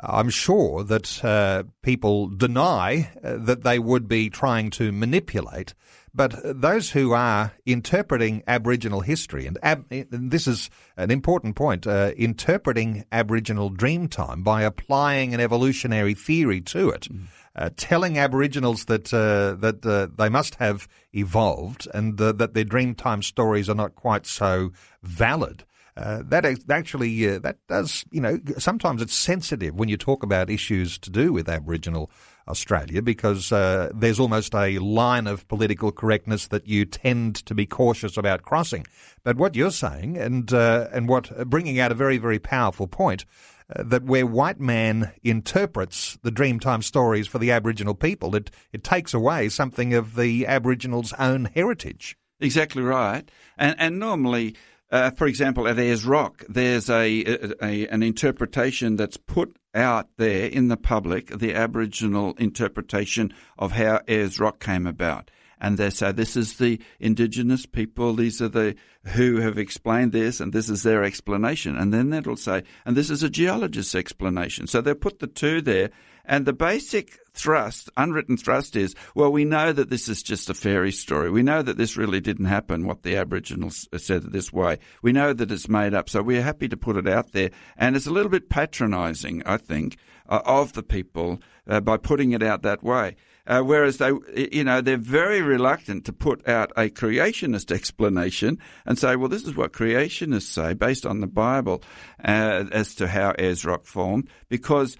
I'm 0.00 0.30
sure 0.30 0.82
that 0.84 1.24
uh, 1.24 1.64
people 1.82 2.28
deny 2.28 3.10
uh, 3.22 3.36
that 3.38 3.64
they 3.64 3.78
would 3.78 4.08
be 4.08 4.30
trying 4.30 4.70
to 4.70 4.92
manipulate, 4.92 5.74
but 6.14 6.34
those 6.44 6.90
who 6.90 7.12
are 7.12 7.52
interpreting 7.66 8.42
Aboriginal 8.46 9.00
history, 9.00 9.46
and, 9.46 9.58
ab- 9.62 9.86
and 9.90 10.30
this 10.30 10.46
is 10.46 10.70
an 10.96 11.10
important 11.10 11.56
point, 11.56 11.86
uh, 11.86 12.12
interpreting 12.16 13.04
Aboriginal 13.12 13.70
Dreamtime 13.70 14.42
by 14.42 14.62
applying 14.62 15.34
an 15.34 15.40
evolutionary 15.40 16.14
theory 16.14 16.60
to 16.62 16.90
it. 16.90 17.08
Mm. 17.10 17.26
Uh, 17.56 17.68
telling 17.76 18.16
Aboriginals 18.16 18.84
that 18.84 19.12
uh, 19.12 19.54
that 19.60 19.84
uh, 19.84 20.06
they 20.16 20.28
must 20.28 20.54
have 20.54 20.86
evolved 21.12 21.88
and 21.92 22.16
that 22.16 22.54
their 22.54 22.64
Dreamtime 22.64 23.24
stories 23.24 23.68
are 23.68 23.74
not 23.74 23.96
quite 23.96 24.24
so 24.24 24.70
valid. 25.02 25.64
Uh, 26.00 26.22
that 26.24 26.46
actually 26.70 27.28
uh, 27.28 27.38
that 27.40 27.58
does 27.68 28.04
you 28.10 28.22
know 28.22 28.38
sometimes 28.56 29.02
it's 29.02 29.14
sensitive 29.14 29.74
when 29.74 29.88
you 29.90 29.98
talk 29.98 30.22
about 30.22 30.48
issues 30.48 30.98
to 30.98 31.10
do 31.10 31.30
with 31.30 31.46
Aboriginal 31.46 32.10
Australia 32.48 33.02
because 33.02 33.52
uh, 33.52 33.90
there's 33.94 34.18
almost 34.18 34.54
a 34.54 34.78
line 34.78 35.26
of 35.26 35.46
political 35.48 35.92
correctness 35.92 36.46
that 36.46 36.66
you 36.66 36.86
tend 36.86 37.36
to 37.44 37.54
be 37.54 37.66
cautious 37.66 38.16
about 38.16 38.42
crossing. 38.42 38.86
But 39.24 39.36
what 39.36 39.54
you're 39.54 39.70
saying 39.70 40.16
and 40.16 40.50
uh, 40.54 40.88
and 40.90 41.06
what 41.06 41.38
uh, 41.38 41.44
bringing 41.44 41.78
out 41.78 41.92
a 41.92 41.96
very 41.96 42.16
very 42.16 42.38
powerful 42.38 42.86
point. 42.86 43.26
that 43.68 44.02
where 44.02 44.26
white 44.26 44.58
man 44.58 45.12
interprets 45.22 46.18
the 46.22 46.32
Dreamtime 46.32 46.82
stories 46.82 47.28
for 47.28 47.38
the 47.38 47.52
Aboriginal 47.52 47.94
people, 47.94 48.34
it, 48.34 48.50
it 48.72 48.82
takes 48.82 49.14
away 49.14 49.48
something 49.48 49.94
of 49.94 50.16
the 50.16 50.44
Aboriginals' 50.46 51.12
own 51.18 51.44
heritage. 51.54 52.16
Exactly 52.40 52.82
right. 52.82 53.30
And, 53.56 53.76
and 53.78 54.00
normally 54.00 54.56
uh, 54.90 55.10
for 55.12 55.26
example, 55.26 55.68
at 55.68 55.78
Ayers 55.78 56.04
Rock, 56.04 56.44
there's 56.48 56.90
a, 56.90 57.54
a, 57.62 57.86
an 57.88 58.02
interpretation 58.02 58.96
that's 58.96 59.16
put 59.16 59.56
out 59.74 60.08
there 60.16 60.46
in 60.46 60.68
the 60.68 60.76
public, 60.76 61.38
the 61.38 61.54
Aboriginal 61.54 62.34
interpretation 62.38 63.32
of 63.58 63.72
how 63.72 64.00
Ayers 64.08 64.40
Rock 64.40 64.58
came 64.58 64.86
about. 64.86 65.30
And 65.60 65.76
they 65.76 65.90
say 65.90 66.12
this 66.12 66.36
is 66.36 66.56
the 66.56 66.80
indigenous 66.98 67.66
people, 67.66 68.14
these 68.14 68.40
are 68.40 68.48
the 68.48 68.76
who 69.04 69.36
have 69.38 69.58
explained 69.58 70.12
this, 70.12 70.40
and 70.40 70.52
this 70.52 70.68
is 70.68 70.82
their 70.82 71.04
explanation. 71.04 71.76
And 71.76 71.92
then 71.92 72.12
it'll 72.12 72.36
say, 72.36 72.62
and 72.84 72.96
this 72.96 73.10
is 73.10 73.22
a 73.22 73.30
geologist's 73.30 73.94
explanation. 73.94 74.66
So 74.66 74.80
they'll 74.80 74.94
put 74.94 75.20
the 75.20 75.26
two 75.26 75.60
there, 75.60 75.90
and 76.24 76.46
the 76.46 76.52
basic 76.52 77.18
thrust, 77.32 77.90
unwritten 77.96 78.36
thrust 78.36 78.76
is, 78.76 78.94
well, 79.14 79.32
we 79.32 79.44
know 79.44 79.72
that 79.72 79.90
this 79.90 80.08
is 80.08 80.22
just 80.22 80.50
a 80.50 80.54
fairy 80.54 80.92
story. 80.92 81.30
We 81.30 81.42
know 81.42 81.62
that 81.62 81.76
this 81.76 81.96
really 81.96 82.20
didn't 82.20 82.44
happen, 82.46 82.86
what 82.86 83.02
the 83.02 83.16
Aboriginals 83.16 83.88
said 83.96 84.24
this 84.24 84.52
way. 84.52 84.78
We 85.02 85.12
know 85.12 85.32
that 85.32 85.50
it's 85.50 85.68
made 85.68 85.94
up, 85.94 86.08
so 86.08 86.22
we're 86.22 86.42
happy 86.42 86.68
to 86.68 86.76
put 86.76 86.96
it 86.96 87.08
out 87.08 87.32
there. 87.32 87.50
And 87.76 87.96
it's 87.96 88.06
a 88.06 88.12
little 88.12 88.30
bit 88.30 88.48
patronising, 88.48 89.42
I 89.46 89.56
think, 89.56 89.96
uh, 90.28 90.42
of 90.44 90.74
the 90.74 90.82
people 90.82 91.40
uh, 91.66 91.80
by 91.80 91.96
putting 91.96 92.32
it 92.32 92.42
out 92.42 92.62
that 92.62 92.82
way. 92.82 93.16
Uh, 93.46 93.62
whereas 93.62 93.96
they, 93.98 94.12
you 94.52 94.64
know, 94.64 94.80
they're 94.80 94.96
very 94.96 95.42
reluctant 95.42 96.04
to 96.04 96.12
put 96.12 96.46
out 96.48 96.70
a 96.76 96.88
creationist 96.88 97.72
explanation 97.72 98.58
and 98.86 98.98
say, 98.98 99.16
well, 99.16 99.28
this 99.28 99.44
is 99.44 99.56
what 99.56 99.72
creationists 99.72 100.42
say 100.42 100.74
based 100.74 101.06
on 101.06 101.20
the 101.20 101.26
Bible 101.26 101.82
uh, 102.22 102.64
as 102.70 102.94
to 102.96 103.08
how 103.08 103.34
Ayers 103.38 103.64
Rock 103.64 103.86
formed, 103.86 104.28
because 104.48 104.96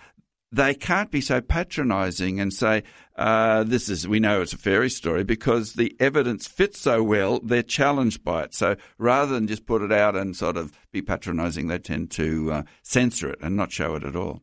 they 0.52 0.74
can't 0.74 1.10
be 1.10 1.20
so 1.20 1.40
patronising 1.40 2.40
and 2.40 2.52
say, 2.52 2.82
uh, 3.20 3.64
this 3.64 3.90
is, 3.90 4.08
we 4.08 4.18
know 4.18 4.40
it's 4.40 4.54
a 4.54 4.58
fairy 4.58 4.88
story 4.88 5.24
because 5.24 5.74
the 5.74 5.94
evidence 6.00 6.48
fits 6.48 6.80
so 6.80 7.02
well, 7.02 7.38
they're 7.40 7.62
challenged 7.62 8.24
by 8.24 8.44
it. 8.44 8.54
So 8.54 8.76
rather 8.96 9.34
than 9.34 9.46
just 9.46 9.66
put 9.66 9.82
it 9.82 9.92
out 9.92 10.16
and 10.16 10.34
sort 10.34 10.56
of 10.56 10.72
be 10.90 11.02
patronising, 11.02 11.68
they 11.68 11.78
tend 11.78 12.10
to 12.12 12.50
uh, 12.50 12.62
censor 12.82 13.28
it 13.28 13.38
and 13.42 13.56
not 13.56 13.72
show 13.72 13.94
it 13.94 14.04
at 14.04 14.16
all. 14.16 14.40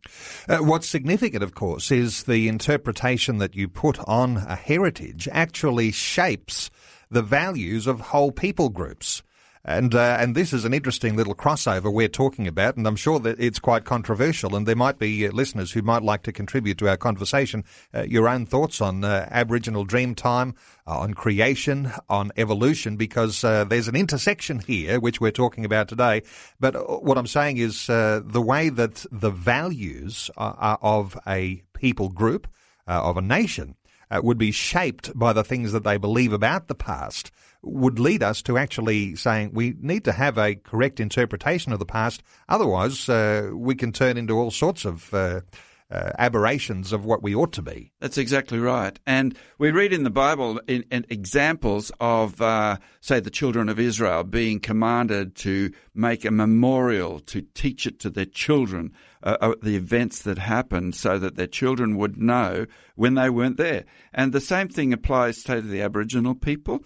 Uh, 0.48 0.60
what's 0.60 0.88
significant, 0.88 1.42
of 1.42 1.56
course, 1.56 1.90
is 1.92 2.24
the 2.24 2.48
interpretation 2.48 3.40
that 3.40 3.56
you 3.56 3.68
put 3.68 3.98
on 4.08 4.38
a 4.38 4.56
heritage 4.56 5.28
actually 5.32 5.92
shapes 5.92 6.70
the 7.10 7.24
values 7.24 7.88
of 7.88 8.00
whole 8.00 8.32
people 8.32 8.70
groups. 8.70 9.24
And 9.68 9.93
uh, 9.93 10.15
and 10.18 10.34
this 10.34 10.53
is 10.53 10.63
an 10.63 10.74
interesting 10.74 11.18
little 11.18 11.36
crossover 11.36 11.91
we're 11.91 12.07
talking 12.07 12.47
about, 12.47 12.78
and 12.78 12.88
I'm 12.88 12.95
sure 12.95 13.20
that 13.20 13.38
it's 13.38 13.59
quite 13.59 13.84
controversial. 13.84 14.55
And 14.55 14.65
there 14.65 14.78
might 14.78 14.97
be 14.97 15.28
uh, 15.28 15.32
listeners 15.32 15.74
who 15.74 15.82
might 15.82 16.03
like 16.03 16.24
to 16.24 16.32
contribute 16.32 16.78
to 16.78 16.88
our 16.88 16.95
conversation. 16.95 17.65
Uh, 17.93 18.03
your 18.03 18.30
own 18.30 18.45
thoughts 18.45 18.80
on 18.80 19.03
uh, 19.03 19.28
Aboriginal 19.30 19.86
Dreamtime, 19.86 20.55
uh, 20.88 20.99
on 20.99 21.15
creation, 21.15 21.91
on 22.07 22.32
evolution, 22.38 22.95
because 22.95 23.43
uh, 23.43 23.65
there's 23.65 23.89
an 23.89 23.97
intersection 23.97 24.59
here 24.59 25.01
which 25.01 25.20
we're 25.20 25.32
talking 25.32 25.65
about 25.65 25.89
today. 25.89 26.22
But 26.61 27.03
what 27.03 27.18
I'm 27.18 27.28
saying 27.28 27.57
is 27.57 27.88
the 27.88 28.43
way 28.45 28.70
that 28.70 29.05
the 29.11 29.32
values 29.32 30.32
of 30.38 31.20
a 31.28 31.61
people 31.74 32.07
group, 32.07 32.47
of 32.88 33.18
a 33.18 33.22
nation, 33.22 33.76
would 34.09 34.38
be 34.38 34.53
shaped 34.53 35.11
by 35.13 35.34
the 35.34 35.43
things 35.43 35.74
that 35.74 35.84
they 35.84 35.97
believe 35.97 36.32
about 36.32 36.70
the 36.70 36.76
past 36.76 37.32
would 37.68 37.99
lead 37.99 38.24
us 38.24 38.41
to 38.43 38.57
actually 38.57 39.15
saying 39.15 39.51
we 39.53 39.76
need 39.80 40.05
to 40.05 40.11
have 40.11 40.38
a 40.38 40.55
correct 40.55 40.99
interpretation 40.99 41.74
of 41.74 41.80
the 41.80 41.86
past. 41.86 42.24
Otherwise, 42.49 43.09
uh, 43.09 43.51
we 43.53 43.76
can 43.76 43.91
turn 43.91 44.18
into 44.18 44.34
all 44.34 44.51
sorts 44.51 44.86
of 44.86 45.13
uh, 45.13 45.41
uh, 45.89 46.11
aberrations 46.20 46.91
of 46.91 47.05
what 47.05 47.24
we 47.24 47.34
ought 47.34 47.53
to 47.53 47.61
be. 47.61 47.91
That's 47.99 48.18
exactly 48.18 48.59
right. 48.59 48.99
And 49.05 49.38
we 49.57 49.72
read 49.72 49.93
in 49.93 50.03
the 50.03 50.09
Bible 50.09 50.59
in, 50.68 50.84
in 50.91 51.05
examples 51.09 51.91
of, 51.99 52.41
uh, 52.41 52.78
say, 52.99 53.20
the 53.20 53.30
children 53.30 53.70
of 53.70 53.80
Israel 53.80 54.24
being 54.24 54.59
commanded 54.59 55.36
to 55.38 55.72
make 55.95 56.26
a 56.26 56.32
memorial, 56.32 57.20
to 57.22 57.41
teach 57.53 57.88
it 57.88 57.99
to 58.01 58.09
their 58.09 58.26
children, 58.26 58.91
uh, 59.24 59.38
uh, 59.39 59.53
the 59.61 59.78
events 59.78 60.22
that 60.24 60.39
happened, 60.39 60.93
so 60.93 61.18
that 61.20 61.36
their 61.36 61.47
children 61.47 61.95
would 61.97 62.18
know 62.18 62.65
when 62.95 63.13
they 63.13 63.30
weren't 63.30 63.57
there. 63.57 63.86
And 64.13 64.34
the 64.34 64.41
same 64.41 64.68
thing 64.68 64.91
applies 64.91 65.41
to 65.43 65.61
the 65.61 65.82
Aboriginal 65.82 66.36
people. 66.36 66.84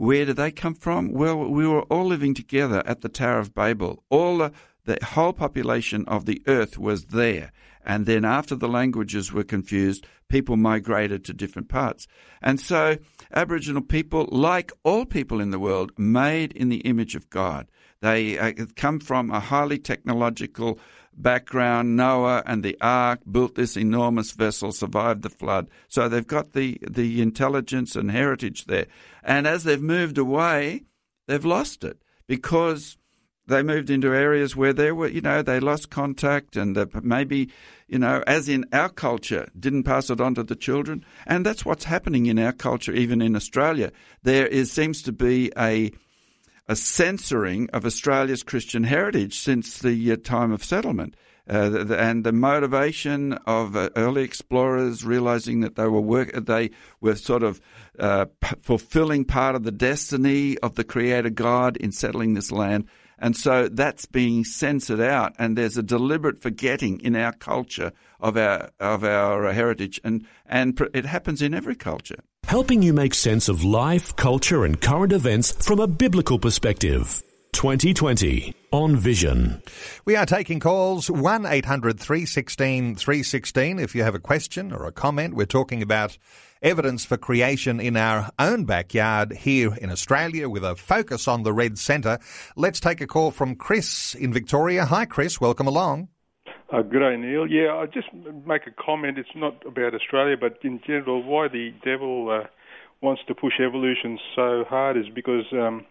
Where 0.00 0.24
did 0.24 0.36
they 0.36 0.50
come 0.50 0.72
from? 0.72 1.12
Well, 1.12 1.36
we 1.36 1.68
were 1.68 1.82
all 1.82 2.06
living 2.06 2.32
together 2.32 2.82
at 2.86 3.02
the 3.02 3.10
Tower 3.10 3.38
of 3.38 3.54
Babel. 3.54 4.02
All 4.08 4.38
the, 4.38 4.52
the 4.86 4.98
whole 5.04 5.34
population 5.34 6.06
of 6.08 6.24
the 6.24 6.42
earth 6.46 6.78
was 6.78 7.04
there. 7.04 7.52
And 7.84 8.06
then 8.06 8.24
after 8.24 8.54
the 8.54 8.66
languages 8.66 9.30
were 9.30 9.44
confused, 9.44 10.06
people 10.28 10.56
migrated 10.56 11.22
to 11.26 11.34
different 11.34 11.68
parts. 11.68 12.06
And 12.40 12.58
so 12.58 12.96
Aboriginal 13.34 13.82
people, 13.82 14.26
like 14.32 14.72
all 14.84 15.04
people 15.04 15.38
in 15.38 15.50
the 15.50 15.58
world, 15.58 15.92
made 15.98 16.52
in 16.52 16.70
the 16.70 16.80
image 16.80 17.14
of 17.14 17.28
God. 17.28 17.70
They 18.00 18.38
uh, 18.38 18.52
come 18.76 19.00
from 19.00 19.30
a 19.30 19.38
highly 19.38 19.78
technological 19.78 20.78
background. 21.16 21.96
Noah 21.96 22.42
and 22.46 22.62
the 22.62 22.76
ark 22.80 23.20
built 23.30 23.54
this 23.54 23.76
enormous 23.76 24.32
vessel, 24.32 24.72
survived 24.72 25.22
the 25.22 25.30
flood. 25.30 25.68
So 25.88 26.08
they've 26.08 26.26
got 26.26 26.52
the, 26.52 26.78
the 26.88 27.20
intelligence 27.20 27.96
and 27.96 28.10
heritage 28.10 28.66
there. 28.66 28.86
And 29.22 29.46
as 29.46 29.64
they've 29.64 29.80
moved 29.80 30.18
away, 30.18 30.84
they've 31.26 31.44
lost 31.44 31.84
it 31.84 31.98
because 32.26 32.96
they 33.46 33.62
moved 33.62 33.90
into 33.90 34.14
areas 34.14 34.54
where 34.54 34.72
they 34.72 34.92
were, 34.92 35.08
you 35.08 35.20
know, 35.20 35.42
they 35.42 35.60
lost 35.60 35.90
contact 35.90 36.56
and 36.56 36.78
maybe, 37.02 37.50
you 37.88 37.98
know, 37.98 38.22
as 38.26 38.48
in 38.48 38.64
our 38.72 38.88
culture, 38.88 39.48
didn't 39.58 39.82
pass 39.82 40.08
it 40.08 40.20
on 40.20 40.34
to 40.36 40.44
the 40.44 40.54
children. 40.54 41.04
And 41.26 41.44
that's 41.44 41.64
what's 41.64 41.84
happening 41.84 42.26
in 42.26 42.38
our 42.38 42.52
culture, 42.52 42.92
even 42.92 43.20
in 43.20 43.34
Australia. 43.34 43.90
There 44.22 44.46
is, 44.46 44.70
seems 44.70 45.02
to 45.02 45.12
be 45.12 45.52
a, 45.58 45.90
a 46.70 46.76
censoring 46.76 47.68
of 47.70 47.84
Australia's 47.84 48.44
Christian 48.44 48.84
heritage 48.84 49.40
since 49.40 49.80
the 49.80 50.12
uh, 50.12 50.16
time 50.22 50.52
of 50.52 50.62
settlement. 50.62 51.16
Uh, 51.48 51.68
the, 51.68 52.00
and 52.00 52.22
the 52.22 52.32
motivation 52.32 53.32
of 53.44 53.74
uh, 53.74 53.90
early 53.96 54.22
explorers 54.22 55.04
realizing 55.04 55.62
that 55.62 55.74
they 55.74 55.88
were 55.88 56.00
work, 56.00 56.30
they 56.32 56.70
were 57.00 57.16
sort 57.16 57.42
of 57.42 57.60
uh, 57.98 58.26
p- 58.40 58.54
fulfilling 58.62 59.24
part 59.24 59.56
of 59.56 59.64
the 59.64 59.72
destiny 59.72 60.56
of 60.58 60.76
the 60.76 60.84
Creator 60.84 61.30
God 61.30 61.76
in 61.76 61.90
settling 61.90 62.34
this 62.34 62.52
land. 62.52 62.86
And 63.18 63.36
so 63.36 63.66
that's 63.66 64.06
being 64.06 64.44
censored 64.44 65.00
out, 65.00 65.34
and 65.40 65.58
there's 65.58 65.76
a 65.76 65.82
deliberate 65.82 66.40
forgetting 66.40 67.00
in 67.00 67.16
our 67.16 67.32
culture 67.32 67.90
of 68.20 68.36
our 68.36 68.70
of 68.78 69.02
our 69.02 69.52
heritage, 69.52 70.00
and 70.04 70.24
and 70.46 70.80
it 70.94 71.04
happens 71.04 71.42
in 71.42 71.52
every 71.52 71.74
culture 71.74 72.22
helping 72.50 72.82
you 72.82 72.92
make 72.92 73.14
sense 73.14 73.48
of 73.48 73.62
life, 73.62 74.16
culture, 74.16 74.64
and 74.64 74.80
current 74.80 75.12
events 75.12 75.52
from 75.52 75.78
a 75.78 75.86
biblical 75.86 76.36
perspective. 76.36 77.22
2020 77.52 78.52
on 78.72 78.96
Vision. 78.96 79.62
We 80.04 80.16
are 80.16 80.26
taking 80.26 80.58
calls 80.58 81.08
1 81.08 81.46
800 81.46 82.00
316 82.00 82.96
316. 82.96 83.78
If 83.78 83.94
you 83.94 84.02
have 84.02 84.16
a 84.16 84.18
question 84.18 84.72
or 84.72 84.86
a 84.86 84.92
comment, 84.92 85.34
we're 85.34 85.46
talking 85.46 85.80
about 85.80 86.18
evidence 86.60 87.04
for 87.04 87.16
creation 87.16 87.78
in 87.78 87.96
our 87.96 88.30
own 88.38 88.64
backyard 88.64 89.32
here 89.32 89.74
in 89.74 89.90
Australia 89.90 90.48
with 90.48 90.64
a 90.64 90.74
focus 90.74 91.28
on 91.28 91.44
the 91.44 91.52
Red 91.52 91.78
Centre. 91.78 92.18
Let's 92.56 92.80
take 92.80 93.00
a 93.00 93.06
call 93.06 93.30
from 93.30 93.54
Chris 93.54 94.16
in 94.16 94.32
Victoria. 94.32 94.86
Hi, 94.86 95.04
Chris. 95.04 95.40
Welcome 95.40 95.68
along. 95.68 96.08
Uh, 96.72 96.82
good 96.82 97.00
day, 97.00 97.16
Neil. 97.16 97.48
Yeah, 97.48 97.74
I'll 97.74 97.88
just 97.88 98.06
make 98.46 98.62
a 98.68 98.70
comment. 98.70 99.18
It's 99.18 99.28
not 99.34 99.66
about 99.66 99.92
Australia, 99.92 100.36
but 100.40 100.58
in 100.62 100.78
general, 100.86 101.20
why 101.20 101.48
the 101.48 101.70
devil 101.84 102.30
uh, 102.30 102.46
wants 103.02 103.22
to 103.26 103.34
push 103.34 103.54
evolution 103.58 104.20
so 104.36 104.62
hard 104.68 104.96
is 104.96 105.06
because 105.12 105.46
um, 105.52 105.84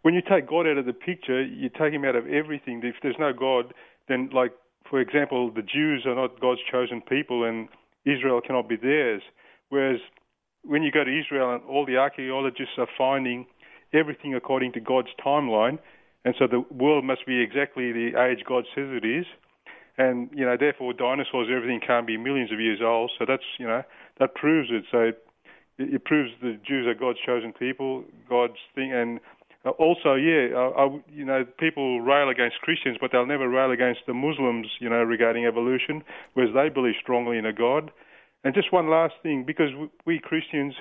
when 0.00 0.14
you 0.14 0.22
take 0.22 0.48
God 0.48 0.66
out 0.66 0.78
of 0.78 0.86
the 0.86 0.94
picture, 0.94 1.44
you 1.44 1.68
take 1.68 1.92
him 1.92 2.06
out 2.06 2.16
of 2.16 2.26
everything. 2.28 2.80
If 2.82 2.94
there's 3.02 3.16
no 3.18 3.34
God, 3.34 3.74
then 4.08 4.30
like 4.32 4.52
for 4.88 5.00
example, 5.00 5.52
the 5.54 5.60
Jews 5.60 6.04
are 6.06 6.14
not 6.14 6.40
God's 6.40 6.60
chosen 6.72 7.02
people 7.02 7.44
and 7.44 7.68
Israel 8.06 8.40
cannot 8.40 8.70
be 8.70 8.76
theirs. 8.76 9.20
Whereas 9.68 10.00
when 10.64 10.82
you 10.82 10.92
go 10.92 11.04
to 11.04 11.20
Israel 11.20 11.52
and 11.52 11.62
all 11.64 11.84
the 11.84 11.98
archaeologists 11.98 12.78
are 12.78 12.88
finding 12.96 13.44
everything 13.92 14.34
according 14.34 14.72
to 14.74 14.80
God's 14.80 15.08
timeline, 15.22 15.78
and 16.24 16.34
so 16.38 16.46
the 16.46 16.64
world 16.72 17.04
must 17.04 17.26
be 17.26 17.42
exactly 17.42 17.92
the 17.92 18.12
age 18.16 18.44
God 18.48 18.64
says 18.74 18.88
it 18.90 19.04
is, 19.04 19.26
and 19.98 20.30
you 20.34 20.44
know 20.44 20.56
therefore 20.58 20.92
dinosaurs 20.92 21.48
everything 21.54 21.80
can't 21.84 22.06
be 22.06 22.16
millions 22.16 22.52
of 22.52 22.60
years 22.60 22.80
old. 22.82 23.10
So 23.18 23.24
that's 23.26 23.44
you 23.58 23.66
know 23.66 23.82
that 24.18 24.34
proves 24.34 24.68
it. 24.70 24.84
So 24.90 25.12
it, 25.12 25.22
it 25.78 26.04
proves 26.04 26.30
the 26.40 26.58
Jews 26.66 26.86
are 26.86 26.94
God's 26.94 27.18
chosen 27.24 27.52
people, 27.52 28.04
God's 28.28 28.58
thing, 28.74 28.92
and 28.92 29.20
uh, 29.66 29.70
also, 29.70 30.14
yeah, 30.14 30.54
I, 30.56 30.84
I, 30.84 31.00
you 31.12 31.24
know, 31.24 31.44
people 31.58 32.00
rail 32.00 32.28
against 32.28 32.60
Christians, 32.60 32.98
but 33.00 33.10
they'll 33.10 33.26
never 33.26 33.48
rail 33.48 33.72
against 33.72 34.00
the 34.06 34.14
Muslims, 34.14 34.68
you 34.78 34.88
know, 34.88 35.02
regarding 35.02 35.44
evolution, 35.44 36.04
whereas 36.34 36.54
they 36.54 36.68
believe 36.68 36.94
strongly 37.02 37.36
in 37.36 37.44
a 37.44 37.52
God. 37.52 37.90
And 38.44 38.54
just 38.54 38.72
one 38.72 38.88
last 38.88 39.14
thing, 39.24 39.44
because 39.44 39.70
we 40.06 40.20
Christians, 40.20 40.74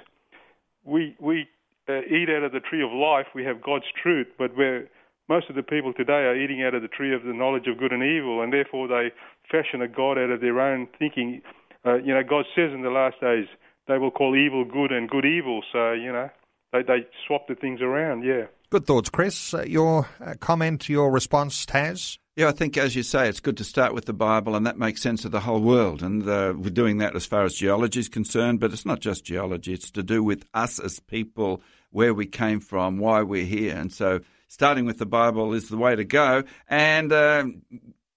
we 0.84 1.16
we 1.20 1.48
uh, 1.90 2.02
eat 2.02 2.30
out 2.30 2.44
of 2.44 2.52
the 2.52 2.60
tree 2.60 2.84
of 2.84 2.92
life, 2.92 3.26
we 3.34 3.44
have 3.44 3.62
God's 3.62 3.86
truth, 4.02 4.28
but 4.38 4.56
where 4.56 4.88
most 5.30 5.50
of 5.50 5.56
the 5.56 5.64
people 5.64 5.94
today 5.94 6.26
are 6.30 6.36
eating 6.36 6.64
out 6.64 6.76
of 6.76 6.82
the 6.82 6.88
tree 6.88 7.14
of 7.14 7.24
the 7.24 7.34
knowledge 7.34 7.68
of 7.68 7.78
good 7.78 7.92
and 7.92 8.04
evil, 8.04 8.42
and 8.42 8.54
therefore 8.54 8.88
they 8.88 9.12
fashion 9.50 9.82
a 9.82 9.88
God 9.88 10.18
out 10.18 10.30
of 10.30 10.42
their 10.42 10.60
own 10.60 10.88
thinking. 11.00 11.42
Uh, 11.86 11.96
you 11.96 12.14
know, 12.14 12.24
God 12.28 12.46
says 12.56 12.72
in 12.74 12.82
the 12.82 12.90
last 12.90 13.20
days 13.22 13.48
they 13.88 13.98
will 13.98 14.12
call 14.12 14.36
evil 14.36 14.66
good 14.66 14.92
and 14.92 15.10
good 15.10 15.26
evil. 15.26 15.62
So 15.72 15.94
you 15.94 16.12
know, 16.12 16.30
they 16.74 16.84
they 16.84 17.08
swap 17.28 17.48
the 17.48 17.56
things 17.56 17.82
around. 17.82 18.24
Yeah. 18.24 18.46
Good 18.70 18.88
thoughts, 18.88 19.10
Chris. 19.10 19.54
Uh, 19.54 19.64
your 19.68 20.08
uh, 20.20 20.34
comment, 20.40 20.90
your 20.90 21.12
response, 21.12 21.66
Tas? 21.66 22.18
Yeah, 22.36 22.50
I 22.50 22.52
think, 22.52 22.76
as 22.76 22.98
you 22.98 23.04
say, 23.04 23.30
it's 23.30 23.40
good 23.40 23.56
to 23.58 23.64
start 23.64 23.94
with 23.94 24.06
the 24.06 24.14
Bible, 24.14 24.56
and 24.56 24.66
that 24.66 24.78
makes 24.78 25.02
sense 25.02 25.24
of 25.24 25.32
the 25.32 25.40
whole 25.40 25.62
world. 25.62 26.04
And 26.04 26.28
uh, 26.28 26.54
we're 26.58 26.70
doing 26.70 26.98
that 26.98 27.16
as 27.16 27.26
far 27.26 27.46
as 27.46 27.54
geology 27.54 28.02
is 28.02 28.10
concerned, 28.10 28.60
but 28.60 28.74
it's 28.74 28.86
not 28.86 29.00
just 29.00 29.24
geology, 29.24 29.74
it's 29.74 29.90
to 29.92 30.04
do 30.04 30.22
with 30.22 30.44
us 30.54 30.78
as 30.78 31.00
people, 31.00 31.62
where 31.92 32.14
we 32.14 32.26
came 32.26 32.60
from, 32.60 32.98
why 32.98 33.22
we're 33.22 33.46
here. 33.46 33.78
And 33.78 33.94
so, 33.94 34.20
starting 34.48 34.86
with 34.86 34.98
the 34.98 35.06
Bible 35.06 35.54
is 35.54 35.70
the 35.70 35.78
way 35.78 35.96
to 35.96 36.04
go. 36.04 36.44
And 36.68 37.12
uh, 37.12 37.46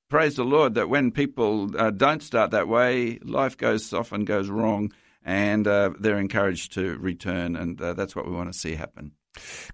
praise 0.08 0.36
the 0.36 0.44
Lord 0.44 0.74
that 0.74 0.88
when 0.88 1.10
people 1.10 1.70
uh, 1.78 1.90
don't 1.90 2.22
start 2.22 2.52
that 2.52 2.68
way, 2.68 3.18
life 3.22 3.56
goes 3.56 3.92
often 3.92 4.24
goes 4.24 4.48
wrong, 4.48 4.92
and 5.24 5.66
uh, 5.66 5.90
they're 5.98 6.18
encouraged 6.18 6.74
to 6.74 6.96
return. 6.98 7.56
And 7.56 7.80
uh, 7.80 7.92
that's 7.94 8.16
what 8.16 8.26
we 8.26 8.34
want 8.34 8.52
to 8.52 8.58
see 8.58 8.74
happen. 8.74 9.12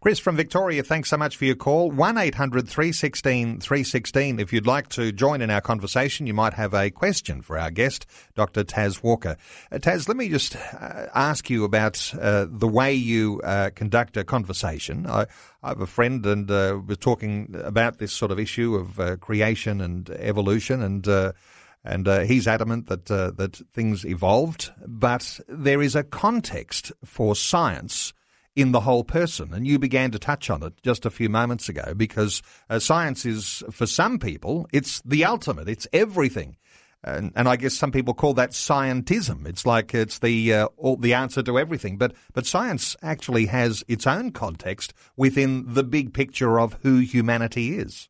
Chris 0.01 0.19
from 0.19 0.37
Victoria, 0.37 0.83
thanks 0.83 1.11
so 1.11 1.17
much 1.17 1.37
for 1.37 1.45
your 1.45 1.55
call. 1.55 1.91
1 1.91 2.19
800 2.19 2.69
316 2.69 3.61
316. 3.61 4.41
If 4.41 4.53
you'd 4.53 4.67
like 4.67 4.89
to 4.91 5.13
join 5.13 5.41
in 5.41 5.51
our 5.51 5.61
conversation, 5.61 6.27
you 6.27 6.35
might 6.35 6.55
have 6.55 6.75
a 6.75 6.91
question 6.91 7.41
for 7.41 7.59
our 7.59 7.71
guest, 7.71 8.07
Dr. 8.35 8.65
Tas 8.65 9.03
Walker. 9.03 9.37
Uh, 9.73 9.79
Tas, 9.79 10.09
let 10.09 10.17
me 10.17 10.29
just 10.29 10.57
uh, 10.57 11.07
ask 11.15 11.49
you 11.49 11.65
about 11.65 12.13
uh, 12.21 12.47
the 12.49 12.69
way 12.69 12.93
you 12.93 13.41
uh, 13.45 13.71
conduct 13.75 14.17
a 14.17 14.25
conversation. 14.25 15.07
I, 15.07 15.27
I, 15.63 15.69
have 15.69 15.81
a 15.81 15.87
friend 15.87 16.25
and 16.27 16.51
uh, 16.51 16.81
was 16.87 16.99
talking 16.99 17.55
about 17.65 17.99
this 17.99 18.13
sort 18.13 18.31
of 18.31 18.39
issue 18.39 18.75
of 18.75 19.01
uh, 19.01 19.17
creation 19.17 19.81
and 19.81 20.11
evolution 20.11 20.83
and 20.83 21.33
and 21.87 22.09
uh, 22.09 22.21
he's 22.21 22.49
adamant 22.49 22.87
that 22.87 23.11
uh, 23.11 23.31
that 23.33 23.57
things 23.75 24.07
evolved, 24.07 24.73
but 24.87 25.39
there 25.49 25.83
is 25.83 25.95
a 25.95 26.03
context 26.03 26.93
for 27.05 27.37
science 27.37 28.15
in 28.57 28.73
the 28.73 28.81
whole 28.81 29.05
person. 29.05 29.53
And 29.53 29.67
you 29.67 29.79
began 29.79 30.11
to 30.13 30.19
touch 30.19 30.51
on 30.51 30.63
it 30.63 30.75
just 30.83 31.05
a 31.05 31.11
few 31.11 31.29
moments 31.29 31.69
ago 31.69 31.95
because 31.95 32.43
uh, 32.71 32.79
science 32.79 33.27
is, 33.27 33.63
for 33.71 33.87
some 33.87 34.19
people, 34.19 34.69
it's 34.73 35.01
the 35.03 35.25
ultimate, 35.25 35.69
it's 35.69 35.87
everything. 35.93 36.57
And, 37.07 37.33
and, 37.37 37.47
I 37.49 37.57
guess 37.57 37.75
some 37.75 37.93
people 37.93 38.15
call 38.15 38.33
that 38.35 38.53
scientism. 38.53 39.47
It's 39.47 39.67
like 39.67 39.93
it's 39.93 40.21
the 40.21 40.55
uh, 40.55 40.67
all, 40.79 40.97
the 40.97 41.13
answer 41.13 41.43
to 41.43 41.59
everything. 41.59 41.99
But 41.99 42.15
but 42.33 42.47
science 42.47 42.97
actually 43.03 43.45
has 43.45 43.85
its 43.89 44.07
own 44.07 44.31
context 44.31 44.95
within 45.15 45.75
the 45.75 45.85
big 45.85 46.15
picture 46.15 46.59
of 46.59 46.79
who 46.83 47.01
humanity 47.01 47.77
is. 47.77 48.09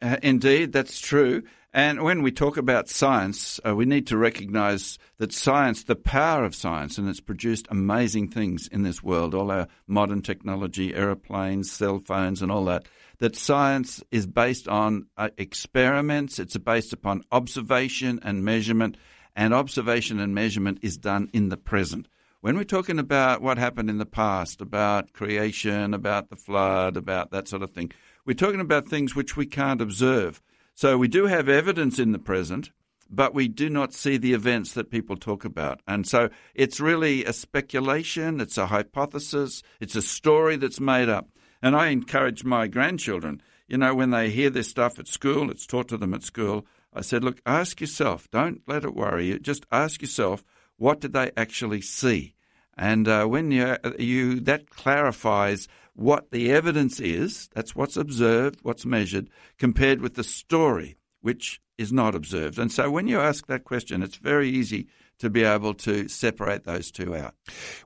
Uh, 0.00 0.18
indeed, 0.22 0.72
that's 0.72 1.00
true. 1.00 1.42
And 1.76 2.02
when 2.02 2.22
we 2.22 2.32
talk 2.32 2.56
about 2.56 2.88
science, 2.88 3.60
uh, 3.62 3.76
we 3.76 3.84
need 3.84 4.06
to 4.06 4.16
recognize 4.16 4.98
that 5.18 5.30
science, 5.30 5.84
the 5.84 5.94
power 5.94 6.42
of 6.42 6.54
science, 6.54 6.96
and 6.96 7.06
it's 7.06 7.20
produced 7.20 7.68
amazing 7.68 8.28
things 8.28 8.66
in 8.66 8.82
this 8.82 9.02
world, 9.02 9.34
all 9.34 9.50
our 9.50 9.68
modern 9.86 10.22
technology, 10.22 10.94
aeroplanes, 10.94 11.70
cell 11.70 11.98
phones, 11.98 12.40
and 12.40 12.50
all 12.50 12.64
that, 12.64 12.86
that 13.18 13.36
science 13.36 14.02
is 14.10 14.26
based 14.26 14.68
on 14.68 15.08
uh, 15.18 15.28
experiments, 15.36 16.38
it's 16.38 16.56
based 16.56 16.94
upon 16.94 17.24
observation 17.30 18.20
and 18.22 18.42
measurement, 18.42 18.96
and 19.36 19.52
observation 19.52 20.18
and 20.18 20.34
measurement 20.34 20.78
is 20.80 20.96
done 20.96 21.28
in 21.34 21.50
the 21.50 21.58
present. 21.58 22.08
When 22.40 22.56
we're 22.56 22.64
talking 22.64 22.98
about 22.98 23.42
what 23.42 23.58
happened 23.58 23.90
in 23.90 23.98
the 23.98 24.06
past, 24.06 24.62
about 24.62 25.12
creation, 25.12 25.92
about 25.92 26.30
the 26.30 26.36
flood, 26.36 26.96
about 26.96 27.32
that 27.32 27.48
sort 27.48 27.62
of 27.62 27.72
thing, 27.72 27.92
we're 28.24 28.32
talking 28.32 28.60
about 28.60 28.88
things 28.88 29.14
which 29.14 29.36
we 29.36 29.44
can't 29.44 29.82
observe. 29.82 30.40
So 30.76 30.98
we 30.98 31.08
do 31.08 31.24
have 31.24 31.48
evidence 31.48 31.98
in 31.98 32.12
the 32.12 32.18
present, 32.18 32.70
but 33.08 33.32
we 33.32 33.48
do 33.48 33.70
not 33.70 33.94
see 33.94 34.18
the 34.18 34.34
events 34.34 34.74
that 34.74 34.90
people 34.90 35.16
talk 35.16 35.42
about. 35.42 35.80
And 35.88 36.06
so 36.06 36.28
it's 36.54 36.80
really 36.80 37.24
a 37.24 37.32
speculation, 37.32 38.42
it's 38.42 38.58
a 38.58 38.66
hypothesis, 38.66 39.62
it's 39.80 39.96
a 39.96 40.02
story 40.02 40.56
that's 40.56 40.78
made 40.78 41.08
up. 41.08 41.30
And 41.62 41.74
I 41.74 41.86
encourage 41.88 42.44
my 42.44 42.66
grandchildren, 42.66 43.40
you 43.66 43.78
know, 43.78 43.94
when 43.94 44.10
they 44.10 44.28
hear 44.28 44.50
this 44.50 44.68
stuff 44.68 44.98
at 44.98 45.08
school, 45.08 45.50
it's 45.50 45.66
taught 45.66 45.88
to 45.88 45.96
them 45.96 46.12
at 46.12 46.22
school. 46.22 46.66
I 46.92 47.00
said, 47.00 47.24
look, 47.24 47.40
ask 47.46 47.80
yourself, 47.80 48.30
don't 48.30 48.60
let 48.66 48.84
it 48.84 48.94
worry 48.94 49.28
you, 49.28 49.38
just 49.38 49.64
ask 49.72 50.02
yourself, 50.02 50.44
what 50.76 51.00
did 51.00 51.14
they 51.14 51.30
actually 51.38 51.80
see? 51.80 52.34
And 52.76 53.08
uh, 53.08 53.24
when 53.24 53.50
you, 53.50 53.78
you 53.98 54.40
that 54.40 54.68
clarifies 54.68 55.68
what 55.96 56.30
the 56.30 56.52
evidence 56.52 57.00
is, 57.00 57.48
that's 57.54 57.74
what's 57.74 57.96
observed, 57.96 58.60
what's 58.62 58.84
measured, 58.84 59.28
compared 59.58 60.00
with 60.00 60.14
the 60.14 60.24
story, 60.24 60.98
which 61.22 61.60
is 61.78 61.92
not 61.92 62.14
observed. 62.14 62.58
And 62.58 62.70
so 62.70 62.90
when 62.90 63.08
you 63.08 63.18
ask 63.18 63.46
that 63.46 63.64
question, 63.64 64.02
it's 64.02 64.16
very 64.16 64.48
easy 64.48 64.88
to 65.18 65.30
be 65.30 65.42
able 65.42 65.72
to 65.72 66.08
separate 66.08 66.64
those 66.64 66.90
two 66.90 67.16
out. 67.16 67.34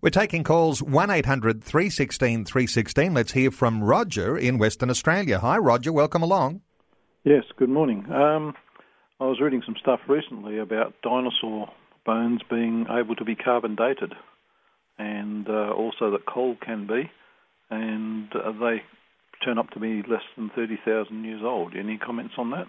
We're 0.02 0.10
taking 0.10 0.42
calls 0.42 0.82
1 0.82 1.10
800 1.10 1.62
316 1.62 2.44
316. 2.44 3.14
Let's 3.14 3.32
hear 3.32 3.52
from 3.52 3.82
Roger 3.82 4.36
in 4.36 4.58
Western 4.58 4.90
Australia. 4.90 5.38
Hi, 5.38 5.56
Roger. 5.56 5.92
Welcome 5.92 6.22
along. 6.22 6.62
Yes, 7.22 7.44
good 7.56 7.68
morning. 7.68 8.10
Um, 8.10 8.54
I 9.20 9.24
was 9.24 9.40
reading 9.40 9.62
some 9.64 9.76
stuff 9.80 10.00
recently 10.08 10.58
about 10.58 10.94
dinosaur 11.02 11.70
bones 12.04 12.40
being 12.50 12.86
able 12.90 13.14
to 13.14 13.24
be 13.24 13.36
carbon 13.36 13.76
dated 13.76 14.14
and 14.98 15.48
uh, 15.48 15.70
also 15.70 16.10
that 16.10 16.26
coal 16.26 16.56
can 16.64 16.86
be 16.86 17.10
and 17.70 18.28
uh, 18.34 18.52
they 18.52 18.82
turn 19.44 19.58
up 19.58 19.70
to 19.70 19.80
be 19.80 20.02
less 20.08 20.22
than 20.36 20.50
30,000 20.54 21.24
years 21.24 21.42
old. 21.42 21.74
Any 21.76 21.96
comments 21.96 22.34
on 22.36 22.50
that? 22.50 22.66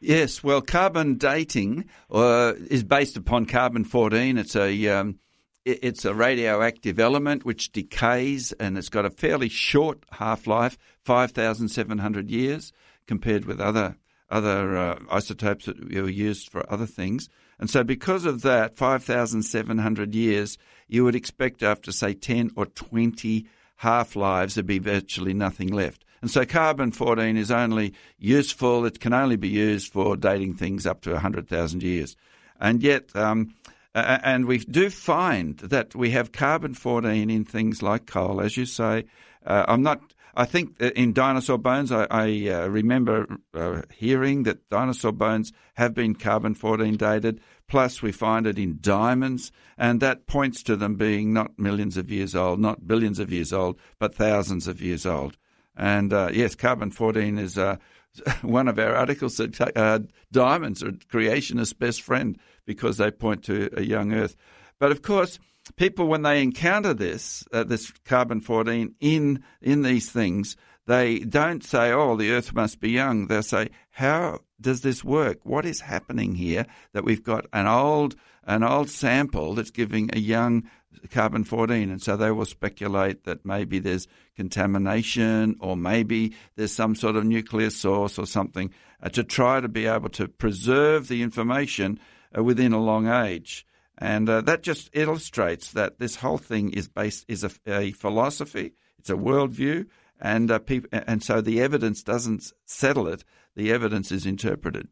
Yes, 0.00 0.42
well, 0.42 0.60
carbon 0.60 1.14
dating 1.14 1.86
uh, 2.10 2.54
is 2.68 2.82
based 2.82 3.16
upon 3.16 3.46
carbon 3.46 3.84
14. 3.84 4.38
It's 4.38 4.56
a 4.56 4.88
um, 4.88 5.18
it's 5.64 6.04
a 6.04 6.14
radioactive 6.14 6.98
element 6.98 7.46
which 7.46 7.72
decays 7.72 8.52
and 8.52 8.76
it's 8.76 8.90
got 8.90 9.06
a 9.06 9.10
fairly 9.10 9.48
short 9.48 10.04
half 10.12 10.46
life, 10.46 10.76
5,700 11.00 12.30
years, 12.30 12.70
compared 13.06 13.46
with 13.46 13.60
other 13.60 13.96
other 14.30 14.76
uh, 14.76 14.98
isotopes 15.10 15.66
that 15.66 15.78
were 15.94 16.08
used 16.08 16.50
for 16.50 16.70
other 16.70 16.86
things. 16.86 17.28
And 17.58 17.70
so, 17.70 17.84
because 17.84 18.24
of 18.24 18.42
that, 18.42 18.76
5,700 18.76 20.14
years, 20.14 20.58
you 20.88 21.04
would 21.04 21.14
expect 21.14 21.62
after, 21.62 21.92
say, 21.92 22.14
10 22.14 22.50
or 22.56 22.66
20 22.66 23.46
half 23.76 24.16
lives, 24.16 24.54
there'd 24.54 24.66
be 24.66 24.78
virtually 24.78 25.34
nothing 25.34 25.68
left. 25.68 26.04
And 26.20 26.30
so 26.30 26.46
carbon 26.46 26.90
14 26.90 27.36
is 27.36 27.50
only 27.50 27.92
useful, 28.18 28.86
it 28.86 28.98
can 28.98 29.12
only 29.12 29.36
be 29.36 29.48
used 29.48 29.92
for 29.92 30.16
dating 30.16 30.54
things 30.54 30.86
up 30.86 31.02
to 31.02 31.12
100,000 31.12 31.82
years. 31.82 32.16
And 32.58 32.82
yet, 32.82 33.14
um, 33.14 33.54
and 33.94 34.46
we 34.46 34.58
do 34.58 34.90
find 34.90 35.58
that 35.58 35.94
we 35.94 36.10
have 36.10 36.32
carbon 36.32 36.74
14 36.74 37.30
in 37.30 37.44
things 37.44 37.82
like 37.82 38.06
coal, 38.06 38.40
as 38.40 38.56
you 38.56 38.66
say. 38.66 39.04
Uh, 39.44 39.64
I'm 39.68 39.82
not. 39.82 40.00
I 40.36 40.46
think 40.46 40.80
in 40.80 41.12
dinosaur 41.12 41.58
bones, 41.58 41.92
I, 41.92 42.06
I 42.10 42.48
uh, 42.48 42.66
remember 42.66 43.36
uh, 43.52 43.82
hearing 43.94 44.42
that 44.44 44.68
dinosaur 44.68 45.12
bones 45.12 45.52
have 45.74 45.94
been 45.94 46.16
carbon 46.16 46.54
14 46.54 46.96
dated. 46.96 47.40
Plus, 47.66 48.02
we 48.02 48.12
find 48.12 48.46
it 48.46 48.58
in 48.58 48.78
diamonds, 48.80 49.50
and 49.78 50.00
that 50.00 50.26
points 50.26 50.62
to 50.62 50.76
them 50.76 50.96
being 50.96 51.32
not 51.32 51.58
millions 51.58 51.96
of 51.96 52.10
years 52.10 52.34
old, 52.34 52.60
not 52.60 52.86
billions 52.86 53.18
of 53.18 53.32
years 53.32 53.52
old, 53.52 53.78
but 53.98 54.14
thousands 54.14 54.68
of 54.68 54.82
years 54.82 55.06
old. 55.06 55.36
And 55.76 56.12
uh, 56.12 56.30
yes, 56.32 56.54
carbon 56.54 56.90
14 56.90 57.38
is 57.38 57.58
uh, 57.58 57.76
one 58.42 58.68
of 58.68 58.78
our 58.78 58.94
articles 58.94 59.36
that 59.38 59.76
uh, 59.76 60.00
diamonds 60.30 60.82
are 60.82 60.92
creationist's 61.08 61.72
best 61.72 62.02
friend 62.02 62.38
because 62.66 62.98
they 62.98 63.10
point 63.10 63.44
to 63.44 63.70
a 63.76 63.82
young 63.82 64.12
Earth. 64.12 64.36
But 64.78 64.92
of 64.92 65.02
course, 65.02 65.38
people 65.76 66.06
when 66.06 66.22
they 66.22 66.42
encounter 66.42 66.92
this 66.92 67.44
uh, 67.52 67.64
this 67.64 67.90
carbon 68.04 68.40
14 68.40 68.94
in 69.00 69.42
in 69.62 69.82
these 69.82 70.10
things 70.10 70.56
they 70.86 71.20
don't 71.20 71.64
say, 71.64 71.92
oh, 71.92 72.16
the 72.16 72.30
earth 72.30 72.52
must 72.52 72.80
be 72.80 72.90
young. 72.90 73.26
They'll 73.26 73.42
say, 73.42 73.70
how 73.94 74.40
does 74.60 74.80
this 74.80 75.04
work? 75.04 75.38
What 75.44 75.64
is 75.64 75.80
happening 75.80 76.34
here 76.34 76.66
that 76.94 77.04
we've 77.04 77.22
got 77.22 77.46
an 77.52 77.68
old, 77.68 78.16
an 78.44 78.64
old 78.64 78.90
sample 78.90 79.54
that's 79.54 79.70
giving 79.70 80.10
a 80.12 80.18
young 80.18 80.64
carbon 81.10 81.44
14? 81.44 81.90
And 81.90 82.02
so 82.02 82.16
they 82.16 82.32
will 82.32 82.44
speculate 82.44 83.22
that 83.22 83.46
maybe 83.46 83.78
there's 83.78 84.08
contamination 84.34 85.54
or 85.60 85.76
maybe 85.76 86.34
there's 86.56 86.72
some 86.72 86.96
sort 86.96 87.14
of 87.14 87.24
nuclear 87.24 87.70
source 87.70 88.18
or 88.18 88.26
something 88.26 88.72
uh, 89.00 89.10
to 89.10 89.22
try 89.22 89.60
to 89.60 89.68
be 89.68 89.86
able 89.86 90.08
to 90.08 90.26
preserve 90.26 91.06
the 91.06 91.22
information 91.22 92.00
uh, 92.36 92.42
within 92.42 92.72
a 92.72 92.82
long 92.82 93.06
age. 93.06 93.64
And 93.96 94.28
uh, 94.28 94.40
that 94.40 94.64
just 94.64 94.90
illustrates 94.92 95.70
that 95.70 96.00
this 96.00 96.16
whole 96.16 96.38
thing 96.38 96.72
is 96.72 96.88
based 96.88 97.26
is 97.28 97.44
a, 97.44 97.50
a 97.64 97.92
philosophy, 97.92 98.72
it's 98.98 99.10
a 99.10 99.14
worldview, 99.14 99.86
and 100.20 100.50
uh, 100.50 100.58
people, 100.58 100.88
and 100.92 101.22
so 101.22 101.40
the 101.40 101.60
evidence 101.60 102.02
doesn't 102.02 102.52
settle 102.64 103.06
it. 103.06 103.22
The 103.56 103.70
evidence 103.70 104.10
is 104.10 104.26
interpreted. 104.26 104.88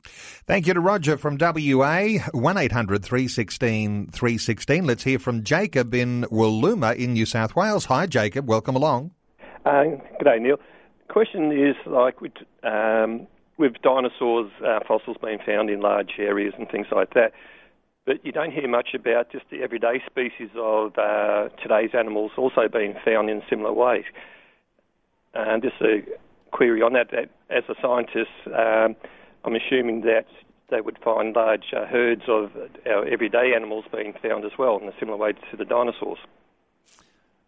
Thank 0.47 0.69
you 0.69 0.75
to 0.75 0.81
Roger 0.81 1.17
from 1.17 1.37
WA, 1.37 2.19
1800 2.33 3.05
316 3.05 4.11
316. 4.13 4.87
Let's 4.87 5.03
hear 5.03 5.19
from 5.19 5.43
Jacob 5.43 5.93
in 5.95 6.23
Woolooma 6.31 6.95
in 6.95 7.15
New 7.15 7.27
South 7.27 7.57
Wales. 7.57 7.87
Hi, 7.87 8.07
Jacob. 8.07 8.49
Welcome 8.49 8.77
along. 8.77 9.11
Uh, 9.65 9.85
good 10.19 10.25
day, 10.25 10.39
Neil. 10.39 10.59
Question 11.09 11.51
is 11.51 11.75
like 11.87 12.21
with, 12.21 12.33
um, 12.63 13.27
with 13.59 13.75
dinosaurs, 13.83 14.51
uh, 14.65 14.79
fossils 14.87 15.17
being 15.23 15.39
found 15.45 15.69
in 15.69 15.81
large 15.81 16.13
areas 16.19 16.55
and 16.57 16.69
things 16.71 16.87
like 16.93 17.15
that, 17.15 17.33
but 18.07 18.25
you 18.25 18.31
don't 18.31 18.53
hear 18.53 18.69
much 18.69 18.91
about 18.95 19.31
just 19.33 19.45
the 19.51 19.63
everyday 19.63 20.01
species 20.07 20.51
of 20.57 20.97
uh, 20.99 21.49
today's 21.61 21.91
animals 21.99 22.31
also 22.37 22.69
being 22.73 22.95
found 23.05 23.29
in 23.29 23.43
similar 23.51 23.73
ways. 23.73 24.05
And 25.35 25.63
just 25.63 25.81
a 25.81 26.03
query 26.53 26.83
on 26.83 26.93
that, 26.93 27.11
that 27.11 27.31
as 27.51 27.65
a 27.69 27.75
scientist, 27.81 28.31
um, 28.47 28.95
I'm 29.45 29.57
assuming 29.57 30.03
that 30.03 30.27
they 30.71 30.81
would 30.81 30.99
find 31.05 31.35
large 31.35 31.73
uh, 31.77 31.87
herds 31.87 32.23
of 32.29 32.51
our 32.87 33.07
everyday 33.07 33.53
animals 33.55 33.85
being 33.93 34.15
found 34.23 34.45
as 34.45 34.53
well 34.59 34.79
in 34.79 34.89
a 34.89 34.93
similar 34.99 35.19
way 35.19 35.33
to 35.33 35.57
the 35.57 35.65
dinosaurs. 35.65 36.19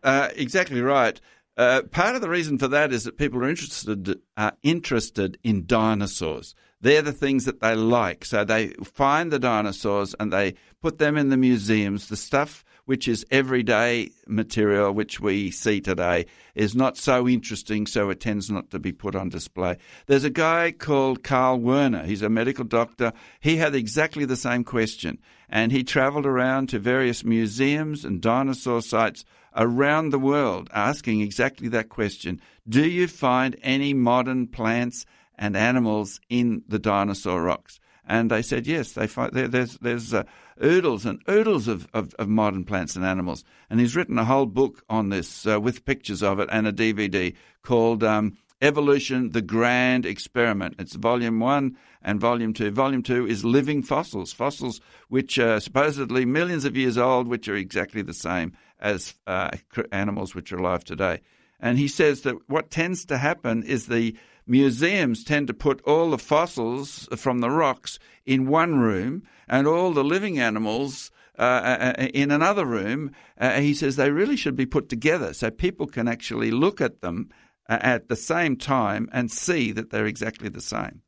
Uh, 0.03 0.29
exactly 0.37 0.83
right. 0.83 1.21
Uh, 1.57 1.83
part 1.91 2.17
of 2.17 2.21
the 2.21 2.29
reason 2.29 2.59
for 2.59 2.69
that 2.69 2.93
is 2.93 3.05
that 3.05 3.17
people 3.17 3.39
are 3.43 3.49
interested 3.49 4.21
are 4.37 4.53
interested 4.63 5.39
in 5.45 5.67
dinosaurs. 5.67 6.55
They're 6.81 7.01
the 7.01 7.13
things 7.13 7.45
that 7.45 7.61
they 7.61 7.75
like. 7.77 8.25
So 8.25 8.45
they 8.45 8.69
find 8.83 9.33
the 9.33 9.39
dinosaurs 9.39 10.15
and 10.19 10.33
they 10.33 10.55
put 10.83 10.99
them 10.99 11.17
in 11.17 11.29
the 11.29 11.37
museums. 11.37 12.09
The 12.09 12.17
stuff 12.17 12.65
which 12.85 13.09
is 13.09 13.25
everyday 13.31 14.11
material 14.27 14.93
which 14.93 15.21
we 15.21 15.51
see 15.51 15.81
today 15.81 16.27
is 16.55 16.75
not 16.75 16.97
so 16.97 17.27
interesting, 17.27 17.87
so 17.87 18.11
it 18.11 18.21
tends 18.21 18.51
not 18.51 18.71
to 18.71 18.79
be 18.79 18.93
put 18.93 19.15
on 19.15 19.29
display. 19.29 19.77
There's 20.07 20.25
a 20.25 20.31
guy 20.31 20.73
called 20.73 21.23
Carl 21.23 21.59
Werner. 21.61 22.05
He's 22.05 22.23
a 22.23 22.29
medical 22.29 22.65
doctor. 22.65 23.13
He 23.41 23.57
had 23.57 23.75
exactly 23.75 24.25
the 24.25 24.37
same 24.37 24.65
question, 24.65 25.19
and 25.49 25.73
he 25.73 25.83
traveled 25.83 26.27
around 26.27 26.69
to 26.69 26.79
various 26.79 27.25
museums 27.25 28.05
and 28.05 28.21
dinosaur 28.21 28.83
sites 28.83 29.25
around 29.57 30.11
the 30.11 30.19
world 30.19 30.69
asking 30.73 31.21
exactly 31.21 31.69
that 31.69 31.89
question 31.89 32.41
Do 32.69 32.87
you 32.87 33.07
find 33.07 33.57
any 33.63 33.95
modern 33.95 34.47
plants 34.49 35.07
and 35.37 35.57
animals 35.57 36.21
in 36.29 36.63
the 36.69 36.79
dinosaur 36.79 37.43
rocks? 37.43 37.81
And 38.07 38.31
they 38.31 38.43
said 38.43 38.67
yes. 38.67 38.93
They 38.93 39.07
find 39.07 39.33
there's 39.33 39.79
there's 39.79 40.13
uh, 40.13 40.25
oodles 40.63 41.07
and 41.07 41.23
oodles 41.29 41.69
of, 41.69 41.89
of, 41.95 42.15
of, 42.15 42.29
modern 42.29 42.65
plants 42.65 42.97
and 42.97 43.05
animals. 43.05 43.45
And 43.71 43.81
he's 43.81 43.97
written 43.97 44.19
a 44.19 44.25
whole 44.25 44.47
book 44.47 44.85
on 44.89 45.09
this 45.09 45.47
uh, 45.47 45.61
with 45.61 45.85
pictures 45.85 46.23
of 46.23 46.39
it 46.39 46.49
and 46.53 46.67
a 46.67 46.73
DVD 46.73 47.35
called 47.63 48.05
um, 48.05 48.37
Evolution: 48.61 49.31
The 49.31 49.43
Grand 49.43 50.05
Experiment. 50.05 50.77
It's 50.79 50.95
volume 50.95 51.41
one 51.41 51.79
and 52.03 52.21
volume 52.21 52.53
two. 52.53 52.71
Volume 52.71 53.03
two 53.03 53.27
is 53.27 53.45
living 53.45 53.83
fossils, 53.83 54.33
fossils 54.33 54.81
which 55.09 55.39
are 55.39 55.61
supposedly 55.61 56.27
millions 56.27 56.65
of 56.67 56.77
years 56.77 56.99
old, 56.99 57.27
which 57.27 57.49
are 57.49 57.57
exactly 57.57 58.03
the 58.03 58.15
same 58.15 58.53
as 58.79 59.15
uh, 59.27 59.51
animals 59.93 60.35
which 60.35 60.53
are 60.53 60.59
alive 60.59 60.85
today. 60.85 61.21
And 61.59 61.79
he 61.79 61.89
says 61.89 62.23
that 62.23 62.37
what 62.49 62.71
tends 62.71 63.07
to 63.07 63.17
happen 63.17 63.63
is 63.63 63.87
the 63.87 64.15
museums 64.47 65.25
tend 65.25 65.47
to 65.47 65.55
put 65.55 65.81
all 65.83 66.11
the 66.11 66.19
fossils 66.19 67.09
from 67.17 67.39
the 67.39 67.51
rocks 67.51 67.99
in 68.25 68.47
one 68.47 68.79
room 68.79 69.23
and 69.49 69.67
all 69.67 69.93
the 69.93 70.05
living 70.05 70.39
animals 70.39 71.11
uh, 71.39 71.43
uh, 71.43 71.95
uh, 71.99 72.07
in 72.15 72.31
another 72.31 72.65
room. 72.65 73.11
Uh, 73.39 73.61
he 73.61 73.75
says 73.75 73.97
they 73.97 74.11
really 74.11 74.37
should 74.37 74.57
be 74.57 74.67
put 74.67 74.89
together 74.89 75.33
so 75.33 75.51
people 75.51 75.87
can 75.87 76.07
actually 76.07 76.51
look 76.51 76.81
at 76.81 77.01
them 77.01 77.29
uh, 77.69 77.79
at 77.81 78.09
the 78.09 78.17
same 78.17 78.57
time 78.57 79.09
and 79.13 79.31
see 79.31 79.73
that 79.73 79.91
they're 79.91 80.07
exactly 80.07 80.49
the 80.49 80.61
same. 80.61 81.03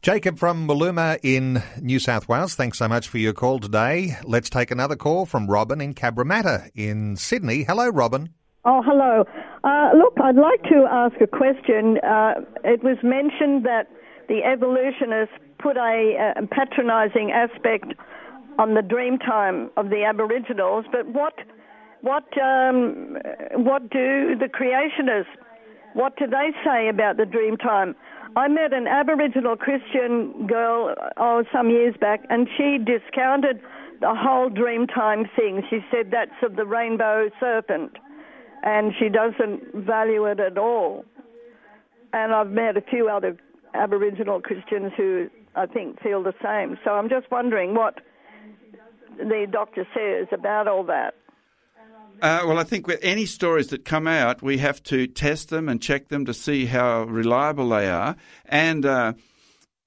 Jacob 0.00 0.38
from 0.38 0.68
Woolooma 0.68 1.18
in 1.24 1.60
New 1.80 1.98
South 1.98 2.28
Wales, 2.28 2.54
thanks 2.54 2.78
so 2.78 2.86
much 2.86 3.08
for 3.08 3.18
your 3.18 3.32
call 3.32 3.58
today. 3.58 4.16
Let's 4.22 4.48
take 4.48 4.70
another 4.70 4.94
call 4.94 5.26
from 5.26 5.48
Robin 5.48 5.80
in 5.80 5.94
Cabramatta 5.94 6.70
in 6.76 7.16
Sydney. 7.16 7.64
Hello, 7.64 7.88
Robin. 7.88 8.32
Oh, 8.64 8.82
hello. 8.84 9.24
Uh, 9.62 9.90
look, 9.96 10.14
I'd 10.22 10.36
like 10.36 10.62
to 10.64 10.86
ask 10.90 11.14
a 11.20 11.26
question. 11.26 11.98
Uh, 12.02 12.40
it 12.64 12.82
was 12.82 12.98
mentioned 13.02 13.64
that 13.64 13.86
the 14.28 14.42
evolutionists 14.42 15.34
put 15.58 15.76
a, 15.76 16.34
a 16.36 16.46
patronising 16.46 17.30
aspect 17.30 17.94
on 18.58 18.74
the 18.74 18.82
dream 18.82 19.18
time 19.18 19.70
of 19.76 19.90
the 19.90 20.04
Aboriginals, 20.04 20.84
but 20.90 21.06
what 21.06 21.34
what 22.00 22.26
um, 22.38 23.16
what 23.54 23.90
do 23.90 24.34
the 24.36 24.48
creationists? 24.50 25.26
What 25.94 26.16
do 26.16 26.26
they 26.26 26.50
say 26.64 26.88
about 26.88 27.16
the 27.16 27.26
dream 27.26 27.56
time? 27.56 27.94
I 28.36 28.48
met 28.48 28.72
an 28.72 28.86
Aboriginal 28.86 29.56
Christian 29.56 30.46
girl 30.46 30.94
oh 31.16 31.44
some 31.52 31.70
years 31.70 31.94
back, 32.00 32.24
and 32.28 32.48
she 32.56 32.78
discounted 32.78 33.60
the 34.00 34.14
whole 34.14 34.48
dream 34.50 34.86
time 34.88 35.26
thing. 35.36 35.62
She 35.70 35.78
said 35.92 36.10
that's 36.10 36.42
of 36.42 36.56
the 36.56 36.66
rainbow 36.66 37.30
serpent 37.40 37.96
and 38.62 38.92
she 38.98 39.08
doesn't 39.08 39.74
value 39.74 40.24
it 40.24 40.40
at 40.40 40.58
all. 40.58 41.04
And 42.12 42.32
I've 42.32 42.50
met 42.50 42.76
a 42.76 42.80
few 42.80 43.08
other 43.08 43.36
Aboriginal 43.74 44.40
Christians 44.40 44.92
who 44.96 45.28
I 45.54 45.66
think 45.66 46.00
feel 46.02 46.22
the 46.22 46.34
same. 46.42 46.78
So 46.84 46.92
I'm 46.92 47.08
just 47.08 47.30
wondering 47.30 47.74
what 47.74 48.00
the 49.18 49.46
doctor 49.50 49.86
says 49.94 50.28
about 50.32 50.68
all 50.68 50.84
that. 50.84 51.14
Uh, 52.20 52.42
well, 52.46 52.58
I 52.58 52.64
think 52.64 52.88
with 52.88 52.98
any 53.02 53.26
stories 53.26 53.68
that 53.68 53.84
come 53.84 54.08
out, 54.08 54.42
we 54.42 54.58
have 54.58 54.82
to 54.84 55.06
test 55.06 55.50
them 55.50 55.68
and 55.68 55.80
check 55.80 56.08
them 56.08 56.24
to 56.24 56.34
see 56.34 56.66
how 56.66 57.04
reliable 57.04 57.68
they 57.68 57.88
are. 57.88 58.16
And 58.46 58.84
uh, 58.84 59.12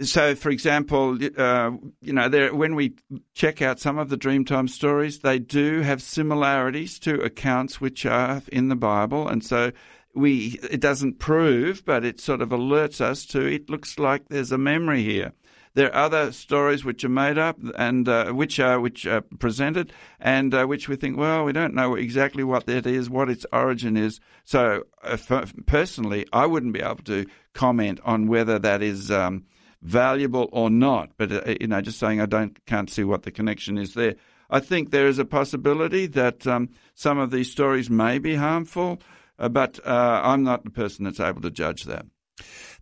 so, 0.01 0.35
for 0.35 0.49
example, 0.49 1.17
uh, 1.37 1.71
you 2.01 2.13
know, 2.13 2.29
there, 2.29 2.53
when 2.53 2.75
we 2.75 2.95
check 3.33 3.61
out 3.61 3.79
some 3.79 3.97
of 3.97 4.09
the 4.09 4.17
Dreamtime 4.17 4.69
stories, 4.69 5.19
they 5.19 5.39
do 5.39 5.81
have 5.81 6.01
similarities 6.01 6.99
to 6.99 7.21
accounts 7.21 7.81
which 7.81 8.05
are 8.05 8.41
in 8.51 8.69
the 8.69 8.75
Bible, 8.75 9.27
and 9.27 9.43
so 9.43 9.71
we 10.13 10.59
it 10.69 10.79
doesn't 10.81 11.19
prove, 11.19 11.85
but 11.85 12.03
it 12.03 12.19
sort 12.19 12.41
of 12.41 12.49
alerts 12.49 13.01
us 13.01 13.25
to 13.27 13.41
it 13.41 13.69
looks 13.69 13.97
like 13.97 14.27
there's 14.27 14.51
a 14.51 14.57
memory 14.57 15.03
here. 15.03 15.33
There 15.73 15.87
are 15.95 16.05
other 16.05 16.33
stories 16.33 16.83
which 16.83 17.05
are 17.05 17.09
made 17.09 17.37
up 17.37 17.57
and 17.77 18.07
uh, 18.07 18.31
which 18.31 18.59
are 18.59 18.79
which 18.79 19.05
are 19.05 19.21
presented, 19.21 19.93
and 20.19 20.53
uh, 20.53 20.65
which 20.65 20.89
we 20.89 20.97
think, 20.97 21.17
well, 21.17 21.45
we 21.45 21.53
don't 21.53 21.73
know 21.73 21.95
exactly 21.95 22.43
what 22.43 22.65
that 22.65 22.85
is, 22.85 23.09
what 23.09 23.29
its 23.29 23.45
origin 23.53 23.95
is. 23.95 24.19
So, 24.43 24.83
uh, 25.01 25.17
personally, 25.65 26.25
I 26.33 26.45
wouldn't 26.45 26.73
be 26.73 26.81
able 26.81 27.03
to 27.05 27.25
comment 27.53 28.01
on 28.03 28.27
whether 28.27 28.59
that 28.59 28.81
is. 28.81 29.09
Um, 29.11 29.45
valuable 29.81 30.49
or 30.51 30.69
not. 30.69 31.11
But 31.17 31.31
uh, 31.31 31.55
you 31.59 31.67
know, 31.67 31.81
just 31.81 31.99
saying 31.99 32.21
I 32.21 32.25
don't 32.25 32.63
can't 32.65 32.89
see 32.89 33.03
what 33.03 33.23
the 33.23 33.31
connection 33.31 33.77
is 33.77 33.93
there. 33.93 34.15
I 34.49 34.59
think 34.59 34.91
there 34.91 35.07
is 35.07 35.17
a 35.17 35.25
possibility 35.25 36.07
that 36.07 36.45
um, 36.45 36.69
some 36.93 37.17
of 37.17 37.31
these 37.31 37.49
stories 37.49 37.89
may 37.89 38.19
be 38.19 38.35
harmful, 38.35 39.01
uh, 39.39 39.47
but 39.49 39.79
uh, 39.85 40.21
I'm 40.23 40.43
not 40.43 40.65
the 40.65 40.71
person 40.71 41.05
that's 41.05 41.21
able 41.21 41.41
to 41.41 41.51
judge 41.51 41.85
that. 41.85 42.05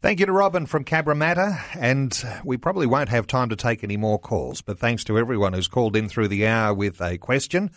Thank 0.01 0.21
you 0.21 0.25
to 0.25 0.31
Robin 0.31 0.65
from 0.65 0.85
Cabramatta, 0.85 1.59
and 1.77 2.17
we 2.45 2.55
probably 2.55 2.87
won't 2.87 3.09
have 3.09 3.27
time 3.27 3.49
to 3.49 3.57
take 3.57 3.83
any 3.83 3.97
more 3.97 4.17
calls, 4.17 4.61
but 4.61 4.79
thanks 4.79 5.03
to 5.05 5.17
everyone 5.17 5.51
who's 5.51 5.67
called 5.67 5.95
in 5.97 6.07
through 6.07 6.29
the 6.29 6.47
hour 6.47 6.73
with 6.73 7.01
a 7.01 7.17
question. 7.17 7.69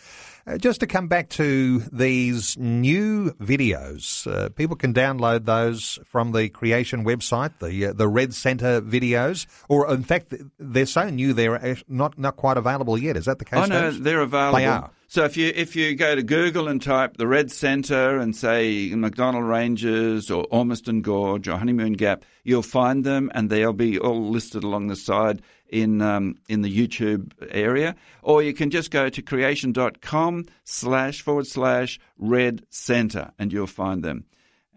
Uh, 0.47 0.59
just 0.59 0.80
to 0.80 0.86
come 0.86 1.07
back 1.07 1.28
to 1.28 1.78
these 1.93 2.59
new 2.59 3.30
videos, 3.34 4.26
uh, 4.26 4.49
people 4.51 4.74
can 4.76 4.93
download 4.93 5.45
those 5.45 6.01
from 6.05 6.32
the 6.32 6.49
Creation 6.49 7.05
website, 7.05 7.53
the 7.61 7.86
uh, 7.86 7.93
the 7.93 8.09
Red 8.09 8.34
Centre 8.34 8.80
videos, 8.80 9.47
or 9.68 9.88
in 9.93 10.03
fact, 10.03 10.34
they're 10.59 10.86
so 10.86 11.09
new 11.09 11.32
they're 11.32 11.76
not 11.88 12.18
not 12.18 12.36
quite 12.36 12.57
available 12.57 12.99
yet. 12.99 13.16
Is 13.16 13.26
that 13.26 13.38
the 13.38 13.45
case? 13.45 13.61
Oh 13.62 13.66
no, 13.66 13.90
they're 13.93 14.20
available. 14.20 14.59
They 14.59 14.66
are. 14.66 14.90
So 15.13 15.25
if 15.25 15.37
you 15.37 15.53
if 15.55 15.77
you 15.77 15.95
go 15.95 16.15
to 16.15 16.23
Google 16.23 16.69
and 16.69 16.81
type 16.81 17.19
the 17.19 17.27
Red 17.27 17.53
Centre 17.53 18.17
and 18.17 18.35
say 18.35 18.89
MacDonnell 18.95 19.47
Ranges 19.47 20.31
or 20.31 20.47
Ormiston 20.51 21.03
Gorge 21.03 21.49
or 21.49 21.59
Honeymoon 21.59 21.93
Gap, 21.93 22.25
you'll 22.45 22.63
find 22.63 23.05
them, 23.05 23.31
and 23.35 23.51
they'll 23.51 23.75
be 23.75 23.99
all 23.99 24.31
listed 24.31 24.65
along 24.65 24.87
the 24.87 24.97
side 24.97 25.43
in 25.69 26.01
um, 26.01 26.37
in 26.49 26.63
the 26.63 26.75
YouTube 26.75 27.33
area. 27.51 27.95
Or 28.23 28.43
you 28.43 28.55
can 28.55 28.71
just 28.71 28.91
go 28.91 29.11
to 29.11 29.21
creation.com 29.21 30.47
slash 30.65 31.21
forward 31.21 31.47
slash 31.47 32.01
Red 32.17 32.65
Centre, 32.71 33.33
and 33.39 33.53
you'll 33.53 33.67
find 33.67 34.03
them. 34.03 34.25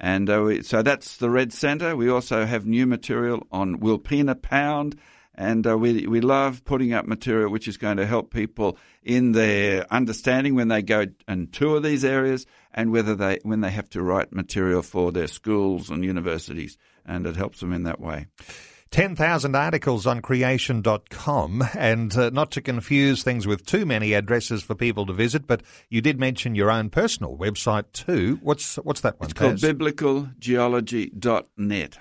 And 0.02 0.30
uh, 0.30 0.64
so 0.64 0.82
that's 0.82 1.16
the 1.16 1.30
Red 1.30 1.54
Centre. 1.54 1.96
We 1.96 2.10
also 2.10 2.46
have 2.46 2.66
new 2.66 2.86
material 2.86 3.48
on 3.54 3.80
Wilpena 3.80 4.42
Pound. 4.42 5.00
And 5.38 5.68
uh, 5.68 5.78
we, 5.78 6.08
we 6.08 6.22
love 6.22 6.64
putting 6.64 6.94
up 6.94 7.06
material 7.06 7.52
which 7.52 7.68
is 7.68 7.78
going 7.78 7.98
to 7.98 8.06
help 8.06 8.34
people 8.34 8.78
in 9.04 9.34
their 9.34 9.92
understanding 9.94 10.56
when 10.56 10.70
they 10.70 10.82
go 10.82 11.06
and 11.28 11.52
tour 11.52 11.80
these 11.80 12.06
areas 12.06 12.46
and 12.74 12.92
whether 12.92 13.16
they, 13.16 13.40
when 13.44 13.62
they 13.62 13.72
have 13.72 13.90
to 13.92 14.02
write 14.02 14.34
material 14.34 14.82
for 14.82 15.12
their 15.12 15.28
schools 15.28 15.90
and 15.90 16.04
universities. 16.04 16.78
And 17.06 17.28
it 17.28 17.36
helps 17.36 17.60
them 17.60 17.74
in 17.74 17.84
that 17.84 18.00
way. 18.00 18.28
10,000 18.92 19.56
articles 19.56 20.08
on 20.08 20.22
creation.com, 20.22 21.64
and 21.78 22.18
uh, 22.18 22.30
not 22.30 22.50
to 22.52 22.62
confuse 22.62 23.24
things 23.24 23.46
with 23.46 23.66
too 23.66 23.86
many 23.86 24.14
addresses 24.14 24.64
for 24.64 24.74
people 24.74 25.06
to 25.06 25.12
visit, 25.12 25.48
but 25.48 25.62
you 25.90 26.00
did 26.00 26.18
mention 26.18 26.56
your 26.56 26.72
own 26.72 26.90
personal 26.90 27.36
website 27.36 27.92
too. 27.92 28.40
What's, 28.42 28.78
what's 28.78 29.02
that 29.02 29.20
one? 29.20 29.30
It's 29.30 29.38
called 29.38 29.58
biblicalgeology.net. 29.58 31.98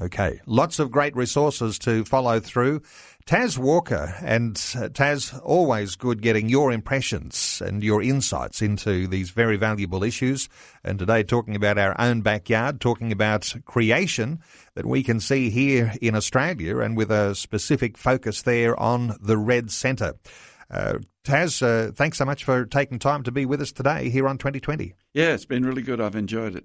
Okay, 0.00 0.40
lots 0.46 0.78
of 0.78 0.90
great 0.90 1.14
resources 1.14 1.78
to 1.80 2.06
follow 2.06 2.40
through. 2.40 2.80
Tas 3.26 3.58
Walker, 3.58 4.14
and 4.22 4.60
uh, 4.74 4.88
Tas, 4.88 5.38
always 5.40 5.94
good 5.94 6.22
getting 6.22 6.48
your 6.48 6.72
impressions 6.72 7.60
and 7.64 7.82
your 7.82 8.02
insights 8.02 8.62
into 8.62 9.06
these 9.06 9.30
very 9.30 9.56
valuable 9.56 10.02
issues. 10.02 10.48
And 10.82 10.98
today, 10.98 11.22
talking 11.22 11.54
about 11.54 11.76
our 11.76 11.94
own 12.00 12.22
backyard, 12.22 12.80
talking 12.80 13.12
about 13.12 13.54
creation 13.66 14.40
that 14.74 14.86
we 14.86 15.02
can 15.02 15.20
see 15.20 15.50
here 15.50 15.92
in 16.00 16.16
Australia, 16.16 16.78
and 16.78 16.96
with 16.96 17.10
a 17.10 17.34
specific 17.34 17.98
focus 17.98 18.42
there 18.42 18.80
on 18.80 19.18
the 19.20 19.36
Red 19.36 19.70
Centre. 19.70 20.14
Uh, 20.70 20.98
Tas, 21.24 21.60
uh, 21.60 21.90
thanks 21.94 22.16
so 22.16 22.24
much 22.24 22.44
for 22.44 22.64
taking 22.64 22.98
time 22.98 23.22
to 23.24 23.30
be 23.30 23.44
with 23.44 23.60
us 23.60 23.70
today 23.70 24.08
here 24.08 24.26
on 24.26 24.38
2020. 24.38 24.94
Yeah, 25.12 25.34
it's 25.34 25.44
been 25.44 25.66
really 25.66 25.82
good. 25.82 26.00
I've 26.00 26.16
enjoyed 26.16 26.56
it. 26.56 26.64